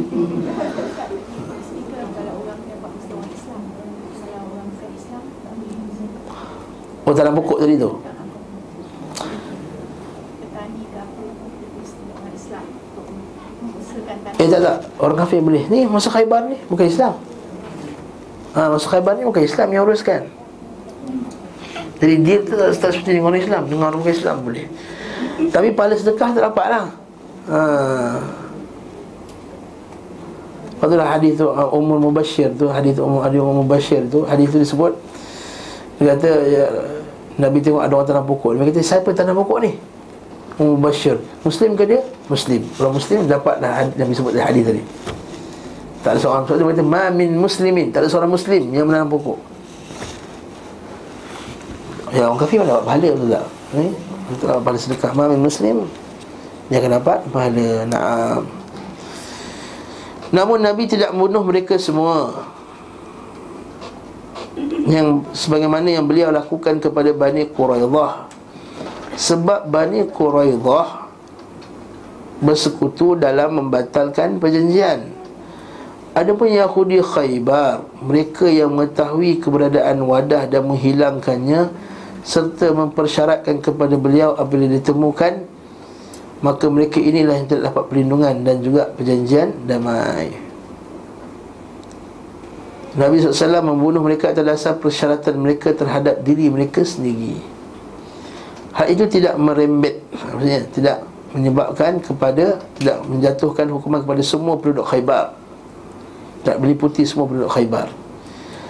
Oh 7.09 7.13
dalam 7.17 7.33
pokok 7.33 7.65
tadi 7.65 7.73
tu? 7.73 7.89
Eh 14.37 14.45
tak 14.45 14.61
tak. 14.61 14.77
Orang 15.01 15.17
kafir 15.17 15.41
boleh. 15.41 15.65
Ni 15.73 15.89
masa 15.89 16.13
khaybar 16.13 16.53
ni 16.53 16.61
Bukan 16.69 16.85
Islam. 16.85 17.17
Ha, 18.53 18.69
Masa 18.69 18.85
khaybar 18.93 19.17
ni 19.17 19.25
bukan 19.25 19.41
Islam 19.41 19.73
yang 19.73 19.89
uruskan. 19.89 20.29
Jadi 21.97 22.15
dia 22.21 22.37
tu 22.45 22.53
tak, 22.53 22.77
tak 22.77 22.89
seperti 22.93 23.17
dengan 23.17 23.33
orang 23.33 23.41
Islam. 23.41 23.61
Dengan 23.65 23.85
orang 23.89 24.05
Islam 24.05 24.35
boleh. 24.45 24.69
Tapi 25.49 25.67
pahala 25.73 25.97
sedekah 25.97 26.29
tak 26.37 26.45
dapat 26.45 26.67
lah. 26.69 26.85
Ha. 27.49 27.59
Lepas 30.77 30.87
tu 30.93 30.95
lah 30.95 31.09
hadis 31.09 31.33
tu 31.41 31.49
uh, 31.49 31.73
Umur 31.73 31.97
Mubashir 31.97 32.53
tu 32.55 32.69
Hadis 32.71 32.95
tu 32.95 33.03
Umur, 33.03 33.25
Mubashir 33.65 34.05
tu 34.07 34.23
Hadis 34.29 34.47
tu 34.53 34.61
disebut. 34.61 34.93
Dia 35.99 36.15
kata 36.15 36.29
ya, 36.47 36.65
Nabi 37.39 37.63
tengok 37.63 37.79
ada 37.79 37.93
orang 37.95 38.07
tanam 38.07 38.25
pokok. 38.27 38.59
Dia 38.59 38.67
kata 38.67 38.81
siapa 38.83 39.09
tanam 39.15 39.39
pokok 39.39 39.57
ni? 39.63 39.71
Mubashir. 40.59 41.15
Muslim 41.47 41.79
ke 41.79 41.87
dia? 41.87 42.03
Muslim. 42.27 42.61
Orang 42.75 42.93
Muslim 42.99 43.17
dapat 43.31 43.63
dah 43.63 43.87
Nabi 43.95 44.11
sebut 44.11 44.35
hadis 44.35 44.67
tadi. 44.67 44.83
Tak 45.99 46.15
ada 46.15 46.19
seorang 46.19 46.43
Sebab 46.47 46.57
dia 46.59 46.67
kata 46.75 46.83
Ma 46.83 47.03
min 47.11 47.31
muslimin. 47.39 47.95
Tak 47.95 48.03
ada 48.03 48.07
seorang 48.11 48.31
Muslim 48.31 48.71
yang 48.75 48.87
menanam 48.87 49.07
pokok. 49.07 49.39
Ya 52.11 52.27
orang 52.27 52.41
kafir 52.43 52.59
mana 52.59 52.75
dapat 52.75 52.85
pahala 52.89 53.09
betul 53.15 53.29
tak? 53.31 53.45
Eh? 53.77 53.91
Betul 54.27 54.45
dapat 54.51 54.63
pahala 54.67 54.79
sedekah. 54.79 55.11
Ma 55.15 55.23
min 55.31 55.39
muslim 55.39 55.75
Dia 56.67 56.77
akan 56.83 56.91
dapat 56.99 57.17
pahala. 57.31 57.69
Naam. 57.87 58.41
Namun 60.29 60.59
Nabi 60.61 60.85
tidak 60.85 61.09
membunuh 61.15 61.41
mereka 61.41 61.79
semua 61.79 62.45
Yang 64.89 65.29
sebagaimana 65.37 65.85
yang 65.85 66.09
beliau 66.09 66.33
lakukan 66.33 66.81
kepada 66.81 67.13
Bani 67.13 67.45
Quraidah. 67.53 68.25
Sebab 69.13 69.69
Bani 69.69 70.09
Quraidah 70.09 71.05
Bersekutu 72.41 73.13
dalam 73.13 73.61
membatalkan 73.61 74.41
perjanjian. 74.41 75.13
Adapun 76.17 76.49
Yahudi 76.49 77.05
Khaybar 77.05 77.85
Mereka 78.01 78.49
yang 78.49 78.73
mengetahui 78.73 79.37
keberadaan 79.37 80.01
wadah 80.09 80.49
dan 80.49 80.65
menghilangkannya 80.65 81.69
Serta 82.25 82.73
mempersyaratkan 82.73 83.61
kepada 83.61 83.93
beliau 83.93 84.33
apabila 84.33 84.65
ditemukan 84.73 85.45
Maka 86.41 86.65
mereka 86.71 86.97
inilah 86.97 87.37
yang 87.37 87.45
tidak 87.45 87.69
dapat 87.69 87.83
perlindungan 87.93 88.35
dan 88.41 88.57
juga 88.65 88.89
perjanjian 88.89 89.69
damai 89.69 90.48
Nabi 92.97 93.21
SAW 93.21 93.61
membunuh 93.61 94.01
mereka 94.01 94.33
atas 94.33 94.41
dasar 94.41 94.73
persyaratan 94.81 95.37
mereka 95.37 95.75
terhadap 95.77 96.25
diri 96.25 96.49
mereka 96.49 96.81
sendiri. 96.81 97.37
Hal 98.73 98.87
itu 98.89 99.05
tidak 99.09 99.35
merembet 99.35 99.99
Maksudnya 100.13 100.61
tidak 100.71 100.97
menyebabkan 101.35 102.01
kepada 102.01 102.57
Tidak 102.79 103.05
menjatuhkan 103.05 103.69
hukuman 103.69 104.01
kepada 104.01 104.23
semua 104.25 104.57
penduduk 104.57 104.89
khaybar. 104.89 105.37
Tak 106.41 106.57
meliputi 106.57 107.05
semua 107.05 107.29
penduduk 107.29 107.51
khaybar. 107.51 107.93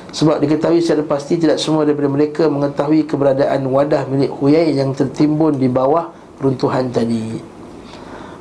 Sebab 0.09 0.41
diketahui 0.41 0.81
secara 0.81 1.05
pasti 1.05 1.37
tidak 1.37 1.61
semua 1.61 1.85
daripada 1.85 2.09
mereka 2.09 2.49
mengetahui 2.49 3.05
keberadaan 3.05 3.61
wadah 3.69 4.09
milik 4.09 4.33
Huyai 4.33 4.73
yang 4.73 4.89
tertimbun 4.97 5.61
di 5.61 5.69
bawah 5.69 6.09
runtuhan 6.41 6.89
tadi. 6.89 7.37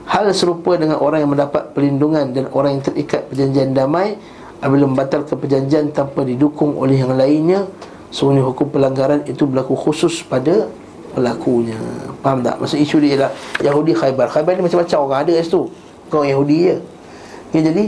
Hal 0.08 0.32
serupa 0.32 0.80
dengan 0.80 0.96
orang 1.04 1.28
yang 1.28 1.32
mendapat 1.36 1.76
perlindungan 1.76 2.32
dan 2.32 2.48
orang 2.56 2.80
yang 2.80 2.84
terikat 2.88 3.28
perjanjian 3.28 3.76
damai 3.76 4.16
apabila 4.58 4.90
membatalkan 4.90 5.36
perjanjian 5.38 5.90
tanpa 5.94 6.26
didukung 6.26 6.74
oleh 6.78 6.98
yang 6.98 7.14
lainnya, 7.14 7.66
sungguhnya 8.10 8.42
hukum 8.46 8.68
pelanggaran 8.70 9.24
itu 9.26 9.46
berlaku 9.46 9.78
khusus 9.78 10.22
pada 10.26 10.66
pelakunya. 11.14 11.78
Faham 12.22 12.42
tak? 12.42 12.58
Maksud 12.62 12.78
isu 12.78 12.96
dia 13.02 13.10
ialah 13.16 13.30
Yahudi 13.62 13.92
Khaybar. 13.94 14.30
Khaybar 14.30 14.58
ni 14.58 14.62
macam-macam 14.66 14.98
orang 15.08 15.18
ada 15.24 15.32
kat 15.38 15.44
situ. 15.46 15.62
Orang 16.10 16.28
Yahudi 16.30 16.56
je. 16.70 16.76
Okay, 17.48 17.62
jadi 17.64 17.84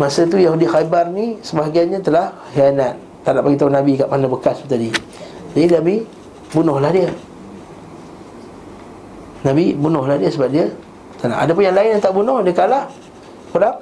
masa 0.00 0.24
tu 0.24 0.40
Yahudi 0.40 0.66
Khaybar 0.66 1.12
ni 1.12 1.38
sebahagiannya 1.44 2.00
telah 2.00 2.32
hianat. 2.56 2.96
Tak 3.22 3.38
nak 3.38 3.42
bagi 3.46 3.56
tahu 3.60 3.70
Nabi 3.70 3.92
kat 3.94 4.08
mana 4.10 4.26
bekas 4.26 4.56
tadi. 4.66 4.90
Jadi 5.54 5.66
Nabi 5.78 5.94
bunuhlah 6.50 6.90
dia. 6.90 7.08
Nabi 9.42 9.74
bunuhlah 9.74 10.16
dia 10.18 10.30
sebab 10.30 10.48
dia 10.50 10.70
tak 11.22 11.30
nak. 11.30 11.38
Ada 11.46 11.50
pun 11.54 11.62
yang 11.62 11.76
lain 11.78 11.88
yang 11.94 12.02
tak 12.02 12.12
bunuh, 12.18 12.42
dia 12.42 12.50
kalah. 12.50 12.90
Kurang. 13.54 13.78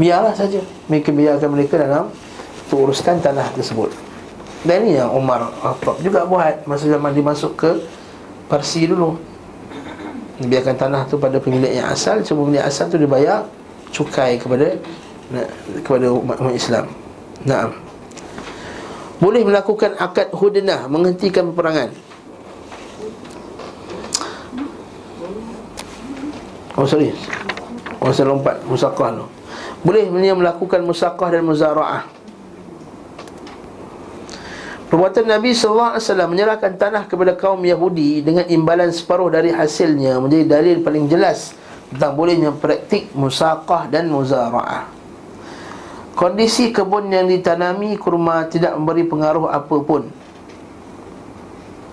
Biarlah 0.00 0.32
saja. 0.32 0.60
Mereka 0.88 1.12
biarkan 1.12 1.48
mereka 1.52 1.76
dalam 1.80 2.08
uruskan 2.72 3.20
tanah 3.20 3.52
tersebut. 3.52 3.92
Dan 4.64 4.88
ini 4.88 4.96
yang 4.96 5.12
Umar 5.12 5.52
Khattab 5.60 6.00
juga 6.00 6.24
buat 6.24 6.64
masa 6.64 6.88
zaman 6.88 7.12
dia 7.12 7.24
masuk 7.24 7.52
ke 7.58 7.70
Parsi 8.48 8.88
dulu. 8.88 9.20
Biarkan 10.40 10.76
tanah 10.80 11.04
tu 11.04 11.20
pada 11.20 11.36
pemilik 11.36 11.68
yang 11.68 11.92
asal, 11.92 12.24
cuma 12.24 12.48
pemilik 12.48 12.64
asal 12.64 12.88
tu 12.88 12.96
dia 12.96 13.10
bayar 13.10 13.44
cukai 13.92 14.40
kepada 14.40 14.80
kepada 15.84 16.06
umat, 16.12 16.36
Islam. 16.56 16.88
Naam. 17.44 17.76
Boleh 19.20 19.44
melakukan 19.44 19.94
akad 20.00 20.32
hudnah 20.32 20.88
menghentikan 20.88 21.52
peperangan. 21.52 21.92
Oh 26.72 26.88
sorry 26.88 27.12
Oh 28.00 28.08
saya 28.08 28.32
lompat 28.32 28.56
Musaqah 28.64 29.12
tu 29.12 29.26
Boleh 29.82 30.06
dia 30.22 30.34
melakukan 30.34 30.80
musaqah 30.86 31.34
dan 31.34 31.42
muzara'ah 31.42 32.22
Perbuatan 34.92 35.24
Nabi 35.24 35.56
SAW 35.56 35.96
menyerahkan 36.28 36.76
tanah 36.76 37.08
kepada 37.08 37.32
kaum 37.32 37.64
Yahudi 37.64 38.20
dengan 38.20 38.44
imbalan 38.44 38.92
separuh 38.92 39.32
dari 39.32 39.48
hasilnya 39.48 40.20
menjadi 40.20 40.44
dalil 40.44 40.84
paling 40.84 41.08
jelas 41.08 41.56
tentang 41.88 42.12
bolehnya 42.12 42.52
praktik 42.52 43.08
musaqah 43.16 43.88
dan 43.88 44.12
muzara'ah. 44.12 44.92
Kondisi 46.12 46.76
kebun 46.76 47.08
yang 47.08 47.24
ditanami 47.24 47.96
kurma 47.96 48.44
tidak 48.52 48.76
memberi 48.76 49.08
pengaruh 49.08 49.48
apa 49.48 49.76
pun. 49.80 50.12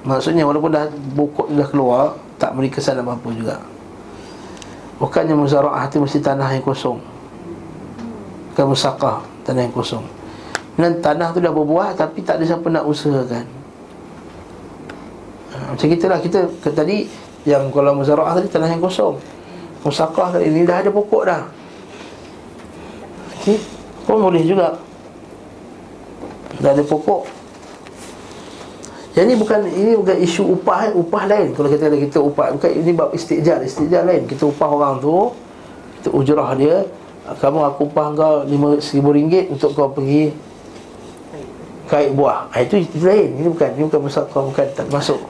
Maksudnya 0.03 0.43
walaupun 0.43 0.71
dah 0.75 0.91
pokok 0.91 1.55
dah 1.55 1.67
keluar 1.71 2.19
tak 2.35 2.51
beri 2.51 2.67
kesan 2.67 2.99
apa-apa 2.99 3.29
juga. 3.31 3.63
Bukannya 4.99 5.39
muzara'ah 5.39 5.87
itu 5.87 6.03
mesti 6.03 6.19
tanah 6.19 6.51
yang 6.51 6.67
kosong. 6.67 6.99
Bukan 8.59 8.75
musaqah, 8.75 9.23
tanah 9.47 9.63
yang 9.63 9.71
kosong. 9.71 10.03
Dan 10.75 10.99
tanah 10.99 11.31
tu 11.31 11.39
dah 11.39 11.47
berbuah 11.47 11.95
Tapi 11.95 12.19
tak 12.27 12.43
ada 12.43 12.43
siapa 12.43 12.67
nak 12.67 12.83
usahakan. 12.83 13.47
Ha, 15.55 15.55
Macam 15.71 15.87
kita 15.87 16.11
lah 16.11 16.19
Kita 16.19 16.43
ke 16.59 16.67
tadi 16.75 17.07
Yang 17.47 17.71
kalau 17.71 17.95
muzara'ah 17.95 18.35
tadi 18.35 18.51
Tanah 18.51 18.67
yang 18.67 18.83
kosong. 18.83 19.15
Musakah 19.87 20.43
Ini 20.43 20.67
dah 20.67 20.83
ada 20.83 20.91
pokok 20.91 21.23
dah. 21.23 21.47
Okey? 23.39 23.63
Pun 24.03 24.27
boleh 24.27 24.43
juga. 24.43 24.75
Dah 26.59 26.75
ada 26.75 26.83
pokok. 26.83 27.31
Ni 29.23 29.39
bukan 29.39 29.71
Ini 29.71 29.95
bukan 29.95 30.19
isu 30.19 30.59
upah 30.59 30.91
eh. 30.91 30.99
Upah 30.99 31.23
lain. 31.31 31.55
Kalau 31.55 31.71
kita 31.71 31.87
kita 31.95 32.19
upah 32.19 32.59
Bukan 32.59 32.75
ini 32.75 32.91
bab 32.91 33.15
istijar 33.15 33.63
Istijar 33.63 34.03
lain. 34.03 34.27
Kita 34.27 34.51
upah 34.51 34.67
orang 34.67 34.99
tu 34.99 35.31
Kita 36.03 36.11
ujrah 36.11 36.51
dia 36.59 36.98
kamu 37.37 37.59
aku 37.69 37.85
upah 37.91 38.07
kau 38.17 38.35
RM5,000 38.49 39.53
untuk 39.53 39.69
kau 39.77 39.89
pergi 39.93 40.33
kait 41.89 42.13
buah. 42.13 42.49
Ha, 42.53 42.65
itu, 42.65 42.81
itu 42.81 43.01
lain. 43.01 43.41
Ini 43.41 43.47
bukan 43.49 43.69
ini 43.77 43.83
bukan 43.89 44.01
musaqah 44.05 44.41
bukan 44.45 44.65
tak 44.73 44.87
masuk. 44.89 45.21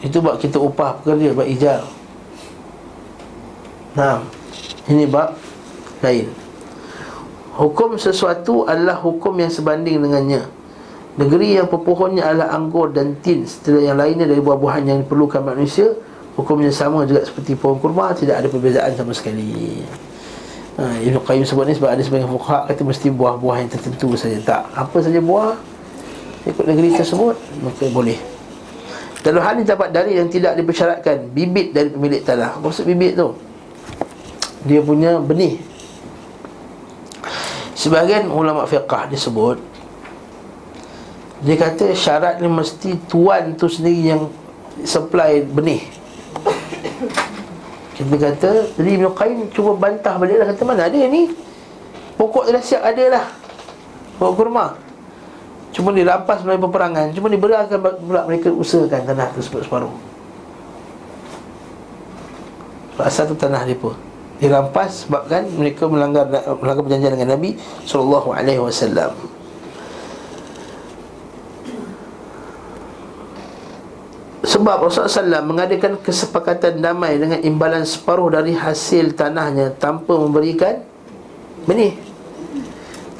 Itu 0.00 0.20
buat 0.20 0.40
kita 0.40 0.60
upah 0.60 1.00
pekerja 1.00 1.32
buat 1.36 1.48
ijar 1.48 1.82
nah 3.96 4.20
ini 4.92 5.08
bab 5.08 5.32
lain. 6.04 6.28
Hukum 7.56 7.96
sesuatu 7.96 8.68
adalah 8.68 9.00
hukum 9.00 9.32
yang 9.40 9.48
sebanding 9.48 10.04
dengannya. 10.04 10.44
Negeri 11.16 11.56
yang 11.56 11.72
pepohonnya 11.72 12.28
adalah 12.28 12.52
anggur 12.52 12.92
dan 12.92 13.16
tin 13.24 13.48
setelah 13.48 13.80
yang 13.88 13.96
lainnya 13.96 14.28
dari 14.28 14.44
buah-buahan 14.44 14.84
yang 14.84 14.98
diperlukan 15.00 15.40
manusia 15.40 15.96
hukumnya 16.36 16.68
sama 16.68 17.08
juga 17.08 17.24
seperti 17.24 17.56
pohon 17.56 17.80
kurma 17.80 18.12
tidak 18.12 18.44
ada 18.44 18.48
perbezaan 18.52 18.92
sama 18.92 19.16
sekali 19.16 19.80
Ha, 20.76 21.00
Ibn 21.00 21.24
Qayyim 21.24 21.44
sebut 21.48 21.64
ni 21.64 21.72
sebab 21.72 21.88
ada 21.96 22.02
sebagian 22.04 22.28
fuqaha 22.28 22.68
kata 22.68 22.84
mesti 22.84 23.08
buah-buah 23.08 23.64
yang 23.64 23.70
tertentu 23.72 24.12
saja. 24.12 24.36
Tak, 24.44 24.76
apa 24.76 24.96
saja 25.00 25.20
buah 25.24 25.56
ikut 26.44 26.64
negeri 26.68 26.92
tersebut 26.92 27.36
maka 27.64 27.88
boleh. 27.88 28.20
Dalam 29.24 29.40
hal 29.42 29.58
ini 29.58 29.64
dapat 29.64 29.90
dalil 29.90 30.14
yang 30.14 30.28
tidak 30.28 30.54
dipersyaratkan 30.54 31.32
bibit 31.32 31.72
dari 31.72 31.88
pemilik 31.90 32.20
tanah. 32.20 32.60
Maksud 32.60 32.84
bibit 32.84 33.16
tu 33.16 33.32
dia 34.68 34.84
punya 34.84 35.16
benih. 35.16 35.58
Sebahagian 37.72 38.28
ulama 38.28 38.68
fiqah 38.68 39.08
disebut 39.08 39.58
dia 41.44 41.56
kata 41.60 41.92
syarat 41.92 42.40
ni 42.40 42.48
mesti 42.48 42.96
tuan 43.08 43.52
tu 43.60 43.68
sendiri 43.68 44.16
yang 44.16 44.22
supply 44.84 45.44
benih 45.44 45.84
kita 47.96 48.14
kata 48.20 48.50
Jadi 48.76 48.90
Ibn 49.00 49.06
Qayyim 49.16 49.38
cuba 49.56 49.72
bantah 49.74 50.20
balik 50.20 50.36
lah 50.44 50.46
Kata 50.52 50.62
mana 50.68 50.86
ada 50.86 50.96
ni? 50.96 51.32
Pokok 52.16 52.48
dah 52.48 52.64
siap 52.64 52.80
ada 52.80 53.04
lah. 53.12 53.26
Pokok 54.16 54.34
kurma. 54.40 54.72
Cuma 55.76 55.92
dirampas 55.92 56.40
melalui 56.40 56.64
peperangan. 56.64 57.12
Cuma 57.12 57.28
diberikan 57.28 57.68
pula 57.76 58.24
mereka 58.24 58.48
usahakan 58.48 59.04
tanah 59.04 59.28
tersebut 59.36 59.68
separuh. 59.68 59.92
Asal 62.96 63.28
tu 63.28 63.36
tanah 63.36 63.68
dia 63.68 63.76
pun. 63.76 63.92
Dirampas 64.40 65.04
sebabkan 65.04 65.44
mereka 65.52 65.84
melanggar 65.84 66.24
melanggar 66.60 66.84
perjanjian 66.84 67.12
dengan 67.20 67.36
Nabi 67.36 67.60
sallallahu 67.84 68.32
alaihi 68.32 68.60
wasallam. 68.60 69.12
Sebab 74.56 74.88
Rasulullah 74.88 75.44
SAW 75.44 75.52
mengadakan 75.52 76.00
kesepakatan 76.00 76.80
damai 76.80 77.20
dengan 77.20 77.44
imbalan 77.44 77.84
separuh 77.84 78.32
dari 78.32 78.56
hasil 78.56 79.12
tanahnya 79.12 79.76
tanpa 79.76 80.16
memberikan 80.16 80.80
benih. 81.68 81.92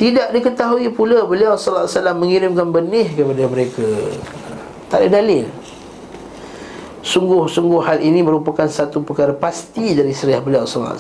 Tidak 0.01 0.32
diketahui 0.32 0.89
pula 0.97 1.28
beliau 1.28 1.53
SAW 1.61 1.93
mengirimkan 2.16 2.72
benih 2.72 3.12
kepada 3.12 3.45
mereka. 3.53 3.84
Tak 4.89 5.05
ada 5.05 5.20
dalil. 5.20 5.45
Sungguh-sungguh 7.05 7.84
hal 7.84 8.01
ini 8.01 8.24
merupakan 8.24 8.64
satu 8.64 9.05
perkara 9.05 9.37
pasti 9.37 9.93
dari 9.93 10.16
seriah 10.16 10.41
beliau 10.41 10.64
SAW. 10.64 10.97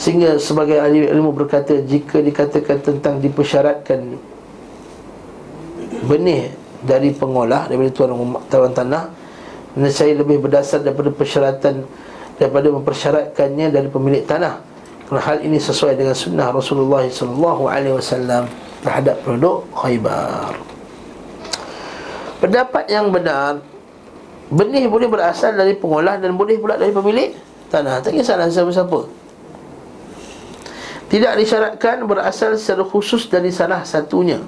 Sehingga 0.00 0.40
sebagai 0.40 0.80
ahli 0.80 1.04
ilmu 1.12 1.36
berkata 1.36 1.76
jika 1.84 2.24
dikatakan 2.24 2.80
tentang 2.80 3.20
dipersyaratkan 3.20 4.16
benih 6.08 6.67
dari 6.82 7.10
pengolah 7.10 7.66
daripada 7.66 7.90
tuan 7.90 8.10
rumah 8.14 8.42
tuan 8.46 8.70
tanah 8.74 9.10
saya 9.86 10.18
lebih 10.18 10.42
berdasar 10.42 10.82
daripada 10.82 11.14
persyaratan 11.14 11.86
daripada 12.38 12.66
mempersyaratkannya 12.70 13.70
dari 13.70 13.86
pemilik 13.86 14.26
tanah. 14.26 14.58
Kerana 15.06 15.22
hal 15.24 15.38
ini 15.40 15.56
sesuai 15.62 15.94
dengan 15.94 16.12
sunnah 16.18 16.50
Rasulullah 16.50 17.06
sallallahu 17.06 17.70
alaihi 17.70 17.94
wasallam 17.94 18.50
terhadap 18.82 19.22
penduduk 19.22 19.64
Khaybar. 19.72 20.54
Pendapat 22.38 22.84
yang 22.90 23.10
benar 23.10 23.62
benih 24.48 24.86
boleh 24.86 25.08
berasal 25.10 25.54
dari 25.54 25.74
pengolah 25.74 26.18
dan 26.18 26.34
boleh 26.34 26.58
pula 26.58 26.74
dari 26.74 26.90
pemilik 26.90 27.34
tanah. 27.70 28.02
Tak 28.02 28.14
kisahlah 28.14 28.50
siapa-siapa. 28.50 29.00
Tidak 31.08 31.32
disyaratkan 31.40 32.04
berasal 32.04 32.58
secara 32.60 32.84
khusus 32.84 33.32
dari 33.32 33.48
salah 33.48 33.80
satunya 33.80 34.44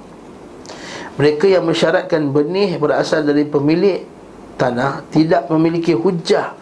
mereka 1.19 1.45
yang 1.47 1.67
mensyaratkan 1.67 2.31
benih 2.31 2.79
berasal 2.79 3.23
dari 3.27 3.43
pemilik 3.43 4.07
tanah 4.55 5.03
Tidak 5.11 5.51
memiliki 5.51 5.91
hujah 5.91 6.55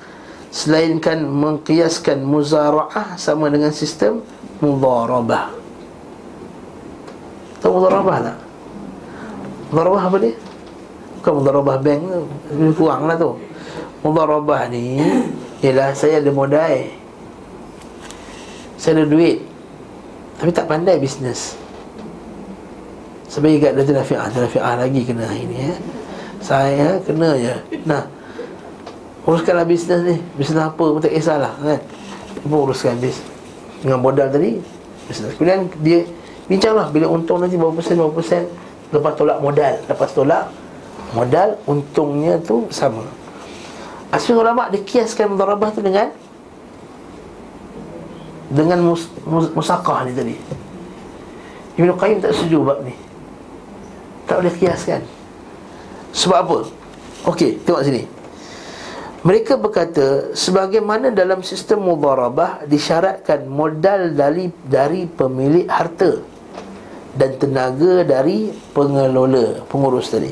Selainkan 0.49 1.21
mengkiaskan 1.29 2.25
muzara'ah 2.25 3.13
sama 3.21 3.53
dengan 3.53 3.69
sistem 3.69 4.25
mudharabah 4.57 5.53
Tahu 7.61 7.69
mudharabah 7.77 8.17
tak? 8.25 8.37
Mudharabah 9.69 10.03
apa 10.09 10.17
dia? 10.17 10.33
Bukan 11.21 11.31
mudharabah 11.43 11.77
bank 11.83 12.01
tu 12.09 12.21
kurang 12.73 13.05
lah 13.05 13.15
tu 13.19 13.37
Mudharabah 14.01 14.73
ni 14.73 14.97
Ialah 15.61 15.93
saya 15.93 16.17
ada 16.17 16.31
modal 16.33 16.89
Saya 18.81 18.97
ada 18.97 19.05
duit 19.05 19.45
Tapi 20.41 20.49
tak 20.49 20.65
pandai 20.65 20.97
bisnes 20.97 21.68
Sebagai 23.29 23.61
kat 23.61 23.71
Datin 23.77 23.93
Rafi'ah 23.93 24.25
Datin 24.33 24.49
Rafi'ah 24.49 24.73
lagi 24.81 25.05
kena 25.05 25.29
hari 25.29 25.45
ni 25.45 25.69
ya. 25.69 25.73
Saya 26.41 26.97
kena 27.05 27.37
je. 27.37 27.53
Nah. 27.85 28.09
Uruskanlah 29.29 29.69
bisnes 29.69 30.01
ni. 30.01 30.17
Bisnes 30.33 30.57
apa 30.57 30.81
pun 30.81 30.97
tak 30.97 31.13
kisahlah 31.13 31.53
kan. 31.61 31.77
Pun 32.41 32.65
uruskan 32.65 32.97
bis? 32.97 33.21
Dengan 33.85 34.01
modal 34.01 34.33
tadi 34.33 34.57
Bisnes. 35.05 35.37
Kemudian 35.37 35.69
dia 35.85 36.01
Bincanglah 36.49 36.89
Bila 36.89 37.05
untung 37.05 37.37
nanti 37.37 37.53
berapa 37.53 37.77
persen 37.77 38.01
Berapa 38.01 38.17
persen. 38.17 38.49
Lepas 38.89 39.13
tolak 39.13 39.37
modal. 39.37 39.73
Lepas 39.85 40.09
tolak 40.17 40.49
Modal 41.13 41.61
Untungnya 41.69 42.41
tu 42.41 42.65
sama. 42.73 43.05
Asli 44.09 44.33
ulama' 44.33 44.73
dia 44.73 44.81
kiaskan 44.81 45.37
Mudarabah 45.37 45.69
tu 45.69 45.85
dengan 45.85 46.09
Dengan 48.49 48.81
mus, 48.81 49.05
mus, 49.29 49.53
musakah 49.53 50.09
ni 50.09 50.17
tadi. 50.17 50.33
Ibn 51.77 51.93
Qayyim 51.93 52.17
tak 52.17 52.33
setuju 52.33 52.65
bab 52.65 52.81
ni 52.81 53.08
tak 54.29 54.45
boleh 54.45 54.53
kiaskan. 54.53 55.01
Sebab 56.13 56.37
apa? 56.45 56.57
Okey, 57.25 57.57
tengok 57.65 57.81
sini. 57.81 58.03
Mereka 59.19 59.59
berkata 59.59 60.31
Sebagaimana 60.31 61.11
dalam 61.11 61.43
sistem 61.43 61.83
mudharabah 61.83 62.63
Disyaratkan 62.63 63.51
modal 63.51 64.15
dari, 64.15 64.47
dari 64.63 65.11
pemilik 65.11 65.67
harta 65.67 66.23
Dan 67.11 67.35
tenaga 67.35 68.07
dari 68.07 68.47
pengelola 68.71 69.67
Pengurus 69.67 70.15
tadi. 70.15 70.31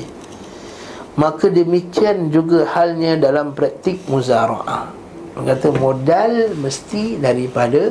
Maka 1.18 1.50
demikian 1.50 2.30
juga 2.30 2.62
halnya 2.78 3.18
dalam 3.18 3.50
praktik 3.50 4.06
muzara'ah. 4.06 4.86
Kata 5.34 5.74
modal 5.74 6.54
mesti 6.54 7.18
daripada 7.18 7.90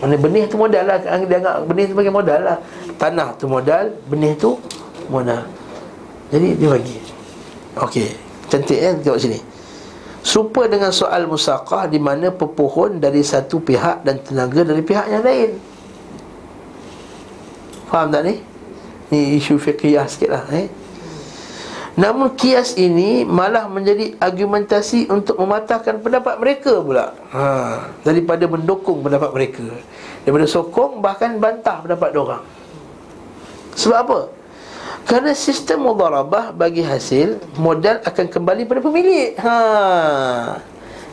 mana 0.00 0.16
benih 0.16 0.48
tu 0.48 0.56
modal 0.56 0.88
lah. 0.88 0.96
Dia 1.04 1.36
anggap 1.36 1.68
benih 1.68 1.84
tu 1.92 1.94
bagi 1.98 2.08
modal 2.08 2.40
lah 2.40 2.56
Tanah 2.98 3.38
tu 3.38 3.46
modal 3.46 3.94
Benih 4.10 4.34
tu 4.34 4.58
modal. 5.06 5.46
Jadi 6.28 6.58
dia 6.58 6.68
bagi. 6.68 6.98
Okey 7.78 8.08
Cantik 8.50 8.78
kan 8.82 8.94
tengok 9.00 9.18
sini. 9.22 9.38
Serupa 10.26 10.66
dengan 10.66 10.90
soal 10.90 11.30
musaqah 11.30 11.86
Di 11.86 12.02
mana 12.02 12.34
pepohon 12.34 12.98
dari 12.98 13.22
satu 13.22 13.62
pihak 13.62 14.02
Dan 14.02 14.18
tenaga 14.20 14.66
dari 14.66 14.82
pihak 14.82 15.06
yang 15.08 15.22
lain. 15.22 15.50
Faham 17.88 18.12
tak 18.12 18.26
ni? 18.26 18.34
Ni 19.08 19.40
isu 19.40 19.56
fiqhiyah 19.56 20.04
sikit 20.04 20.28
lah 20.34 20.44
eh? 20.52 20.68
Namun 21.98 22.38
kias 22.38 22.78
ini 22.78 23.26
malah 23.26 23.66
menjadi 23.66 24.14
argumentasi 24.22 25.10
untuk 25.10 25.34
mematahkan 25.34 25.98
pendapat 25.98 26.38
mereka 26.38 26.78
pula. 26.78 27.10
Ha, 27.34 27.42
Daripada 28.06 28.46
mendukung 28.46 29.02
pendapat 29.02 29.34
mereka. 29.34 29.66
Daripada 30.22 30.46
sokong 30.46 31.02
bahkan 31.02 31.40
bantah 31.40 31.82
pendapat 31.82 32.12
orang 32.14 32.57
Sebab 33.78 33.98
apa? 34.10 34.20
Kerana 35.06 35.32
sistem 35.38 35.86
mudarabah 35.86 36.50
bagi 36.50 36.82
hasil 36.82 37.38
Modal 37.62 38.02
akan 38.02 38.26
kembali 38.26 38.66
pada 38.66 38.80
pemilik 38.82 39.38
ha. 39.38 39.54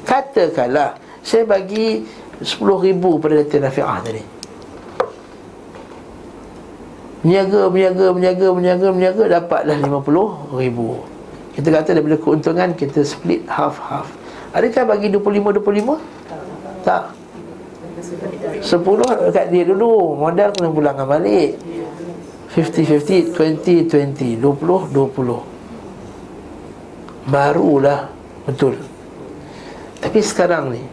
Katakanlah 0.03 0.97
Saya 1.22 1.45
bagi 1.45 2.03
RM10,000 2.41 3.03
pada 3.22 3.34
Datin 3.39 3.61
Rafi'ah 3.63 3.99
tadi 4.01 4.24
Meniaga, 7.22 7.70
meniaga, 7.70 8.05
meniaga, 8.11 8.47
meniaga, 8.51 8.88
meniaga 8.91 9.24
Dapatlah 9.30 9.78
RM50,000 9.80 10.80
Kita 11.55 11.68
kata 11.70 11.89
daripada 11.93 12.18
keuntungan 12.18 12.70
Kita 12.74 12.99
split 13.05 13.45
half-half 13.45 14.09
Adakah 14.57 14.84
bagi 14.89 15.13
25-25? 15.13 16.82
Tak 16.82 17.03
10 18.59 19.32
dekat 19.32 19.45
dia 19.53 19.63
dulu 19.63 20.18
Modal 20.20 20.51
kena 20.51 20.70
pulangkan 20.74 21.07
balik 21.07 21.55
50-50, 22.56 23.36
20-20 23.36 24.39
20-20 24.39 27.28
Barulah 27.28 28.16
Betul. 28.45 28.78
Tapi 29.99 30.20
sekarang 30.22 30.70
ni 30.70 30.86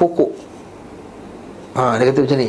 Pokok. 0.00 0.32
Ha, 1.76 2.00
dia 2.00 2.08
kata 2.08 2.24
macam 2.24 2.38
ni. 2.40 2.48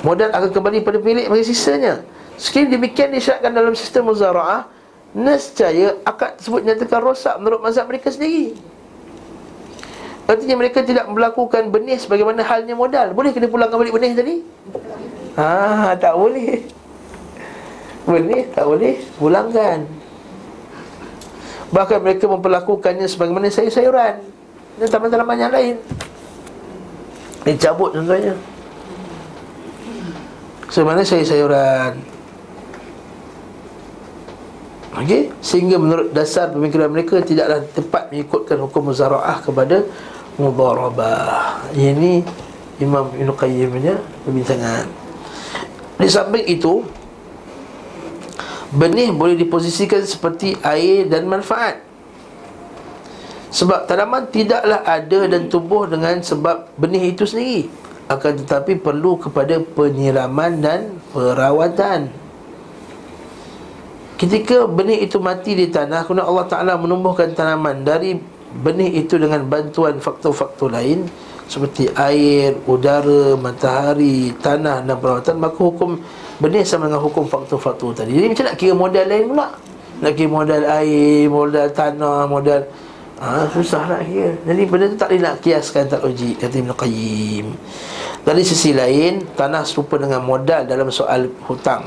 Modal 0.00 0.32
akan 0.32 0.50
kembali 0.56 0.78
pada 0.80 0.98
pemilik 1.04 1.28
bagi 1.28 1.44
sisanya. 1.44 2.00
Sekiranya 2.40 2.80
demikian 2.80 3.12
disyaratkan 3.12 3.52
dalam 3.52 3.76
sistem 3.76 4.08
muzara'ah 4.08 4.64
nescaya 5.12 6.00
akad 6.02 6.40
tersebut 6.40 6.64
nyatakan 6.64 7.00
rosak 7.04 7.36
menurut 7.38 7.60
mazhab 7.60 7.86
mereka 7.86 8.08
sendiri. 8.08 8.56
Artinya 10.24 10.56
mereka 10.56 10.80
tidak 10.80 11.04
melakukan 11.12 11.68
benih 11.68 12.00
sebagaimana 12.00 12.40
halnya 12.40 12.72
modal. 12.72 13.12
Boleh 13.12 13.36
kena 13.36 13.52
pulangkan 13.52 13.76
balik 13.76 13.92
benih 13.92 14.16
tadi? 14.16 14.34
ha, 15.36 15.92
tak 16.00 16.16
boleh 16.16 16.64
boleh, 18.04 18.42
tak 18.52 18.64
boleh? 18.68 18.94
Pulangkan 19.16 20.04
bahkan 21.74 21.98
mereka 21.98 22.30
memperlakukannya 22.30 23.10
sebagaimana 23.10 23.50
sayur-sayuran 23.50 24.22
dan 24.78 24.86
taman-tanaman 24.86 25.38
yang 25.42 25.50
lain. 25.50 25.74
Dicabut 27.42 27.90
contohnya. 27.90 28.38
Sebenarnya 30.70 31.02
sayur-sayuran. 31.02 31.92
Okey, 34.94 35.34
sehingga 35.42 35.74
menurut 35.74 36.14
dasar 36.14 36.54
pemikiran 36.54 36.86
mereka 36.86 37.18
tidaklah 37.18 37.66
tepat 37.74 38.14
mengikutkan 38.14 38.62
hukum 38.62 38.94
muzara'ah 38.94 39.42
kepada 39.42 39.82
mudharabah. 40.38 41.74
Ini 41.74 42.22
Imam 42.78 43.10
Ibn 43.10 43.34
Qayyim 43.34 43.74
punya 43.74 43.98
perbincangan. 44.22 44.86
Di 45.98 46.06
samping 46.06 46.46
itu 46.46 46.86
benih 48.74 49.14
boleh 49.14 49.38
diposisikan 49.38 50.02
seperti 50.02 50.58
air 50.60 51.06
dan 51.06 51.30
manfaat. 51.30 51.80
Sebab 53.54 53.86
tanaman 53.86 54.26
tidaklah 54.34 54.82
ada 54.82 55.30
dan 55.30 55.46
tumbuh 55.46 55.86
dengan 55.86 56.18
sebab 56.18 56.74
benih 56.74 57.14
itu 57.14 57.22
sendiri 57.22 57.70
akan 58.10 58.44
tetapi 58.44 58.82
perlu 58.82 59.16
kepada 59.16 59.62
penyiraman 59.62 60.60
dan 60.60 60.80
perawatan 61.14 62.12
ketika 64.20 64.68
benih 64.68 65.08
itu 65.08 65.16
mati 65.18 65.56
di 65.56 65.66
tanah 65.72 66.04
kemudian 66.04 66.28
Allah 66.28 66.46
Ta'ala 66.46 66.72
menumbuhkan 66.76 67.32
tanaman 67.32 67.82
dari 67.82 68.14
benih 68.54 69.02
itu 69.02 69.18
dengan 69.18 69.42
bantuan 69.48 69.98
faktor-faktor 69.98 70.70
lain 70.70 71.08
seperti 71.44 71.92
air, 71.92 72.56
udara, 72.64 73.36
matahari, 73.36 74.32
tanah 74.38 74.86
dan 74.86 74.96
perawatan 74.96 75.36
maka 75.40 75.58
hukum 75.58 75.98
benih 76.42 76.66
sama 76.66 76.90
dengan 76.90 77.02
hukum 77.02 77.26
faktor-faktor 77.26 77.94
tadi. 77.94 78.18
Jadi 78.18 78.26
macam 78.30 78.44
nak 78.50 78.56
kira 78.58 78.74
modal 78.74 79.06
lain 79.06 79.24
pula. 79.30 79.48
Nak 80.02 80.12
kira 80.18 80.30
modal 80.30 80.62
air, 80.66 81.30
modal 81.30 81.66
tanah, 81.70 82.26
modal 82.26 82.62
Ha, 83.14 83.46
susah 83.46 83.86
nak 83.86 84.02
kira. 84.10 84.34
Jadi 84.42 84.62
benda 84.66 84.90
tu 84.90 84.98
tak 84.98 85.08
boleh 85.14 85.22
nak 85.22 85.38
kiaskan 85.38 85.86
tak 85.86 86.02
logik 86.02 86.34
Kata 86.34 86.56
Ibn 86.60 86.72
Qayyim. 86.74 87.46
Dari 88.26 88.42
sisi 88.42 88.74
lain 88.74 89.22
Tanah 89.38 89.62
serupa 89.62 89.96
dengan 89.96 90.18
modal 90.26 90.66
dalam 90.66 90.90
soal 90.90 91.30
hutang. 91.46 91.86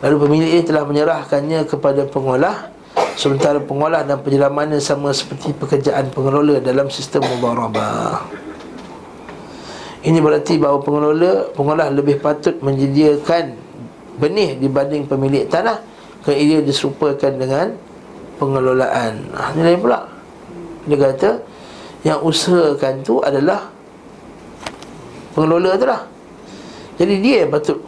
Lalu 0.00 0.16
pemilik 0.24 0.50
ini 0.58 0.62
telah 0.64 0.88
menyerahkannya 0.88 1.68
kepada 1.68 2.08
pengolah. 2.08 2.72
Sementara 3.14 3.60
pengolah 3.60 4.08
dan 4.08 4.24
penyelamannya 4.24 4.80
sama 4.80 5.12
seperti 5.12 5.52
pekerjaan 5.52 6.08
pengelola 6.10 6.64
dalam 6.64 6.88
sistem 6.88 7.22
mubarabah 7.28 8.47
Ini 10.02 10.18
berarti 10.22 10.54
bahawa 10.62 10.78
pengelola 10.78 11.50
Pengolah 11.54 11.90
lebih 11.90 12.22
patut 12.22 12.54
menyediakan 12.62 13.54
benih 14.18 14.58
dibanding 14.58 15.06
pemilik 15.10 15.46
tanah 15.50 15.82
Kerana 16.22 16.38
ia 16.38 16.58
diserupakan 16.62 17.32
dengan 17.34 17.74
pengelolaan. 18.38 19.26
Ha, 19.34 19.54
Ini 19.54 19.60
lain 19.62 19.80
pula. 19.82 20.06
Dia 20.86 20.96
kata 20.98 21.30
Yang 22.06 22.18
usahakan 22.22 22.94
tu 23.02 23.18
adalah 23.22 23.70
Pengelola 25.34 25.78
tu 25.78 25.86
lah. 25.86 26.02
Jadi 26.98 27.14
dia 27.22 27.36
yang 27.46 27.50
patut 27.50 27.78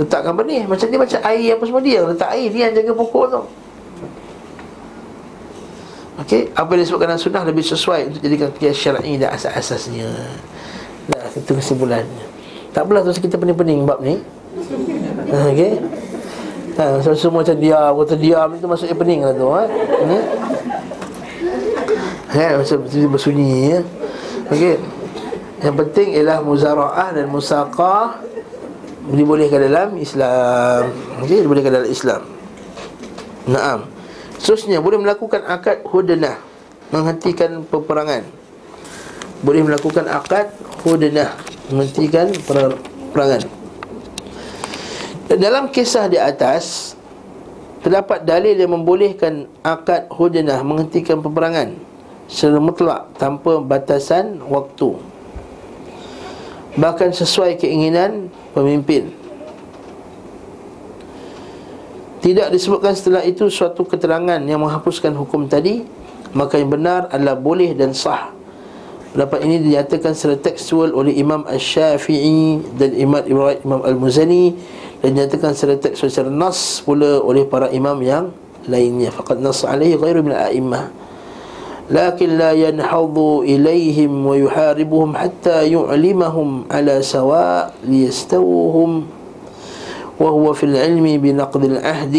Letakkan 0.00 0.32
benih. 0.36 0.64
Macam 0.64 0.86
dia 0.88 0.98
macam 1.00 1.20
air 1.26 1.48
apa 1.52 1.64
semua 1.68 1.82
dia 1.84 2.00
Letak 2.04 2.28
air 2.32 2.48
Dia 2.48 2.62
yang 2.70 2.74
jaga 2.80 2.92
pokok 2.96 3.24
tu. 3.28 3.42
Okey, 6.18 6.50
apa 6.50 6.74
yang 6.74 6.82
disebutkan 6.82 7.14
dalam 7.14 7.22
sunnah 7.22 7.42
lebih 7.46 7.62
sesuai 7.62 8.10
untuk 8.10 8.20
jadikan 8.26 8.50
kias 8.58 8.74
syar'i 8.74 9.14
dan 9.14 9.38
asas-asasnya. 9.38 10.10
Nah, 11.08 11.24
itu 11.32 11.52
kesimpulannya. 11.56 12.24
Tak 12.76 12.84
apalah 12.84 13.00
terus 13.00 13.16
kita 13.16 13.40
pening-pening 13.40 13.88
bab 13.88 14.04
ni. 14.04 14.20
Okey. 15.28 15.80
Ha, 16.78 17.02
semua 17.18 17.42
macam 17.42 17.58
diam, 17.58 17.90
kata 17.90 18.14
diam 18.14 18.48
itu 18.54 18.66
maksudnya 18.70 18.94
pening 18.94 19.20
lah 19.26 19.34
tu, 19.34 19.50
ha. 19.50 19.66
Hmm? 19.66 20.24
Ha, 22.38 22.60
macam 22.60 22.78
bersunyi 22.86 23.74
ya. 23.74 23.80
Okey. 24.52 24.76
Yang 25.58 25.74
penting 25.74 26.08
ialah 26.14 26.38
muzara'ah 26.44 27.08
dan 27.18 27.26
musaqah 27.26 28.22
dibolehkan 29.10 29.66
dalam 29.66 29.98
Islam. 29.98 30.92
Okey, 31.24 31.42
dibolehkan 31.42 31.72
dalam 31.82 31.90
Islam. 31.90 32.22
Naam. 33.48 33.90
Seterusnya 34.38 34.78
boleh 34.78 35.02
melakukan 35.02 35.42
akad 35.50 35.82
hudnah 35.82 36.38
menghentikan 36.94 37.66
peperangan. 37.66 38.22
Boleh 39.42 39.62
melakukan 39.62 40.06
akad 40.10 40.50
hudnah. 40.82 41.34
Menghentikan 41.70 42.32
peperangan. 42.32 43.44
Dalam 45.28 45.68
kisah 45.68 46.08
di 46.08 46.16
atas 46.16 46.96
terdapat 47.84 48.24
dalil 48.24 48.56
yang 48.56 48.72
membolehkan 48.72 49.46
akad 49.60 50.08
hudnah 50.08 50.64
menghentikan 50.64 51.20
peperangan 51.20 51.76
secara 52.24 52.58
mutlak 52.58 53.00
tanpa 53.20 53.60
batasan 53.60 54.40
waktu. 54.48 54.96
Bahkan 56.80 57.10
sesuai 57.12 57.60
keinginan 57.60 58.32
pemimpin. 58.56 59.12
Tidak 62.18 62.50
disebutkan 62.50 62.96
setelah 62.98 63.22
itu 63.22 63.46
suatu 63.46 63.86
keterangan 63.86 64.42
yang 64.42 64.58
menghapuskan 64.58 65.14
hukum 65.14 65.46
tadi 65.46 65.86
maka 66.34 66.58
yang 66.58 66.68
benar 66.68 67.08
adalah 67.08 67.38
boleh 67.38 67.72
dan 67.72 67.94
sah 67.94 68.37
Pendapat 69.13 69.45
ini 69.45 69.61
dinyatakan 69.61 70.17
secara 70.17 70.41
tekstual 70.41 70.89
oleh 70.89 71.13
Imam 71.13 71.45
Al-Syafi'i 71.45 72.65
dan 72.81 72.97
Imam 72.97 73.21
Ibrahim 73.21 73.61
Imam 73.61 73.81
Al-Muzani 73.85 74.57
dan 75.05 75.13
dinyatakan 75.13 75.53
secara 75.53 75.77
tekstual 75.77 76.09
secara 76.09 76.31
nas 76.33 76.81
pula 76.81 77.21
oleh 77.21 77.45
para 77.45 77.69
imam 77.69 78.01
yang 78.01 78.33
lainnya 78.65 79.13
faqad 79.13 79.37
nas 79.37 79.61
alaihi 79.67 80.01
ghairu 80.01 80.25
min 80.25 80.33
al-a'immah 80.33 81.03
لكن 81.91 82.39
لا 82.39 82.55
ينحض 82.55 83.17
إليهم 83.43 84.11
ويحاربهم 84.25 85.09
حتى 85.19 85.67
يعلمهم 85.67 86.49
على 86.71 86.95
سواء 87.03 87.75
ليستوهم 87.83 88.91
وهو 90.15 90.45
في 90.55 90.63
العلم 90.63 91.05
بنقض 91.19 91.63
العهد 91.63 92.17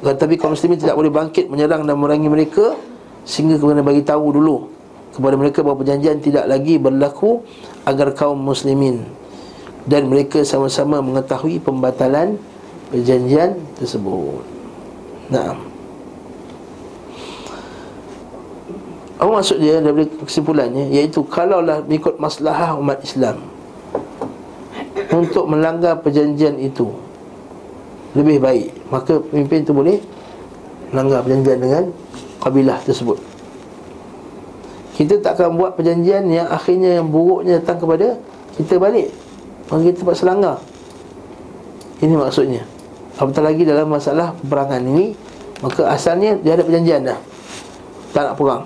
Tapi 0.00 0.34
kaum 0.40 0.58
muslimin 0.58 0.80
tidak 0.80 0.98
boleh 0.98 1.12
bangkit 1.12 1.46
menyerang 1.46 1.86
dan 1.86 1.94
merangi 2.00 2.26
mereka 2.26 2.74
Sehingga 3.22 3.62
kena 3.62 3.84
bagi 3.84 4.02
tahu 4.02 4.34
dulu 4.34 4.73
kepada 5.15 5.39
mereka 5.39 5.63
bahawa 5.63 5.79
perjanjian 5.79 6.19
tidak 6.19 6.45
lagi 6.51 6.75
berlaku 6.75 7.39
Agar 7.87 8.11
kaum 8.11 8.35
muslimin. 8.35 9.07
Dan 9.87 10.11
mereka 10.11 10.43
sama-sama 10.43 10.99
mengetahui 10.99 11.63
pembatalan 11.63 12.35
perjanjian 12.91 13.55
tersebut. 13.79 14.43
Nah 15.29 15.57
Apa 19.15 19.31
maksud 19.31 19.57
dia 19.57 19.81
daripada 19.81 20.11
kesimpulannya? 20.21 20.91
Iaitu 20.91 21.25
kalaulah 21.25 21.81
mengikut 21.81 22.19
maslahah 22.21 22.77
umat 22.77 23.01
Islam 23.01 23.41
Untuk 25.09 25.49
melanggar 25.49 25.97
perjanjian 26.03 26.59
itu 26.61 26.91
Lebih 28.13 28.37
baik 28.37 28.69
Maka 28.91 29.17
pemimpin 29.17 29.65
itu 29.65 29.73
boleh 29.73 29.97
Melanggar 30.93 31.25
perjanjian 31.25 31.59
dengan 31.63 31.83
Kabilah 32.43 32.77
tersebut 32.85 33.34
Kita 34.95 35.19
takkan 35.19 35.59
buat 35.59 35.75
perjanjian 35.75 36.31
yang 36.31 36.47
akhirnya 36.47 37.03
Yang 37.03 37.07
buruknya 37.11 37.59
datang 37.59 37.83
kepada 37.83 38.15
Kita 38.55 38.79
balik. 38.79 39.11
Maka 39.67 39.81
kita 39.83 39.95
terpaksa 40.01 40.23
langgar 40.23 40.57
Ini 41.99 42.15
maksudnya. 42.15 42.63
Apatah 43.19 43.43
lagi 43.43 43.67
dalam 43.67 43.91
masalah 43.91 44.31
peperangan 44.39 44.81
ini 44.87 45.11
Maka 45.59 45.91
asalnya 45.91 46.39
dia 46.39 46.55
ada 46.55 46.63
perjanjian 46.63 47.03
dah. 47.03 47.19
Tak 48.15 48.23
nak 48.31 48.35
perang. 48.39 48.63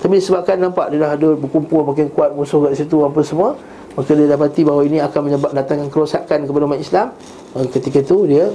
Tapi 0.00 0.20
disebabkan 0.20 0.60
nampak 0.60 0.92
dia 0.92 1.00
dah 1.00 1.12
ada 1.16 1.28
berkumpul 1.32 1.84
makin 1.84 2.12
kuat 2.12 2.36
musuh 2.36 2.68
kat 2.68 2.76
situ 2.76 3.00
apa 3.00 3.20
semua 3.24 3.56
Maka 3.96 4.12
dia 4.12 4.28
dapati 4.28 4.60
bahawa 4.60 4.84
ini 4.84 5.00
akan 5.00 5.20
menyebab 5.24 5.56
datangkan 5.56 5.88
kerosakan 5.88 6.44
kepada 6.44 6.68
umat 6.68 6.80
Islam. 6.80 7.16
Maka 7.56 7.66
ketika 7.80 8.04
itu 8.04 8.28
dia 8.28 8.52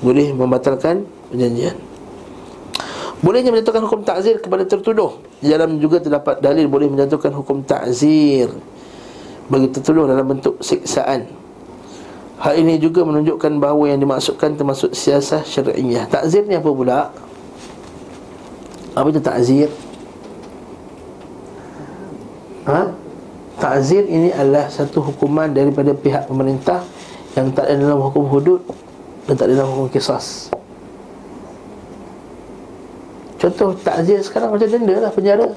boleh 0.00 0.32
membatalkan 0.32 1.04
perjanjian 1.28 1.89
Bolehnya 3.20 3.52
menjatuhkan 3.52 3.84
hukum 3.84 4.00
ta'zir 4.00 4.40
kepada 4.40 4.64
tertuduh 4.64 5.20
Di 5.44 5.52
dalam 5.52 5.76
juga 5.76 6.00
terdapat 6.00 6.40
dalil 6.40 6.64
boleh 6.64 6.88
menjatuhkan 6.88 7.36
hukum 7.36 7.60
ta'zir 7.60 8.48
Bagi 9.52 9.68
tertuduh 9.68 10.08
dalam 10.08 10.24
bentuk 10.24 10.56
siksaan 10.64 11.28
Hal 12.40 12.56
ini 12.56 12.80
juga 12.80 13.04
menunjukkan 13.04 13.60
bahawa 13.60 13.92
yang 13.92 14.00
dimaksudkan 14.00 14.56
termasuk 14.56 14.96
siasah 14.96 15.44
syariah 15.44 16.08
Ta'zir 16.08 16.48
ni 16.48 16.56
apa 16.56 16.72
pula? 16.72 17.12
Apa 18.96 19.06
itu 19.12 19.20
ta'zir? 19.20 19.68
ha? 22.64 22.88
Ta'zir 23.60 24.08
ini 24.08 24.32
adalah 24.32 24.72
satu 24.72 25.04
hukuman 25.04 25.52
daripada 25.52 25.92
pihak 25.92 26.24
pemerintah 26.24 26.80
Yang 27.36 27.52
tak 27.52 27.68
ada 27.68 27.76
dalam 27.76 28.00
hukum 28.00 28.24
hudud 28.32 28.64
Dan 29.28 29.36
tak 29.36 29.52
ada 29.52 29.60
dalam 29.60 29.76
hukum 29.76 29.92
kisas 29.92 30.48
Contoh 33.40 33.72
ta'zir 33.80 34.20
sekarang 34.20 34.52
macam 34.52 34.68
denda 34.68 34.96
lah 35.00 35.10
penjara. 35.10 35.48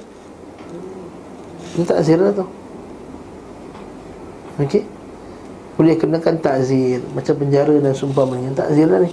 Ini 1.75 1.83
ta'zir 1.83 2.17
lah 2.17 2.31
tu. 2.31 2.45
Okey? 4.63 4.85
Boleh 5.73 5.97
kenakan 5.97 6.37
ta'zir 6.37 7.01
Macam 7.17 7.33
penjara 7.33 7.73
dan 7.81 7.97
sumpah 7.97 8.29
menyentuh 8.29 8.61
Ta'zir 8.61 8.85
lah 8.85 9.01
ni. 9.01 9.09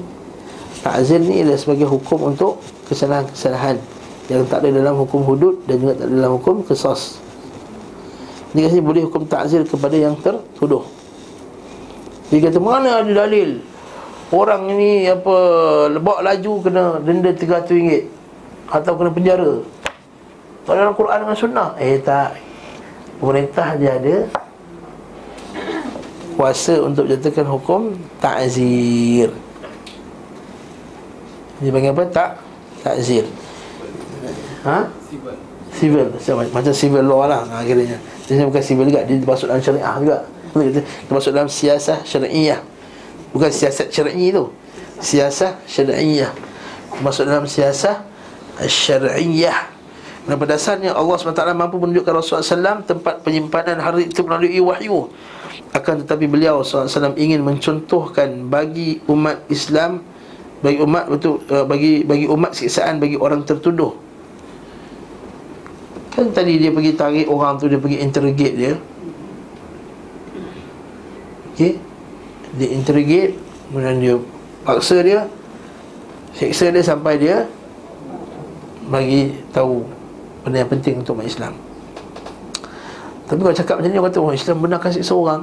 Ta'zir 0.84 1.16
ni 1.16 1.40
adalah 1.40 1.56
sebagai 1.56 1.88
hukum 1.88 2.28
untuk 2.28 2.60
kesalahan-kesalahan 2.92 3.80
Yang 4.28 4.52
tak 4.52 4.60
ada 4.60 4.84
dalam 4.84 5.00
hukum 5.00 5.24
hudud 5.24 5.64
Dan 5.64 5.80
juga 5.80 5.96
tak 5.96 6.12
ada 6.12 6.14
dalam 6.20 6.32
hukum 6.36 6.60
kisas 6.68 7.16
dia 8.50 8.66
kata 8.66 8.82
boleh 8.82 9.06
hukum 9.06 9.30
ta'zir 9.30 9.62
kepada 9.62 9.94
yang 9.94 10.18
tertuduh. 10.18 10.82
Dia 12.34 12.50
kata 12.50 12.58
mana 12.58 12.98
ada 13.02 13.06
dalil? 13.06 13.62
Orang 14.30 14.70
ini 14.70 15.10
apa 15.10 15.34
Lebak 15.90 16.18
laju 16.22 16.52
kena 16.62 16.84
denda 17.02 17.30
RM300 17.34 18.19
Atau 18.70 18.94
kena 18.94 19.10
penjara. 19.10 19.52
Tak 20.64 20.74
dalam 20.78 20.94
Quran 20.94 21.18
dengan 21.26 21.36
sunnah. 21.36 21.68
Eh 21.76 21.98
tak. 21.98 22.38
Pemerintah 23.18 23.76
dia 23.76 24.00
ada 24.00 24.16
Kuasa 26.40 26.80
untuk 26.80 27.04
jatuhkan 27.04 27.44
hukum 27.44 27.92
Ta'zir. 28.16 29.28
Dia 31.60 31.68
panggil 31.68 31.92
apa? 31.92 32.04
Tak. 32.08 32.30
Ta'zir. 32.80 33.28
Ha? 34.64 34.88
Civil. 35.76 36.08
Macam 36.48 36.72
civil 36.72 37.04
law 37.04 37.28
lah 37.28 37.44
Akhirnya. 37.44 38.00
Dia 38.24 38.48
bukan 38.48 38.64
civil 38.64 38.88
juga. 38.88 39.04
Dia 39.04 39.20
masuk 39.20 39.46
dalam 39.52 39.60
syariah 39.60 39.94
juga. 40.00 40.18
Dia 40.56 40.82
masuk 41.12 41.30
dalam 41.36 41.50
siasah 41.52 41.98
syariah. 42.08 42.60
Bukan 43.36 43.50
siasat 43.52 43.92
syari'i 43.92 44.32
tu. 44.32 44.48
Siasah 44.96 45.60
syariah. 45.68 46.32
Masuk 47.04 47.28
dalam 47.28 47.44
siasah 47.44 48.00
syariah 48.68 49.68
Dan 50.26 50.36
pada 50.36 50.56
dasarnya 50.56 50.92
Allah 50.92 51.16
SWT 51.16 51.42
mampu 51.56 51.80
menunjukkan 51.80 52.12
Rasulullah 52.12 52.44
SAW 52.44 52.84
Tempat 52.84 53.24
penyimpanan 53.24 53.80
hari 53.80 54.12
itu 54.12 54.20
melalui 54.20 54.60
wahyu. 54.60 55.08
Akan 55.72 56.02
tetapi 56.04 56.28
beliau 56.28 56.60
SAW 56.60 57.16
ingin 57.16 57.40
mencontohkan 57.40 58.50
Bagi 58.50 59.00
umat 59.08 59.46
Islam 59.48 60.04
Bagi 60.60 60.78
umat 60.84 61.08
betul 61.08 61.40
eh, 61.48 61.64
bagi 61.64 62.04
bagi 62.04 62.28
umat 62.28 62.52
siksaan 62.52 63.00
bagi 63.00 63.16
orang 63.16 63.48
tertuduh. 63.48 63.96
Kan 66.12 66.36
tadi 66.36 66.60
dia 66.60 66.68
pergi 66.68 66.92
tarik 66.92 67.26
orang 67.32 67.56
tu 67.56 67.64
Dia 67.70 67.80
pergi 67.80 67.98
interrogate 68.04 68.54
dia. 68.58 68.74
Okay 71.54 71.80
Dia 72.60 72.68
interrogate 72.76 73.32
Kemudian 73.70 73.96
dia 74.00 74.14
Paksa 74.64 75.00
dia 75.00 75.24
Seksa 76.36 76.68
dia 76.72 76.84
sampai 76.84 77.16
dia 77.20 77.48
Bagi 78.90 79.30
tahu 79.54 79.86
Benda 80.40 80.64
yang 80.64 80.70
penting 80.72 81.04
untuk 81.04 81.20
umat 81.20 81.28
Islam. 81.28 81.52
Tapi 83.28 83.40
kalau 83.44 83.54
cakap 83.54 83.74
macam 83.78 83.90
ni 83.92 83.98
Orang 84.00 84.10
kata 84.10 84.18
orang 84.24 84.36
Islam 84.40 84.56
benar 84.64 84.78
kasih 84.80 85.04
seorang. 85.04 85.42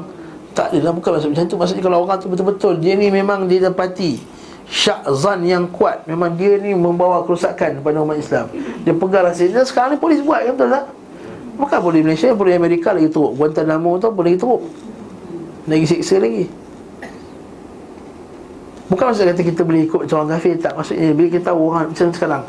Tak 0.58 0.74
adalah 0.74 0.92
bukan 0.98 1.10
maksud 1.14 1.30
macam 1.38 1.46
tu. 1.46 1.56
Maksudnya 1.56 1.84
kalau 1.86 1.98
orang 2.02 2.18
tu 2.18 2.28
betul-betul 2.34 2.74
Dia 2.82 2.98
ni 2.98 3.14
memang 3.14 3.46
dia 3.46 3.70
dapati 3.70 4.18
syakzan 4.66 5.46
yang 5.46 5.70
kuat. 5.70 6.10
Memang 6.10 6.34
dia 6.34 6.58
ni 6.58 6.74
membawa 6.74 7.22
kerusakan 7.24 7.80
kepada 7.80 8.02
umat 8.02 8.18
Islam. 8.18 8.50
Dia 8.84 8.94
pegang 8.98 9.30
Dan 9.30 9.64
sekarang 9.64 9.90
ni 9.96 9.98
polis 10.02 10.20
buat 10.26 10.42
betul 10.44 10.70
tak? 10.74 10.86
Bukan 11.58 11.80
boleh 11.82 12.02
Malaysia, 12.06 12.30
boleh 12.38 12.54
Amerika 12.54 12.94
lagi 12.94 13.10
teruk. 13.10 13.34
Guantanamo 13.38 13.98
tu 14.02 14.10
boleh 14.14 14.34
teruk. 14.34 14.62
Lagi 15.70 15.86
siksa 15.86 16.18
lagi. 16.18 16.50
Bukan 18.88 19.04
maksudnya 19.14 19.36
kata 19.36 19.44
kita 19.46 19.62
boleh 19.68 19.84
ikut 19.84 20.00
macam 20.08 20.16
orang 20.24 20.32
kafir 20.40 20.54
Tak. 20.58 20.74
Maksudnya 20.74 21.12
bila 21.14 21.28
kita 21.30 21.44
tahu 21.54 21.60
orang 21.70 21.86
macam 21.94 22.08
sekarang 22.10 22.44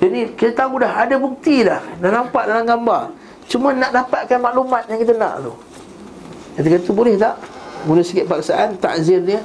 Jadi 0.00 0.32
kita 0.32 0.64
tahu 0.64 0.80
dah 0.80 1.04
ada 1.04 1.20
bukti 1.20 1.60
dah. 1.60 1.84
Dah 2.00 2.08
nampak 2.08 2.48
dalam 2.48 2.64
gambar. 2.64 3.12
Cuma 3.52 3.76
nak 3.76 3.92
dapatkan 3.92 4.40
maklumat 4.40 4.88
yang 4.88 4.96
kita 4.96 5.12
nak 5.20 5.44
tu. 5.44 5.52
Kita 6.56 6.66
kata 6.72 6.90
boleh 6.96 7.14
tak? 7.20 7.36
Boleh 7.84 8.04
sikit 8.04 8.24
paksaan, 8.24 8.80
takzir 8.80 9.20
dia. 9.20 9.44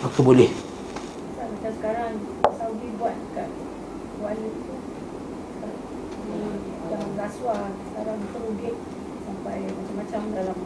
Maka 0.00 0.20
boleh. 0.24 0.48
Macam 1.36 1.72
sekarang 1.78 2.12
Saudi 2.58 2.88
buat 2.96 3.14
kat 3.36 3.48
Kuala 4.18 4.48
tu. 4.50 4.74
Yang 6.90 7.06
rasuah 7.16 7.70
Sekarang 7.70 8.18
terugit 8.34 8.76
Sampai 9.22 9.58
macam-macam 9.62 10.22
dalam. 10.34 10.58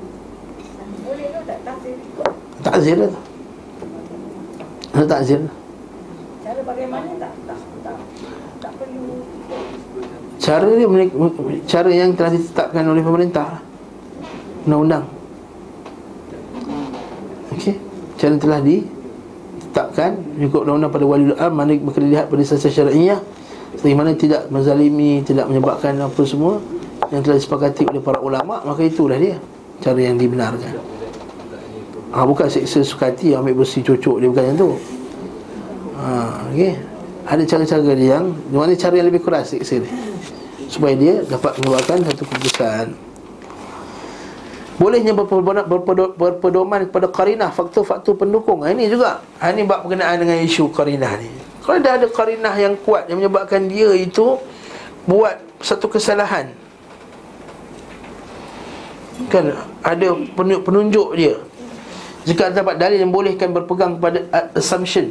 Boleh 1.04 1.26
tu 1.34 1.40
tak? 1.44 1.58
Takzir 1.66 1.94
Takzir 2.64 2.94
lah 2.96 3.08
tu. 3.12 3.20
Takzir 5.04 5.38
lah 5.44 5.54
Cara 6.46 6.60
bagaimana 6.64 7.10
tak 7.20 7.32
tak 8.66 8.72
perlu 8.80 9.22
Cara 10.46 10.70
dia 10.70 10.86
Cara 11.66 11.90
yang 11.90 12.14
telah 12.14 12.30
ditetapkan 12.30 12.86
oleh 12.86 13.02
pemerintah. 13.02 13.58
Undang-undang. 14.62 15.02
Okey. 17.50 17.74
Cara 18.14 18.30
yang 18.38 18.42
telah 18.46 18.60
ditetapkan 18.62 20.10
Ikut 20.38 20.60
undang-undang 20.62 20.92
pada 20.94 21.04
wali 21.04 21.24
am 21.34 21.52
Mana 21.52 21.74
berkena 21.82 22.06
lihat 22.14 22.26
pada 22.30 22.42
sasar 22.46 22.70
syariah 22.70 23.18
Bagaimana 23.82 24.14
tidak 24.14 24.46
menzalimi 24.48 25.20
Tidak 25.26 25.50
menyebabkan 25.50 25.98
apa 25.98 26.22
semua 26.22 26.62
Yang 27.10 27.20
telah 27.26 27.36
disepakati 27.42 27.82
oleh 27.90 28.02
para 28.02 28.22
ulama' 28.22 28.62
Maka 28.62 28.86
itulah 28.86 29.18
dia 29.18 29.36
Cara 29.82 29.98
yang 29.98 30.16
dibenarkan. 30.16 30.78
Ha, 32.14 32.22
Bukan 32.22 32.46
seksa 32.48 32.86
sukati 32.86 33.34
Ambil 33.34 33.58
bersih 33.58 33.82
cocok 33.82 34.22
dia 34.22 34.28
Bukan 34.30 34.44
yang 34.46 34.56
tu. 34.56 34.70
Ha, 35.98 36.06
Okey. 36.54 36.72
Ada 37.26 37.42
cara-cara 37.42 37.82
dia 37.98 38.22
yang 38.22 38.30
Mana 38.54 38.78
cara 38.78 38.94
yang 38.94 39.10
lebih 39.10 39.26
keras 39.26 39.50
siksa 39.50 39.82
dia 39.82 40.05
Supaya 40.66 40.94
dia 40.98 41.22
dapat 41.22 41.56
mengeluarkan 41.62 41.96
satu 42.10 42.22
keputusan. 42.26 42.86
Bolehnya 44.76 45.16
berpedoman, 45.16 45.64
berpedoman 46.20 46.84
kepada 46.84 47.08
karinah 47.08 47.48
Faktor-faktor 47.48 48.12
pendukung. 48.12 48.60
Ha, 48.60 48.76
Ini 48.76 48.92
juga. 48.92 49.24
Ha, 49.40 49.48
Ini 49.56 49.64
bab 49.64 49.88
berkenaan 49.88 50.20
dengan 50.20 50.36
isu 50.44 50.68
karinah 50.68 51.16
ni. 51.16 51.32
Kalau 51.64 51.80
dah 51.80 51.96
ada 51.96 52.06
karinah 52.12 52.54
yang 52.60 52.76
kuat 52.84 53.08
Yang 53.08 53.24
menyebabkan 53.24 53.72
dia 53.72 53.90
itu 53.96 54.36
Buat 55.08 55.40
satu 55.64 55.88
kesalahan 55.88 56.52
Kan? 59.32 59.48
Ada 59.80 60.12
penunjuk 60.36 61.16
dia. 61.16 61.40
Jika 62.28 62.52
dapat 62.52 62.76
dalil 62.76 63.00
yang 63.00 63.08
bolehkan 63.08 63.48
berpegang 63.48 63.96
kepada 63.96 64.28
assumption. 64.52 65.08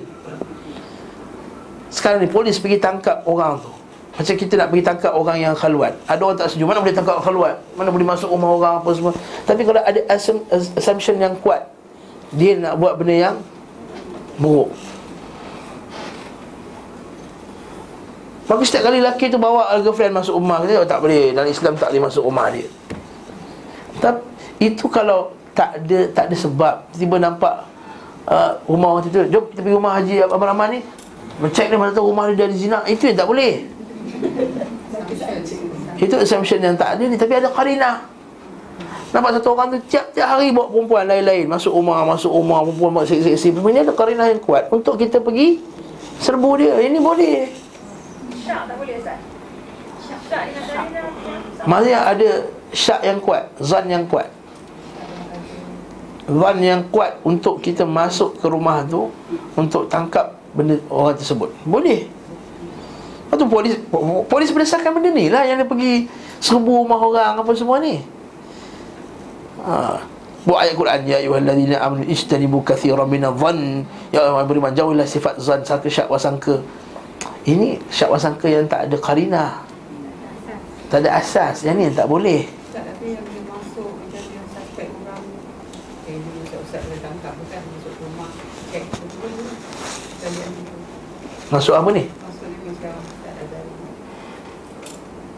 Sekarang 1.89 2.22
ni 2.22 2.30
polis 2.30 2.62
pergi 2.62 2.78
tangkap 2.78 3.26
orang 3.26 3.58
tu 3.66 3.74
Macam 4.16 4.36
kita 4.39 4.53
nak 4.55 4.68
pergi 4.72 4.84
tangkap 4.84 5.11
orang 5.11 5.38
yang 5.43 5.53
khaluat 5.55 5.91
Ada 6.07 6.22
orang 6.24 6.38
tak 6.39 6.47
setuju, 6.47 6.72
mana 6.72 6.80
boleh 6.80 6.95
tangkap 6.95 7.20
khaluat 7.20 7.59
Mana 7.76 7.91
boleh 7.91 8.07
masuk 8.07 8.32
rumah 8.32 8.49
orang 8.55 8.74
apa 8.80 8.89
semua. 8.95 9.11
Tapi 9.43 9.61
kalau 9.68 9.82
ada 9.84 9.99
assumption 10.80 11.20
yang 11.20 11.36
kuat 11.43 11.68
Dia 12.32 12.55
nak 12.55 12.80
buat 12.80 12.95
benda 12.95 13.16
yang 13.16 13.36
Buruk. 14.36 14.72
Maka 18.45 18.61
setiap 18.61 18.91
kali 18.91 19.01
lelaki 19.01 19.32
tu 19.32 19.41
bawa 19.41 19.74
girlfriend 19.82 20.13
masuk 20.13 20.38
rumah? 20.38 20.61
Dia 20.68 20.86
tak 20.86 21.01
boleh. 21.01 21.34
Dalam 21.34 21.49
Islam 21.49 21.74
tak 21.80 21.89
boleh 21.89 22.03
masuk 22.05 22.24
rumah 22.28 22.45
dia. 22.53 22.68
Tapi 23.97 24.22
itu 24.61 24.86
kalau 24.86 25.34
tak 25.55 25.82
ada 25.82 25.99
tak 26.11 26.30
ada 26.30 26.36
sebab 26.36 26.74
tiba 26.93 27.16
nampak 27.18 27.63
uh, 28.28 28.59
rumah 28.68 28.99
orang 28.99 29.07
tu 29.07 29.09
jom 29.16 29.49
kita 29.49 29.59
pergi 29.63 29.76
rumah 29.76 29.91
Haji 29.97 30.13
Abang 30.30 30.45
Rahman 30.45 30.68
ni. 30.78 30.80
Mencek 31.41 31.68
dia 31.68 31.76
mana 31.80 31.91
tahu 31.91 32.13
rumah 32.13 32.30
dia 32.30 32.45
dari 32.45 32.55
zina. 32.55 32.86
Itu 32.86 33.09
yang 33.09 33.18
tak 33.18 33.28
boleh. 33.28 33.66
Itu 35.95 36.16
assumption 36.20 36.59
yang 36.59 36.76
tak 36.76 36.97
ada 36.97 37.03
ni 37.07 37.16
Tapi 37.16 37.34
ada 37.39 37.49
karinah 37.51 37.95
Nampak 39.16 39.39
satu 39.39 39.55
orang 39.55 39.76
tu 39.76 39.80
Tiap-tiap 39.88 40.28
hari 40.28 40.51
bawa 40.51 40.68
perempuan 40.72 41.05
lain-lain. 41.07 41.45
Masuk 41.47 41.72
rumah 41.72 42.03
Masuk 42.03 42.32
rumah 42.32 42.63
Perempuan 42.66 42.91
buat 42.99 43.05
seksi-seksi 43.07 43.55
Ini 43.55 43.80
ada 43.88 43.93
karinah 43.95 44.28
yang 44.28 44.41
kuat 44.43 44.68
Untuk 44.72 44.99
kita 44.99 45.24
pergi 45.24 45.61
Serbu 46.16 46.55
dia. 46.55 46.80
Ini 46.80 46.95
boleh. 47.03 47.51
Syak 48.39 48.72
tak 48.72 48.76
boleh 48.80 48.95
Ustaz? 49.03 49.20
Syak 49.99 50.20
syak 50.32 50.43
dengan 50.51 50.63
karinah 50.72 51.66
Maksudnya 51.68 51.99
ada 52.07 52.30
Syak 52.76 53.01
yang 53.03 53.20
kuat 53.24 53.43
Zan 53.59 53.86
yang 53.88 54.03
kuat. 54.07 54.28
Zan 56.28 56.57
yang 56.63 56.82
kuat 56.91 57.20
Untuk 57.24 57.59
kita 57.63 57.84
masuk 57.88 58.39
ke 58.39 58.47
rumah 58.47 58.84
tu 58.88 59.11
Untuk 59.55 59.88
tangkap 59.91 60.36
Benda 60.55 60.80
orang 60.88 61.20
tersebut. 61.20 61.51
Boleh 61.68 62.07
Lepas 63.36 63.43
tu 63.43 63.51
polis 63.51 63.75
Polis 64.31 64.49
berdasarkan 64.55 64.95
benda 64.95 65.11
ni 65.11 65.27
lah 65.27 65.43
Yang 65.43 65.57
dia 65.59 65.67
pergi 65.67 65.93
Serbu 66.39 66.88
rumah 66.88 66.95
orang 66.95 67.33
Apa 67.43 67.51
semua 67.51 67.83
ni. 67.83 67.99
Ha. 69.59 69.99
Buat 70.47 70.59
ayat 70.63 70.73
Quran 70.79 70.99
Ya 71.03 71.17
ayuhalladzina 71.19 71.75
amanu 71.83 72.07
Ishtanibu 72.07 72.63
kathiran 72.63 73.11
minadhan 73.11 73.83
Ya 74.15 74.23
Allah 74.23 74.47
beriman 74.47 74.71
Jauhilah 74.71 75.03
sifat 75.03 75.36
zan 75.43 75.67
Sangka 75.67 75.91
syak 75.91 76.07
wasangka. 76.07 76.63
Ini 77.43 77.83
syak 77.91 78.07
wasangka 78.07 78.47
yang 78.47 78.71
tak 78.71 78.88
ada 78.88 78.95
karinah 79.03 79.67
Tak 80.88 81.03
ada 81.03 81.19
asas. 81.19 81.67
Yang 81.67 81.75
ni 81.75 81.83
yang 81.91 81.97
tak 81.97 82.07
boleh. 82.07 82.47
Yang 82.71 82.95
dia 83.03 83.41
masuk 83.43 83.89
macam 83.99 84.23
yang 84.31 84.47
suspek 84.47 84.88
orang 85.03 85.23
Eh 86.07 86.15
ni 86.15 86.31
ustaz-ustaz 86.45 86.83
dah 86.88 86.99
tangkap 87.03 87.33
bukan 87.36 87.61
masuk 87.73 87.93
rumah 87.99 88.29
Cek 88.71 88.83
betul 88.86 89.29
ni 89.33 89.45
Kalian 90.23 90.49
ni 90.55 90.63
Masuk 91.49 91.73
apa 91.73 91.89
ni? 91.89 92.03
Masuk 92.05 92.47
ni 92.49 92.57
macam 92.65 92.95
tak 93.01 93.33
ada 93.33 93.59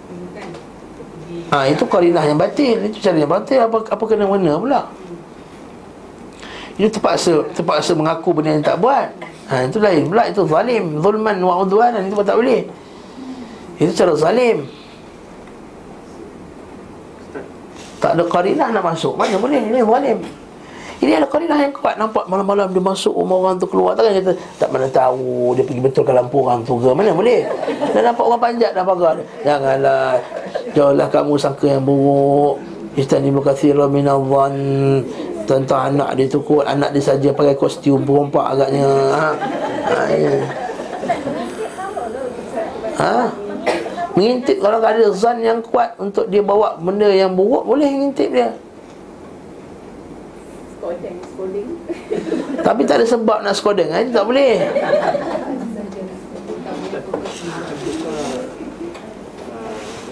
Ini 0.07 0.27
kan 0.35 0.47
dia 0.51 1.03
pergi 1.03 1.36
Ha, 1.47 1.71
itu 1.71 1.83
karinah 1.87 2.23
yang 2.27 2.35
batil. 2.35 2.91
Itu 2.91 2.99
cara 2.99 3.15
yang 3.15 3.31
batil. 3.31 3.59
Apa, 3.63 3.77
apa 3.87 4.03
kena 4.03 4.27
mana 4.27 4.59
pula? 4.59 4.81
Itu 6.75 6.91
terpaksa 6.99 7.47
Terpaksa 7.55 7.95
mengaku 7.95 8.35
benda 8.35 8.51
yang 8.51 8.65
tak 8.65 8.77
buat. 8.83 9.07
Ha, 9.47 9.63
Itu 9.71 9.79
lain 9.79 10.11
pula. 10.11 10.27
Itu 10.27 10.43
zalim. 10.43 10.99
Zulman 10.99 11.39
wa 11.39 11.63
udwanan. 11.63 12.03
Itu 12.11 12.19
pun 12.19 12.27
tak 12.27 12.35
boleh. 12.35 12.67
Itu 13.79 13.91
cara 13.95 14.13
zalim. 14.19 14.67
Tak 17.97 18.11
ada 18.13 18.23
karinah 18.27 18.67
nak 18.75 18.83
masuk. 18.83 19.15
Mana 19.15 19.39
boleh? 19.39 19.61
Ini 19.71 19.81
zalim. 19.87 20.19
Ini 20.97 21.11
ada 21.23 21.27
karinah 21.31 21.63
yang 21.63 21.71
kuat. 21.71 21.95
Nampak 21.95 22.27
malam-malam 22.27 22.75
dia 22.75 22.83
masuk 22.83 23.15
rumah 23.15 23.39
orang 23.39 23.55
tu 23.55 23.71
keluar. 23.71 23.95
Takkan 23.95 24.19
kata 24.19 24.33
Tak 24.59 24.67
mana 24.67 24.91
tahu. 24.91 25.55
Dia 25.55 25.63
pergi 25.63 25.79
betul 25.79 26.03
ke 26.03 26.11
lampu 26.11 26.43
orang 26.43 26.59
tu 26.67 26.75
ke. 26.75 26.91
Mana 26.91 27.15
boleh? 27.15 27.47
Dah 27.95 28.03
nampak 28.03 28.25
orang 28.27 28.41
panjat 28.43 28.75
dah 28.75 28.83
pagar 28.83 29.15
dia 29.15 29.55
Janganlah 30.75 31.07
kamu 31.09 31.33
sangka 31.39 31.65
yang 31.67 31.83
buruk 31.83 32.61
Istanibu 32.97 33.41
kathira 33.45 33.85
minadhan 33.85 34.53
Tentang 35.47 35.93
anak 35.93 36.17
dia 36.17 36.27
tu 36.27 36.41
kot 36.43 36.65
Anak 36.65 36.91
dia 36.91 37.03
saja 37.03 37.29
pakai 37.31 37.55
kostum 37.55 38.03
Berompak 38.03 38.57
agaknya 38.57 38.89
ha? 39.15 39.29
Ha, 39.87 39.99
ya. 40.11 40.35
ha? 42.99 43.31
Mengintip 44.17 44.57
kalau 44.57 44.81
ada 44.81 45.13
zan 45.13 45.45
yang 45.45 45.61
kuat 45.61 45.93
Untuk 46.01 46.27
dia 46.33 46.41
bawa 46.41 46.75
benda 46.81 47.07
yang 47.07 47.37
buruk 47.37 47.63
Boleh 47.69 47.85
mengintip 47.85 48.33
dia 48.33 48.49
Skodeng, 50.77 51.17
skodeng 51.21 51.69
Tapi 52.65 52.81
tak 52.83 52.97
ada 52.97 53.05
sebab 53.05 53.45
nak 53.45 53.53
skodeng 53.53 53.93
eh? 53.93 54.09
Tak 54.09 54.25
boleh 54.25 54.53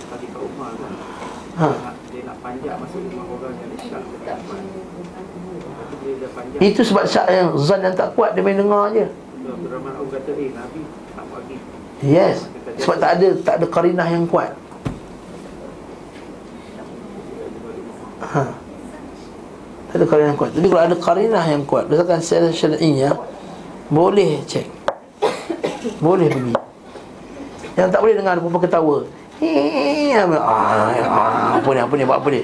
Tadi 0.05 0.25
kat 0.29 0.39
rumah 0.39 0.69
tu 0.77 0.85
ha. 1.59 1.69
Dia 2.11 2.21
nak 2.23 2.77
masuk 2.79 3.01
orang 3.11 3.53
yang 3.59 3.71
syak. 3.79 4.03
Itu 6.61 6.81
sebab 6.85 7.03
syak 7.09 7.27
yang 7.31 7.49
zan 7.59 7.81
yang 7.83 7.95
tak 7.97 8.13
kuat 8.13 8.37
Dia 8.37 8.43
main 8.45 8.55
dengar 8.55 8.93
je. 8.93 9.05
Kata 9.05 10.31
Eh 10.37 10.49
Nabi 10.53 10.81
tak 11.15 11.25
bagi 11.33 11.55
Yes. 12.05 12.45
Sebab 12.79 12.97
tak 13.01 13.11
ada 13.19 13.27
Tak 13.41 13.53
ada 13.61 13.65
karinah 13.71 14.07
yang 14.07 14.25
kuat. 14.29 14.51
Ha. 18.21 18.41
Tak 19.91 19.95
ada 19.95 20.05
karinah 20.05 20.29
yang 20.33 20.39
kuat. 20.39 20.51
Jadi 20.53 20.67
kalau 20.69 20.83
ada 20.83 20.95
karinah 20.97 21.45
yang 21.45 21.63
kuat 21.63 21.83
Berdasarkan 21.87 22.19
secara 22.21 22.49
syar'inya 22.51 23.15
Boleh 23.89 24.43
cek. 24.45 24.67
Boleh 26.05 26.27
pergi 26.29 26.53
Yang 27.75 27.87
tak 27.91 27.99
boleh 28.01 28.15
dengar 28.17 28.37
Perempuan 28.39 28.63
ketawa 28.63 28.97
ah, 31.11 31.59
apa 31.59 31.69
ni, 31.75 31.79
apa 31.83 31.93
ni, 31.99 32.03
buat 32.07 32.19
apa 32.23 32.29
ni 32.31 32.41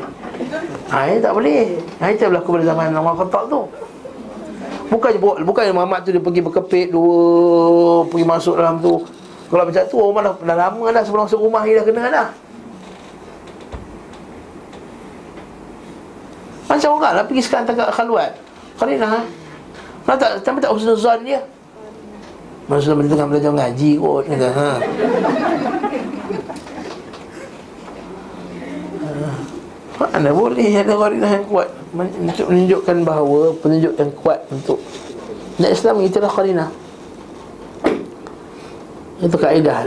Ah, 0.91 1.07
ini 1.07 1.23
tak 1.23 1.31
boleh 1.31 1.79
Ah, 2.03 2.11
itu 2.11 2.27
berlaku 2.27 2.59
pada 2.59 2.65
zaman 2.67 2.91
Umar 2.91 3.15
Khattab 3.15 3.47
tu 3.47 3.63
Bukan 4.91 5.11
bukan 5.47 5.71
Muhammad 5.71 6.03
tu 6.03 6.11
dia 6.11 6.19
pergi 6.19 6.43
berkepit 6.43 6.91
dua 6.91 8.03
pergi 8.11 8.27
masuk 8.27 8.59
dalam 8.59 8.75
tu. 8.83 8.99
Kalau 9.47 9.63
macam 9.63 9.83
tu 9.87 9.95
orang 9.95 10.23
dah, 10.27 10.35
dah 10.43 10.57
lama 10.67 10.83
dah 10.91 11.03
sebelum 11.07 11.23
masuk 11.31 11.39
rumah 11.39 11.63
dia 11.63 11.79
dah 11.79 11.85
kena 11.87 12.03
dah. 12.11 12.27
Macam 16.67 16.89
orang 16.99 17.13
lah 17.15 17.23
pergi 17.23 17.41
sekarang 17.47 17.71
tangkap 17.71 17.87
khaluat. 17.95 18.35
Karinah. 18.75 19.23
Kalau 20.03 20.17
tak 20.19 20.31
tapi 20.43 20.59
tak 20.59 20.71
husnuzan 20.75 21.23
dia. 21.23 21.39
Masa 22.67 22.91
dia 22.91 23.07
tengah 23.07 23.27
belajar 23.31 23.51
ngaji 23.55 23.91
kot 23.95 24.21
kata 24.27 24.49
ha. 24.51 24.69
Mana 30.01 30.33
boleh 30.33 30.81
ada 30.81 30.97
karinah 30.97 31.29
yang 31.29 31.45
kuat. 31.45 31.69
Untuk 31.93 32.47
menunjukkan 32.49 32.97
bahawa 33.05 33.53
Penunjuk 33.59 33.93
yang 33.99 34.11
kuat 34.17 34.39
untuk 34.49 34.79
Dan 35.59 35.69
Islam 35.75 36.01
itulah 36.01 36.31
karinah 36.31 36.69
Itu 39.21 39.37
kaedah 39.37 39.85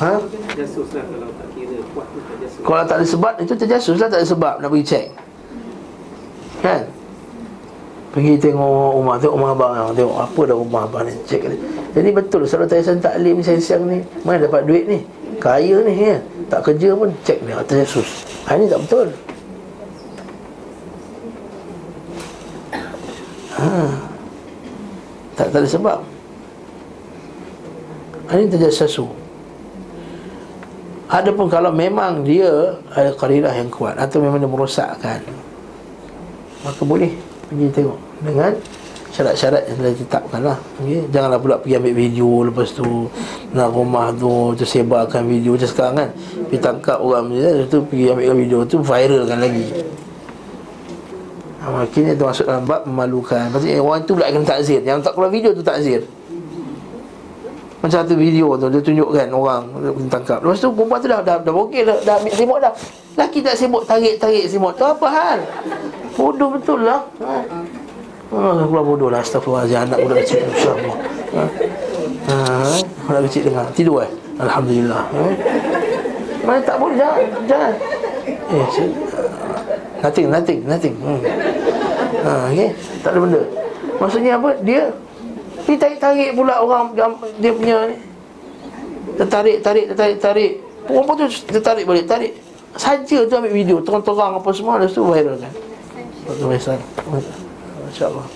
ha? 0.00 0.08
Lah. 0.16 0.20
Jasus 0.56 0.86
Kalau 2.62 2.84
tak 2.86 2.96
ada 3.02 3.06
sebab 3.06 3.34
Itu 3.42 3.52
terjasus 3.58 3.98
lah 3.98 4.08
tak 4.08 4.22
ada 4.22 4.28
sebab 4.30 4.54
Nak 4.62 4.70
pergi 4.70 4.86
cek 4.86 5.06
Kan? 6.62 6.82
Pergi 8.14 8.32
tengok 8.38 9.02
rumah 9.02 9.18
Tengok 9.18 9.34
rumah 9.34 9.50
abang 9.52 9.92
Tengok 9.98 10.18
apa 10.22 10.40
dah 10.46 10.56
rumah 10.56 10.82
abang 10.86 11.02
ni 11.04 11.12
Cek 11.26 11.42
ni 11.50 11.56
Jadi 11.90 12.08
betul 12.14 12.46
Selalu 12.46 12.70
Tayyisan 12.70 13.02
Taklim 13.02 13.42
Siang-siang 13.42 13.82
ni 13.84 13.98
Mana 14.22 14.46
dapat 14.46 14.62
duit 14.62 14.86
ni. 14.86 15.02
Kaya 15.42 15.82
ni 15.82 15.92
ya. 15.98 16.22
Tak 16.46 16.70
kerja 16.70 16.94
pun 16.94 17.10
Cek 17.26 17.42
ni 17.42 17.50
Terjasus. 17.66 18.22
Ha, 18.46 18.54
Ini 18.54 18.70
tak 18.70 18.86
betul 18.86 19.10
ha. 23.62 23.86
tak, 25.38 25.46
tak 25.54 25.60
ada 25.62 25.68
sebab 25.70 25.98
Ini 28.32 28.48
terjasus 28.48 28.98
Adapun 31.12 31.46
kalau 31.52 31.68
memang 31.68 32.24
dia 32.24 32.72
ada 32.96 33.12
karirah 33.12 33.52
yang 33.52 33.68
kuat 33.68 34.00
atau 34.00 34.16
memang 34.24 34.40
dia 34.40 34.48
merosakkan 34.48 35.20
maka 36.62 36.82
boleh 36.86 37.10
pergi 37.50 37.68
tengok 37.74 37.98
dengan 38.22 38.52
syarat-syarat 39.12 39.68
yang 39.68 39.76
telah 39.76 39.92
ditetapkan 39.92 40.40
lah 40.40 40.58
okay? 40.80 41.04
janganlah 41.12 41.36
pula 41.36 41.60
pergi 41.60 41.76
ambil 41.76 41.94
video 42.00 42.28
lepas 42.48 42.68
tu 42.72 43.12
nak 43.52 43.68
rumah 43.76 44.08
tu 44.16 44.56
tersebarkan 44.56 45.28
video 45.28 45.52
macam 45.52 45.68
sekarang 45.68 45.94
kan 46.00 46.08
pergi 46.48 46.60
tangkap 46.64 46.96
orang 46.96 47.28
macam 47.28 47.68
tu 47.68 47.78
pergi 47.84 48.04
ambil 48.08 48.32
video 48.32 48.58
tu 48.64 48.76
viralkan 48.80 49.38
lagi 49.42 49.66
ha, 51.62 51.86
makinnya 51.86 52.18
tu 52.18 52.26
masuk 52.26 52.44
dalam 52.50 52.66
bab 52.66 52.82
memalukan. 52.82 53.46
Maksudnya 53.54 53.78
orang 53.78 54.02
tu 54.02 54.18
pula 54.18 54.26
akan 54.26 54.42
takzir. 54.42 54.82
Yang 54.82 55.06
tak 55.06 55.14
keluar 55.14 55.30
video 55.30 55.54
tu 55.54 55.62
takzir. 55.62 56.02
Macam 57.82 57.98
satu 58.06 58.14
video 58.14 58.54
tu 58.54 58.70
Dia 58.70 58.78
tunjukkan 58.78 59.28
orang 59.34 59.62
Dia 59.82 59.90
tangkap. 60.06 60.38
Lepas 60.38 60.62
tu 60.62 60.70
perempuan 60.70 61.02
tu 61.02 61.08
dah 61.10 61.20
Dah, 61.20 61.36
dah 61.42 61.52
bokeh 61.52 61.82
dah, 61.82 61.98
dah 62.06 62.14
ambil 62.22 62.34
simut 62.38 62.58
dah. 62.62 62.72
Laki 63.18 63.42
tak 63.42 63.58
sibuk 63.58 63.82
Tarik-tarik 63.84 64.46
simut 64.46 64.78
tu 64.78 64.86
Apa 64.86 65.06
hal. 65.10 65.38
Bodoh 66.14 66.54
betul 66.54 66.86
lah. 66.86 67.02
Ha. 67.26 67.58
Oh, 68.30 68.64
keluar 68.70 68.84
bodoh 68.86 69.08
lah. 69.10 69.20
Astaghfirullahaladzim 69.24 69.82
Anak 69.90 69.98
budak 69.98 70.18
kecil 70.22 70.38
InsyaAllah. 70.46 70.96
Ha. 71.34 71.42
ha. 72.30 72.36
Budak 73.10 73.22
kecil 73.26 73.42
dengar. 73.50 73.66
Tidur 73.74 74.06
eh? 74.06 74.10
Alhamdulillah. 74.38 75.02
Ha. 75.02 75.22
Mana 76.46 76.60
tak 76.62 76.76
boleh 76.78 76.96
Jangan 77.02 77.18
Jangan. 77.50 77.72
Eh 78.52 78.66
Nothing 80.02 80.26
Nothing 80.28 80.60
Nothing. 80.66 80.94
Hmm. 80.98 81.20
ha, 82.26 82.30
okay? 82.50 82.68
Tak 83.00 83.10
ada 83.14 83.18
benda. 83.22 83.42
Maksudnya 84.02 84.32
apa? 84.36 84.50
Dia 84.66 84.82
Pergi 85.62 85.78
tarik-tarik 85.78 86.30
pula 86.34 86.58
orang 86.58 86.90
Dia 87.38 87.52
punya 87.54 87.76
ni. 87.86 87.96
Dia 89.14 89.26
tarik, 89.28 89.62
tarik, 89.62 89.84
dia 89.92 89.96
tarik, 89.96 90.18
tarik. 90.18 90.52
Perempuan 90.82 91.14
tu 91.22 91.26
dia 91.30 91.62
tarik 91.62 91.84
balik, 91.86 92.06
tarik. 92.10 92.32
Saja 92.74 93.18
tu 93.28 93.34
ambil 93.36 93.52
video, 93.52 93.76
terang-terang 93.84 94.40
apa 94.40 94.48
semua 94.56 94.80
Lepas 94.80 94.96
tu 94.96 95.04
viral 95.04 95.36
kan. 95.36 95.52
Waktu 96.24 96.44
Faisal 96.54 96.78
Masya 97.84 98.04
Allah 98.08 98.26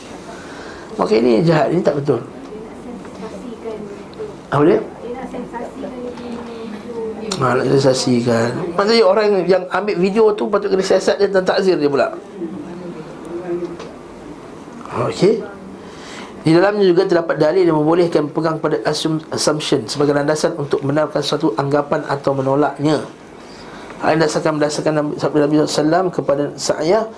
Maka 1.00 1.12
ini 1.16 1.40
jahat, 1.40 1.72
ini 1.72 1.80
tak 1.80 1.96
betul. 2.00 2.20
Apa 4.52 4.62
dia? 4.62 4.78
Ha, 7.36 7.52
nak 7.52 7.66
sensasikan 7.68 8.48
Maksudnya 8.72 9.04
orang 9.04 9.44
yang 9.44 9.64
ambil 9.68 9.96
video 10.00 10.32
tu 10.32 10.48
Patut 10.48 10.72
kena 10.72 10.80
siasat 10.80 11.20
dia 11.20 11.28
tentang 11.28 11.52
takzir 11.52 11.76
dia 11.76 11.90
pula 11.90 12.16
Okey 15.04 15.56
di 16.46 16.54
dalamnya 16.54 16.86
juga 16.86 17.02
terdapat 17.10 17.42
dalil 17.42 17.66
yang 17.66 17.74
membolehkan 17.74 18.30
pegang 18.30 18.62
pada 18.62 18.78
assumption 19.34 19.82
sebagai 19.90 20.14
landasan 20.14 20.54
untuk 20.54 20.78
benarkan 20.78 21.18
suatu 21.18 21.50
anggapan 21.58 22.06
atau 22.06 22.38
menolaknya. 22.38 23.02
Ini 23.98 24.14
dasarkan 24.14 24.54
berdasarkan 24.54 25.18
sabda 25.18 25.42
Nabi 25.42 25.66
SAW 25.66 26.06
kepada 26.14 26.54
saya 26.54 27.10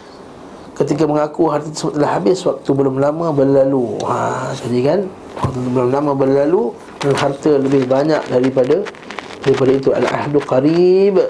ketika 0.80 1.04
mengaku 1.04 1.52
harta 1.52 1.68
tersebut 1.68 2.00
telah 2.00 2.10
habis 2.16 2.40
waktu 2.40 2.70
belum 2.72 2.96
lama 3.04 3.28
berlalu. 3.36 4.00
Ha, 4.08 4.48
jadi 4.64 4.78
kan 4.80 4.98
waktu 5.44 5.58
belum 5.76 5.88
lama 5.92 6.12
berlalu 6.16 6.72
harta 7.04 7.52
lebih 7.60 7.84
banyak 7.84 8.24
daripada 8.32 8.80
daripada 9.44 9.70
itu 9.74 9.90
al-ahdu 9.94 10.38
qarib 10.42 11.22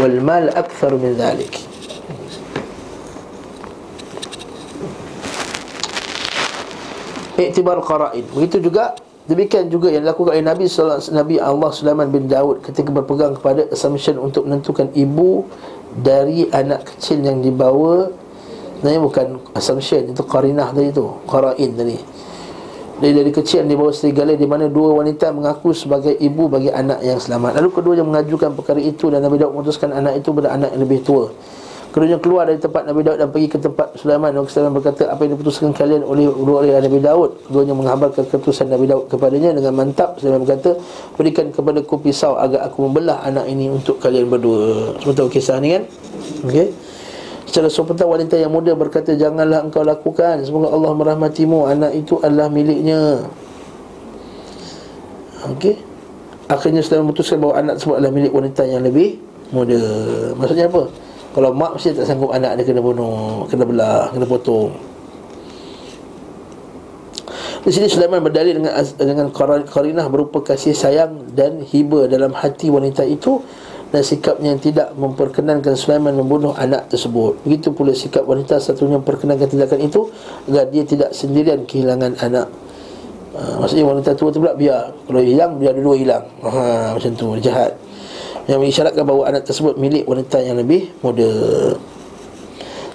wal 0.00 0.16
mal 0.22 0.46
akthar 0.54 0.94
min 0.96 1.14
dhalik. 1.14 1.72
iktibar 7.42 7.82
qara'in. 7.82 8.22
Begitu 8.30 8.70
juga 8.70 8.94
demikian 9.26 9.66
juga 9.66 9.90
yang 9.90 10.06
dilakukan 10.06 10.38
oleh 10.38 10.46
Nabi 10.46 10.64
sallallahu 10.66 10.98
alaihi 10.98 11.18
Nabi 11.18 11.36
Allah 11.42 11.70
Sulaiman 11.74 12.08
bin 12.10 12.30
Daud 12.30 12.62
ketika 12.62 12.90
berpegang 12.90 13.34
kepada 13.38 13.66
assumption 13.70 14.18
untuk 14.18 14.46
menentukan 14.46 14.90
ibu 14.94 15.46
dari 15.92 16.48
anak 16.50 16.94
kecil 16.94 17.20
yang 17.20 17.42
dibawa 17.42 18.08
Ini 18.82 18.98
bukan 18.98 19.38
assumption 19.54 20.10
itu 20.10 20.26
qarinah 20.26 20.74
tadi 20.74 20.90
tu, 20.90 21.06
qara'in 21.30 21.70
tadi. 21.78 21.94
Dari, 23.02 23.18
dari 23.18 23.34
kecil 23.34 23.66
di 23.66 23.74
bawah 23.74 23.90
serigala 23.90 24.38
di 24.38 24.46
mana 24.46 24.70
dua 24.70 24.94
wanita 25.02 25.34
mengaku 25.34 25.74
sebagai 25.74 26.14
ibu 26.22 26.46
bagi 26.46 26.70
anak 26.70 27.02
yang 27.02 27.18
selamat. 27.18 27.58
Lalu 27.58 27.68
kedua 27.74 27.98
yang 27.98 28.06
mengajukan 28.06 28.54
perkara 28.54 28.78
itu 28.78 29.10
dan 29.10 29.26
Nabi 29.26 29.42
Daud 29.42 29.58
memutuskan 29.58 29.90
anak 29.90 30.22
itu 30.22 30.30
pada 30.30 30.54
anak 30.54 30.70
yang 30.70 30.86
lebih 30.86 31.02
tua. 31.02 31.26
Keduanya 31.90 32.22
keluar 32.22 32.46
dari 32.46 32.62
tempat 32.62 32.86
Nabi 32.86 33.02
Daud 33.02 33.18
dan 33.18 33.34
pergi 33.34 33.48
ke 33.50 33.58
tempat 33.58 33.98
Sulaiman. 33.98 34.30
Nabi 34.30 34.46
Sulaiman 34.46 34.78
berkata 34.78 35.10
Apa 35.10 35.26
yang 35.26 35.34
diputuskan 35.34 35.74
kalian 35.74 36.06
oleh 36.06 36.30
oleh 36.30 36.78
Nabi 36.78 36.98
Daud? 37.02 37.30
Keduanya 37.50 37.74
menghabarkan 37.74 38.22
keputusan 38.30 38.70
Nabi 38.70 38.86
Daud 38.86 39.10
kepadanya 39.10 39.50
Dengan 39.50 39.74
mantap. 39.74 40.22
Sulaiman 40.22 40.46
berkata 40.46 40.78
Berikan 41.18 41.50
kepada 41.50 41.82
ku 41.82 41.98
pisau 41.98 42.38
agar 42.38 42.70
aku 42.70 42.86
membelah 42.86 43.26
anak 43.26 43.50
ini 43.50 43.66
untuk 43.66 43.98
kalian 43.98 44.30
berdua. 44.30 44.94
Semua 45.02 45.14
tahu 45.18 45.26
kisah 45.26 45.58
ni 45.58 45.74
kan? 45.74 45.82
Okey 46.46 46.91
Secara 47.52 47.68
sementara 47.68 48.08
wanita 48.08 48.40
yang 48.40 48.48
muda 48.48 48.72
berkata 48.72 49.12
Janganlah 49.12 49.68
engkau 49.68 49.84
lakukan. 49.84 50.40
Semoga 50.40 50.72
Allah 50.72 50.96
merahmatimu. 50.96 51.68
Anak 51.68 51.92
itu 51.92 52.16
adalah 52.24 52.48
miliknya. 52.48 53.28
Okey. 55.52 55.76
Akhirnya 56.48 56.80
Sulaiman 56.80 57.12
memutuskan 57.12 57.44
bahawa 57.44 57.60
anak 57.60 57.76
tersebut 57.76 58.00
adalah 58.00 58.12
milik 58.16 58.32
wanita 58.32 58.64
yang 58.64 58.80
lebih 58.80 59.20
muda. 59.52 59.84
Maksudnya 60.40 60.72
apa? 60.72 60.88
Kalau 61.36 61.52
mak 61.52 61.76
mesti 61.76 61.92
tak 61.92 62.08
sanggup 62.08 62.32
anak 62.32 62.56
dia 62.56 62.64
kena 62.64 62.80
bunuh 62.80 63.44
Kena 63.52 63.68
belah, 63.68 64.08
kena 64.16 64.24
potong. 64.24 64.72
Di 67.62 67.70
sini 67.70 67.84
Sulaiman 67.86 68.24
berdalil 68.24 68.64
dengan 68.64 68.80
dengan 68.96 69.28
karinah 69.68 70.08
berupa 70.08 70.40
kasih 70.40 70.72
sayang 70.72 71.36
dan 71.36 71.60
hiba 71.60 72.08
dalam 72.08 72.32
hati 72.32 72.72
wanita 72.72 73.04
itu 73.04 73.44
dan 73.92 74.00
sikapnya 74.00 74.56
yang 74.56 74.62
tidak 74.64 74.88
memperkenankan 74.96 75.76
Sulaiman 75.76 76.16
membunuh 76.16 76.56
anak 76.56 76.88
tersebut. 76.88 77.36
Begitu 77.44 77.76
pula 77.76 77.92
sikap 77.92 78.24
wanita 78.24 78.56
satunya 78.56 78.96
memperkenankan 78.96 79.52
tindakan 79.52 79.84
itu 79.84 80.08
agar 80.48 80.64
dia 80.72 80.82
tidak 80.88 81.12
sendirian 81.12 81.68
kehilangan 81.68 82.16
anak. 82.24 82.48
Ha, 83.36 83.60
maksudnya 83.60 83.84
wanita 83.84 84.16
tua 84.16 84.32
tu 84.32 84.40
pula 84.40 84.56
biar 84.56 84.96
kalau 85.04 85.20
hilang 85.20 85.60
biar 85.60 85.76
dua-dua 85.76 85.96
hilang. 86.00 86.24
Ha, 86.40 86.96
macam 86.96 87.12
tu 87.12 87.36
jahat 87.44 87.76
yang 88.48 88.64
mengisyaratkan 88.64 89.04
bahawa 89.04 89.28
anak 89.28 89.44
tersebut 89.44 89.76
milik 89.76 90.08
wanita 90.08 90.40
yang 90.40 90.56
lebih 90.56 90.88
muda. 91.04 91.28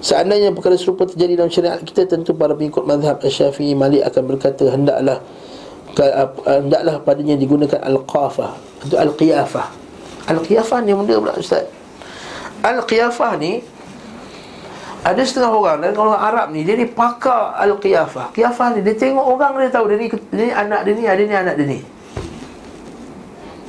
Seandainya 0.02 0.50
perkara 0.50 0.78
serupa 0.82 1.06
terjadi 1.06 1.38
dalam 1.38 1.54
syariat 1.54 1.78
kita 1.78 2.10
tentu 2.10 2.34
para 2.34 2.58
pengikut 2.58 2.90
mazhab 2.90 3.22
Syafi'i 3.22 3.78
Malik 3.78 4.02
akan 4.02 4.24
berkata 4.34 4.66
hendaklah 4.74 5.22
hendaklah 6.46 7.02
padanya 7.02 7.38
digunakan 7.38 7.82
al-qafah 7.86 8.52
atau 8.82 8.98
al-qiyafah. 8.98 9.87
Al-qiyafah 10.28 10.80
ni 10.84 10.92
benda 10.92 11.16
pula 11.18 11.34
ustaz. 11.40 11.66
Al-qiyafah 12.62 13.40
ni 13.40 13.64
ada 15.08 15.22
setengah 15.24 15.56
orang 15.56 15.78
dan 15.80 15.96
orang 15.96 16.20
Arab 16.20 16.48
ni 16.52 16.68
dia 16.68 16.76
ni 16.76 16.84
pakar 16.84 17.56
al-qiyafah. 17.64 18.36
Qiyafah 18.36 18.76
ni 18.76 18.80
dia 18.84 18.94
tengok 18.94 19.24
orang 19.24 19.56
dia 19.64 19.72
tahu 19.72 19.88
dia 19.88 19.98
ni, 19.98 20.08
dia 20.12 20.44
ni 20.44 20.54
anak 20.54 20.80
dia 20.84 20.94
ni, 20.94 21.04
ada 21.08 21.22
ni 21.24 21.36
anak 21.36 21.56
dia 21.56 21.68
ni. 21.68 21.80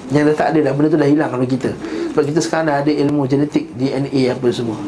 Yang 0.09 0.32
dah 0.32 0.36
tak 0.36 0.48
ada 0.56 0.59
dah 0.64 0.72
Benda 0.72 0.89
tu 0.89 0.98
dah 0.98 1.09
hilang 1.09 1.28
kalau 1.28 1.44
kita 1.44 1.70
Sebab 2.16 2.24
kita 2.24 2.40
sekarang 2.40 2.66
dah 2.72 2.76
ada 2.80 2.93
ilmu 2.93 3.28
genetik 3.28 3.68
DNA 3.76 4.32
apa 4.32 4.48
semua 4.48 4.80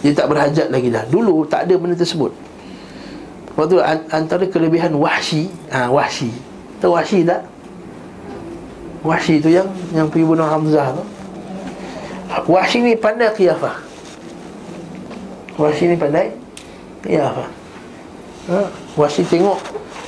Dia 0.00 0.12
tak 0.16 0.32
berhajat 0.32 0.72
lagi 0.72 0.88
dah 0.88 1.04
Dulu 1.12 1.44
tak 1.44 1.68
ada 1.68 1.74
benda 1.76 1.96
tersebut 1.96 2.32
Waktu 3.52 3.84
antara 4.08 4.48
kelebihan 4.48 4.96
wahsy 4.96 5.52
ha, 5.68 5.92
Wahsy 5.92 6.32
Tahu 6.80 6.96
wahsy 6.96 7.20
tak? 7.28 7.44
Wahsy 9.02 9.42
tu 9.42 9.50
yang 9.50 9.66
Yang 9.90 10.06
pergi 10.14 10.24
bunuh 10.26 10.46
Hamzah 10.46 10.94
tu. 10.94 11.04
Wahsy 12.48 12.80
ni 12.80 12.92
pandai 12.96 13.30
qiyafah 13.34 13.76
Wahsy 15.60 15.92
ni 15.92 15.96
pandai 16.00 16.32
Qiyafah 17.04 17.48
ha? 18.48 18.60
Wahsy 18.96 19.26
tengok 19.28 19.60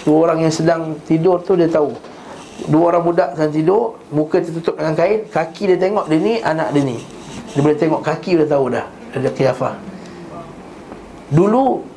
Dua 0.05 0.29
orang 0.29 0.45
yang 0.45 0.53
sedang 0.53 1.01
tidur 1.09 1.41
tu 1.41 1.57
dia 1.57 1.65
tahu. 1.65 1.97
Dua 2.69 2.93
orang 2.93 3.03
budak 3.05 3.37
sedang 3.37 3.53
tidur 3.53 3.85
Muka 4.12 4.41
tertutup 4.41 4.77
dengan 4.81 4.97
kain 4.97 5.25
Kaki 5.29 5.75
dia 5.75 5.79
tengok 5.79 6.09
dia 6.09 6.19
ni 6.21 6.35
Anak 6.41 6.73
dia 6.73 6.83
ni. 6.83 6.99
Dia 7.53 7.61
boleh 7.61 7.79
tengok 7.79 8.01
kaki 8.03 8.41
dia 8.41 8.47
tahu 8.49 8.73
dah 8.73 8.87
Ada 9.15 9.31
kiafah 9.31 9.75
Dulu 11.31 11.95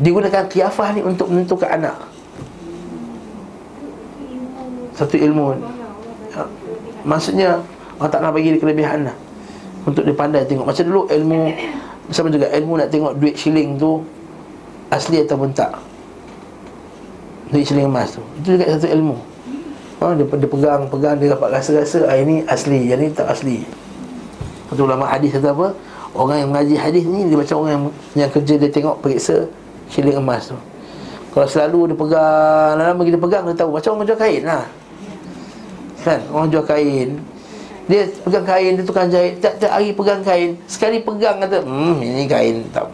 Digunakan 0.00 0.48
kiafah 0.48 0.96
ni 0.96 1.04
untuk 1.04 1.28
menentukan 1.28 1.76
anak. 1.76 2.00
Satu 4.96 5.20
ilmu. 5.20 5.60
Maksudnya 7.04 7.60
Allah 8.00 8.10
tak 8.10 8.20
nak 8.24 8.32
bagi 8.32 8.56
dia 8.56 8.60
kelebihan 8.60 9.08
lah. 9.08 9.16
Untuk 9.84 10.04
dia 10.04 10.16
pandai 10.16 10.44
tengok. 10.44 10.68
Macam 10.68 10.84
dulu 10.84 11.02
ilmu 11.08 11.40
Sama 12.10 12.28
juga 12.28 12.50
ilmu 12.52 12.74
nak 12.80 12.88
tengok 12.90 13.12
duit 13.16 13.36
shilling 13.38 13.78
tu 13.78 14.02
Asli 14.90 15.22
ataupun 15.22 15.54
tak. 15.54 15.70
Duit 17.54 17.62
shilling 17.62 17.86
emas 17.86 18.10
tu. 18.10 18.22
Itu 18.42 18.58
juga 18.58 18.66
satu 18.74 18.90
ilmu. 18.90 19.16
Ha, 20.02 20.16
dia, 20.16 20.24
dia 20.24 20.48
pegang 20.48 20.82
pegang 20.90 21.14
dia 21.20 21.36
dapat 21.36 21.48
rasa-rasa 21.54 22.08
ah, 22.08 22.16
ini 22.16 22.42
asli 22.48 22.88
yang 22.88 22.98
ni 22.98 23.12
tak 23.12 23.30
asli. 23.30 23.62
Satu 24.72 24.88
ulama 24.88 25.06
hadis 25.06 25.30
kata 25.36 25.52
apa? 25.54 25.76
Orang 26.16 26.42
yang 26.42 26.48
mengaji 26.50 26.74
hadis 26.74 27.04
ni 27.06 27.28
dia 27.28 27.38
macam 27.38 27.62
orang 27.62 27.70
yang, 27.70 27.84
yang 28.26 28.30
kerja 28.32 28.54
dia 28.58 28.70
tengok 28.72 28.98
periksa 28.98 29.46
shilling 29.92 30.18
emas 30.18 30.50
tu. 30.50 30.58
Kalau 31.30 31.46
selalu 31.46 31.94
dia 31.94 31.96
pegang 32.00 32.72
lama-lama 32.80 33.02
kita 33.06 33.18
pegang 33.20 33.42
dia 33.46 33.54
tahu. 33.54 33.70
Macam 33.76 33.90
orang 33.94 34.06
jual 34.10 34.18
kain 34.18 34.42
lah 34.42 34.64
kan? 36.02 36.20
Orang 36.32 36.48
jual 36.48 36.64
kain. 36.64 37.20
Dia 37.90 38.06
pegang 38.22 38.46
kain 38.46 38.72
dia 38.78 38.84
tukang 38.86 39.08
jahit. 39.10 39.42
Tiap-tiap 39.42 39.72
hari 39.72 39.90
pegang 39.90 40.22
kain. 40.22 40.50
Sekali 40.70 41.02
pegang 41.02 41.42
kata 41.42 41.64
hmm 41.66 41.98
ini 41.98 42.24
kain 42.30 42.62
tak 42.70 42.86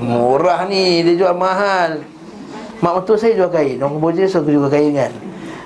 murah 0.00 0.68
ni 0.68 1.04
dia 1.04 1.14
jual 1.16 1.34
mahal. 1.36 2.04
Mak 2.80 2.92
betul 3.04 3.16
saya 3.16 3.32
jual 3.36 3.50
kain. 3.52 3.80
Orang 3.80 4.00
boja 4.00 4.24
so 4.28 4.44
aku 4.44 4.68
kain 4.68 4.92
kan. 4.92 5.12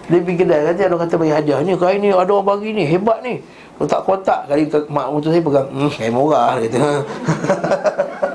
Dia 0.05 0.20
pergi 0.20 0.36
kedai 0.45 0.61
Nanti 0.69 0.85
ada 0.85 1.01
kata 1.01 1.16
bagi 1.16 1.32
hadiah 1.32 1.65
Ni 1.65 1.81
kain 1.81 1.97
ni 1.97 2.12
ada 2.12 2.28
orang 2.28 2.45
bagi 2.45 2.77
ni 2.77 2.85
Hebat 2.85 3.24
ni. 3.24 3.41
Kotak-kotak 3.81 4.53
Kali 4.53 4.69
mak 4.93 5.09
mutu 5.09 5.32
saya 5.32 5.41
pegang 5.41 5.65
Hmm 5.73 5.89
kain 5.89 6.12
murah 6.12 6.61
Dia 6.61 6.69
kata 6.69 6.85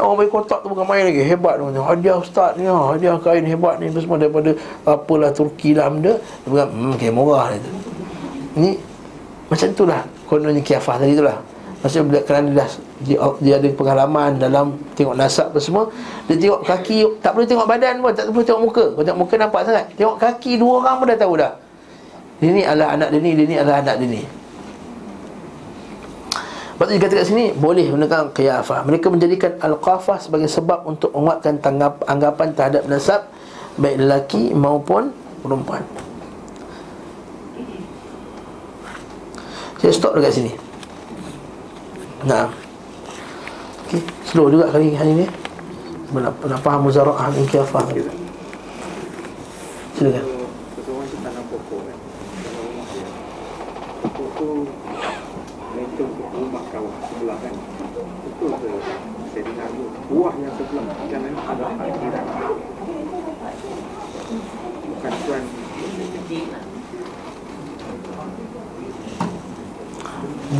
Orang 0.00 0.16
bagi 0.24 0.32
kotak 0.32 0.64
tu 0.64 0.68
bukan 0.72 0.84
main 0.88 1.04
lagi 1.06 1.22
Hebat 1.22 1.60
tu 1.60 1.64
Hadiah 1.76 2.16
ustaz 2.16 2.56
ni 2.56 2.64
ha. 2.66 2.96
Hadiah 2.96 3.20
kain 3.20 3.44
hebat 3.44 3.76
ni 3.78 3.92
Semua 3.92 4.16
daripada 4.16 4.50
Apalah 4.88 5.30
Turki 5.30 5.76
lah 5.76 5.92
benda. 5.92 6.16
Dia 6.18 6.48
pegang 6.48 6.70
Hmm 6.72 6.94
kain 6.96 7.12
murah 7.12 7.52
Dia 7.52 7.60
kata 7.60 7.70
Ni 8.56 8.70
Macam 9.52 9.68
tu 9.76 9.84
lah 9.84 10.02
Kononnya 10.26 10.62
kiafah 10.62 10.94
tadi 11.02 11.18
tu 11.18 11.26
lah. 11.26 11.42
Maksudnya 11.82 12.20
kerana 12.22 12.48
dia, 12.52 12.66
dia, 13.02 13.16
dia 13.40 13.54
ada 13.56 13.68
pengalaman 13.72 14.36
dalam 14.36 14.78
tengok 14.94 15.16
nasab 15.16 15.50
apa 15.50 15.58
semua 15.58 15.88
Dia 16.28 16.36
tengok 16.38 16.60
kaki, 16.62 17.18
tak 17.18 17.34
perlu 17.34 17.48
tengok 17.48 17.66
badan 17.66 17.98
pun, 17.98 18.12
tak 18.14 18.30
perlu 18.30 18.44
tengok 18.46 18.62
muka. 18.62 18.84
Kalau 18.94 19.04
tengok 19.08 19.20
muka 19.26 19.34
nampak 19.40 19.60
sangat. 19.64 19.84
Tengok 19.98 20.16
kaki 20.22 20.60
dua 20.60 20.84
orang 20.84 20.94
pun 21.00 21.06
dah 21.08 21.18
tahu 21.18 21.34
dah. 21.40 21.52
Dia 22.38 22.50
ni 22.52 22.62
adalah 22.62 22.94
anak 22.94 23.08
dia 23.10 23.20
ni, 23.24 23.30
dia 23.34 23.44
ni 23.48 23.56
adalah 23.58 23.78
anak 23.82 23.96
dia 23.98 24.06
ni 24.06 24.22
Maksudnya 26.80 26.96
dikatakan 26.96 27.26
sini 27.28 27.44
Boleh 27.52 27.92
menggunakan 27.92 28.32
qiyafah. 28.32 28.88
Mereka 28.88 29.12
menjadikan 29.12 29.52
al-qafah 29.60 30.16
sebagai 30.16 30.48
sebab 30.48 30.88
Untuk 30.88 31.12
menguatkan 31.12 31.60
tanggap, 31.60 32.00
anggapan 32.08 32.56
terhadap 32.56 32.88
nasab 32.88 33.28
Baik 33.76 34.00
lelaki 34.00 34.56
maupun 34.56 35.12
perempuan. 35.40 35.80
Saya 39.80 39.92
stop 39.96 40.12
dekat 40.12 40.36
sini. 40.36 40.52
Nah. 42.28 42.52
Okay. 43.88 44.04
Slow 44.28 44.52
juga 44.52 44.68
kali 44.68 44.92
hari 44.92 45.16
ini 45.16 45.26
nak 46.12 46.60
faham 46.60 46.84
muzara'ah 46.84 47.32
dan 47.32 47.44
qiyafah 47.48 47.88
Silakan. 49.96 50.39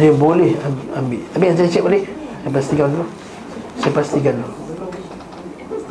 Dia 0.00 0.12
boleh 0.16 0.56
am- 0.64 0.88
ambil. 0.96 1.20
Tapi 1.30 1.44
yang 1.44 1.56
saya 1.56 1.68
cek 1.68 1.84
balik 1.84 2.04
Saya 2.40 2.50
pastikan 2.50 2.88
dulu 2.88 3.06
Saya 3.76 3.92
pastikan 3.92 4.34
dulu 4.40 4.52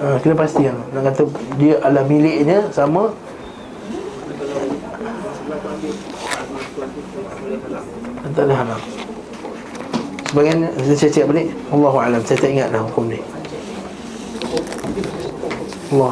ha, 0.01 0.05
Kena 0.17 0.35
pastikan 0.35 0.75
Nak 0.89 1.01
kata 1.13 1.21
dia 1.55 1.73
adalah 1.79 2.03
miliknya 2.03 2.59
Sama. 2.73 3.13
Tak 8.33 8.43
ada 8.45 8.53
haram 8.55 8.81
Sebagian 10.29 10.59
saya 10.93 11.09
cek 11.09 11.25
balik. 11.25 11.47
Allahu'alam 11.69 12.21
Saya 12.21 12.37
tak 12.37 12.49
ingat 12.49 12.69
dah 12.69 12.81
hukum 12.85 13.09
ni 13.09 13.19
Allah 15.89 16.05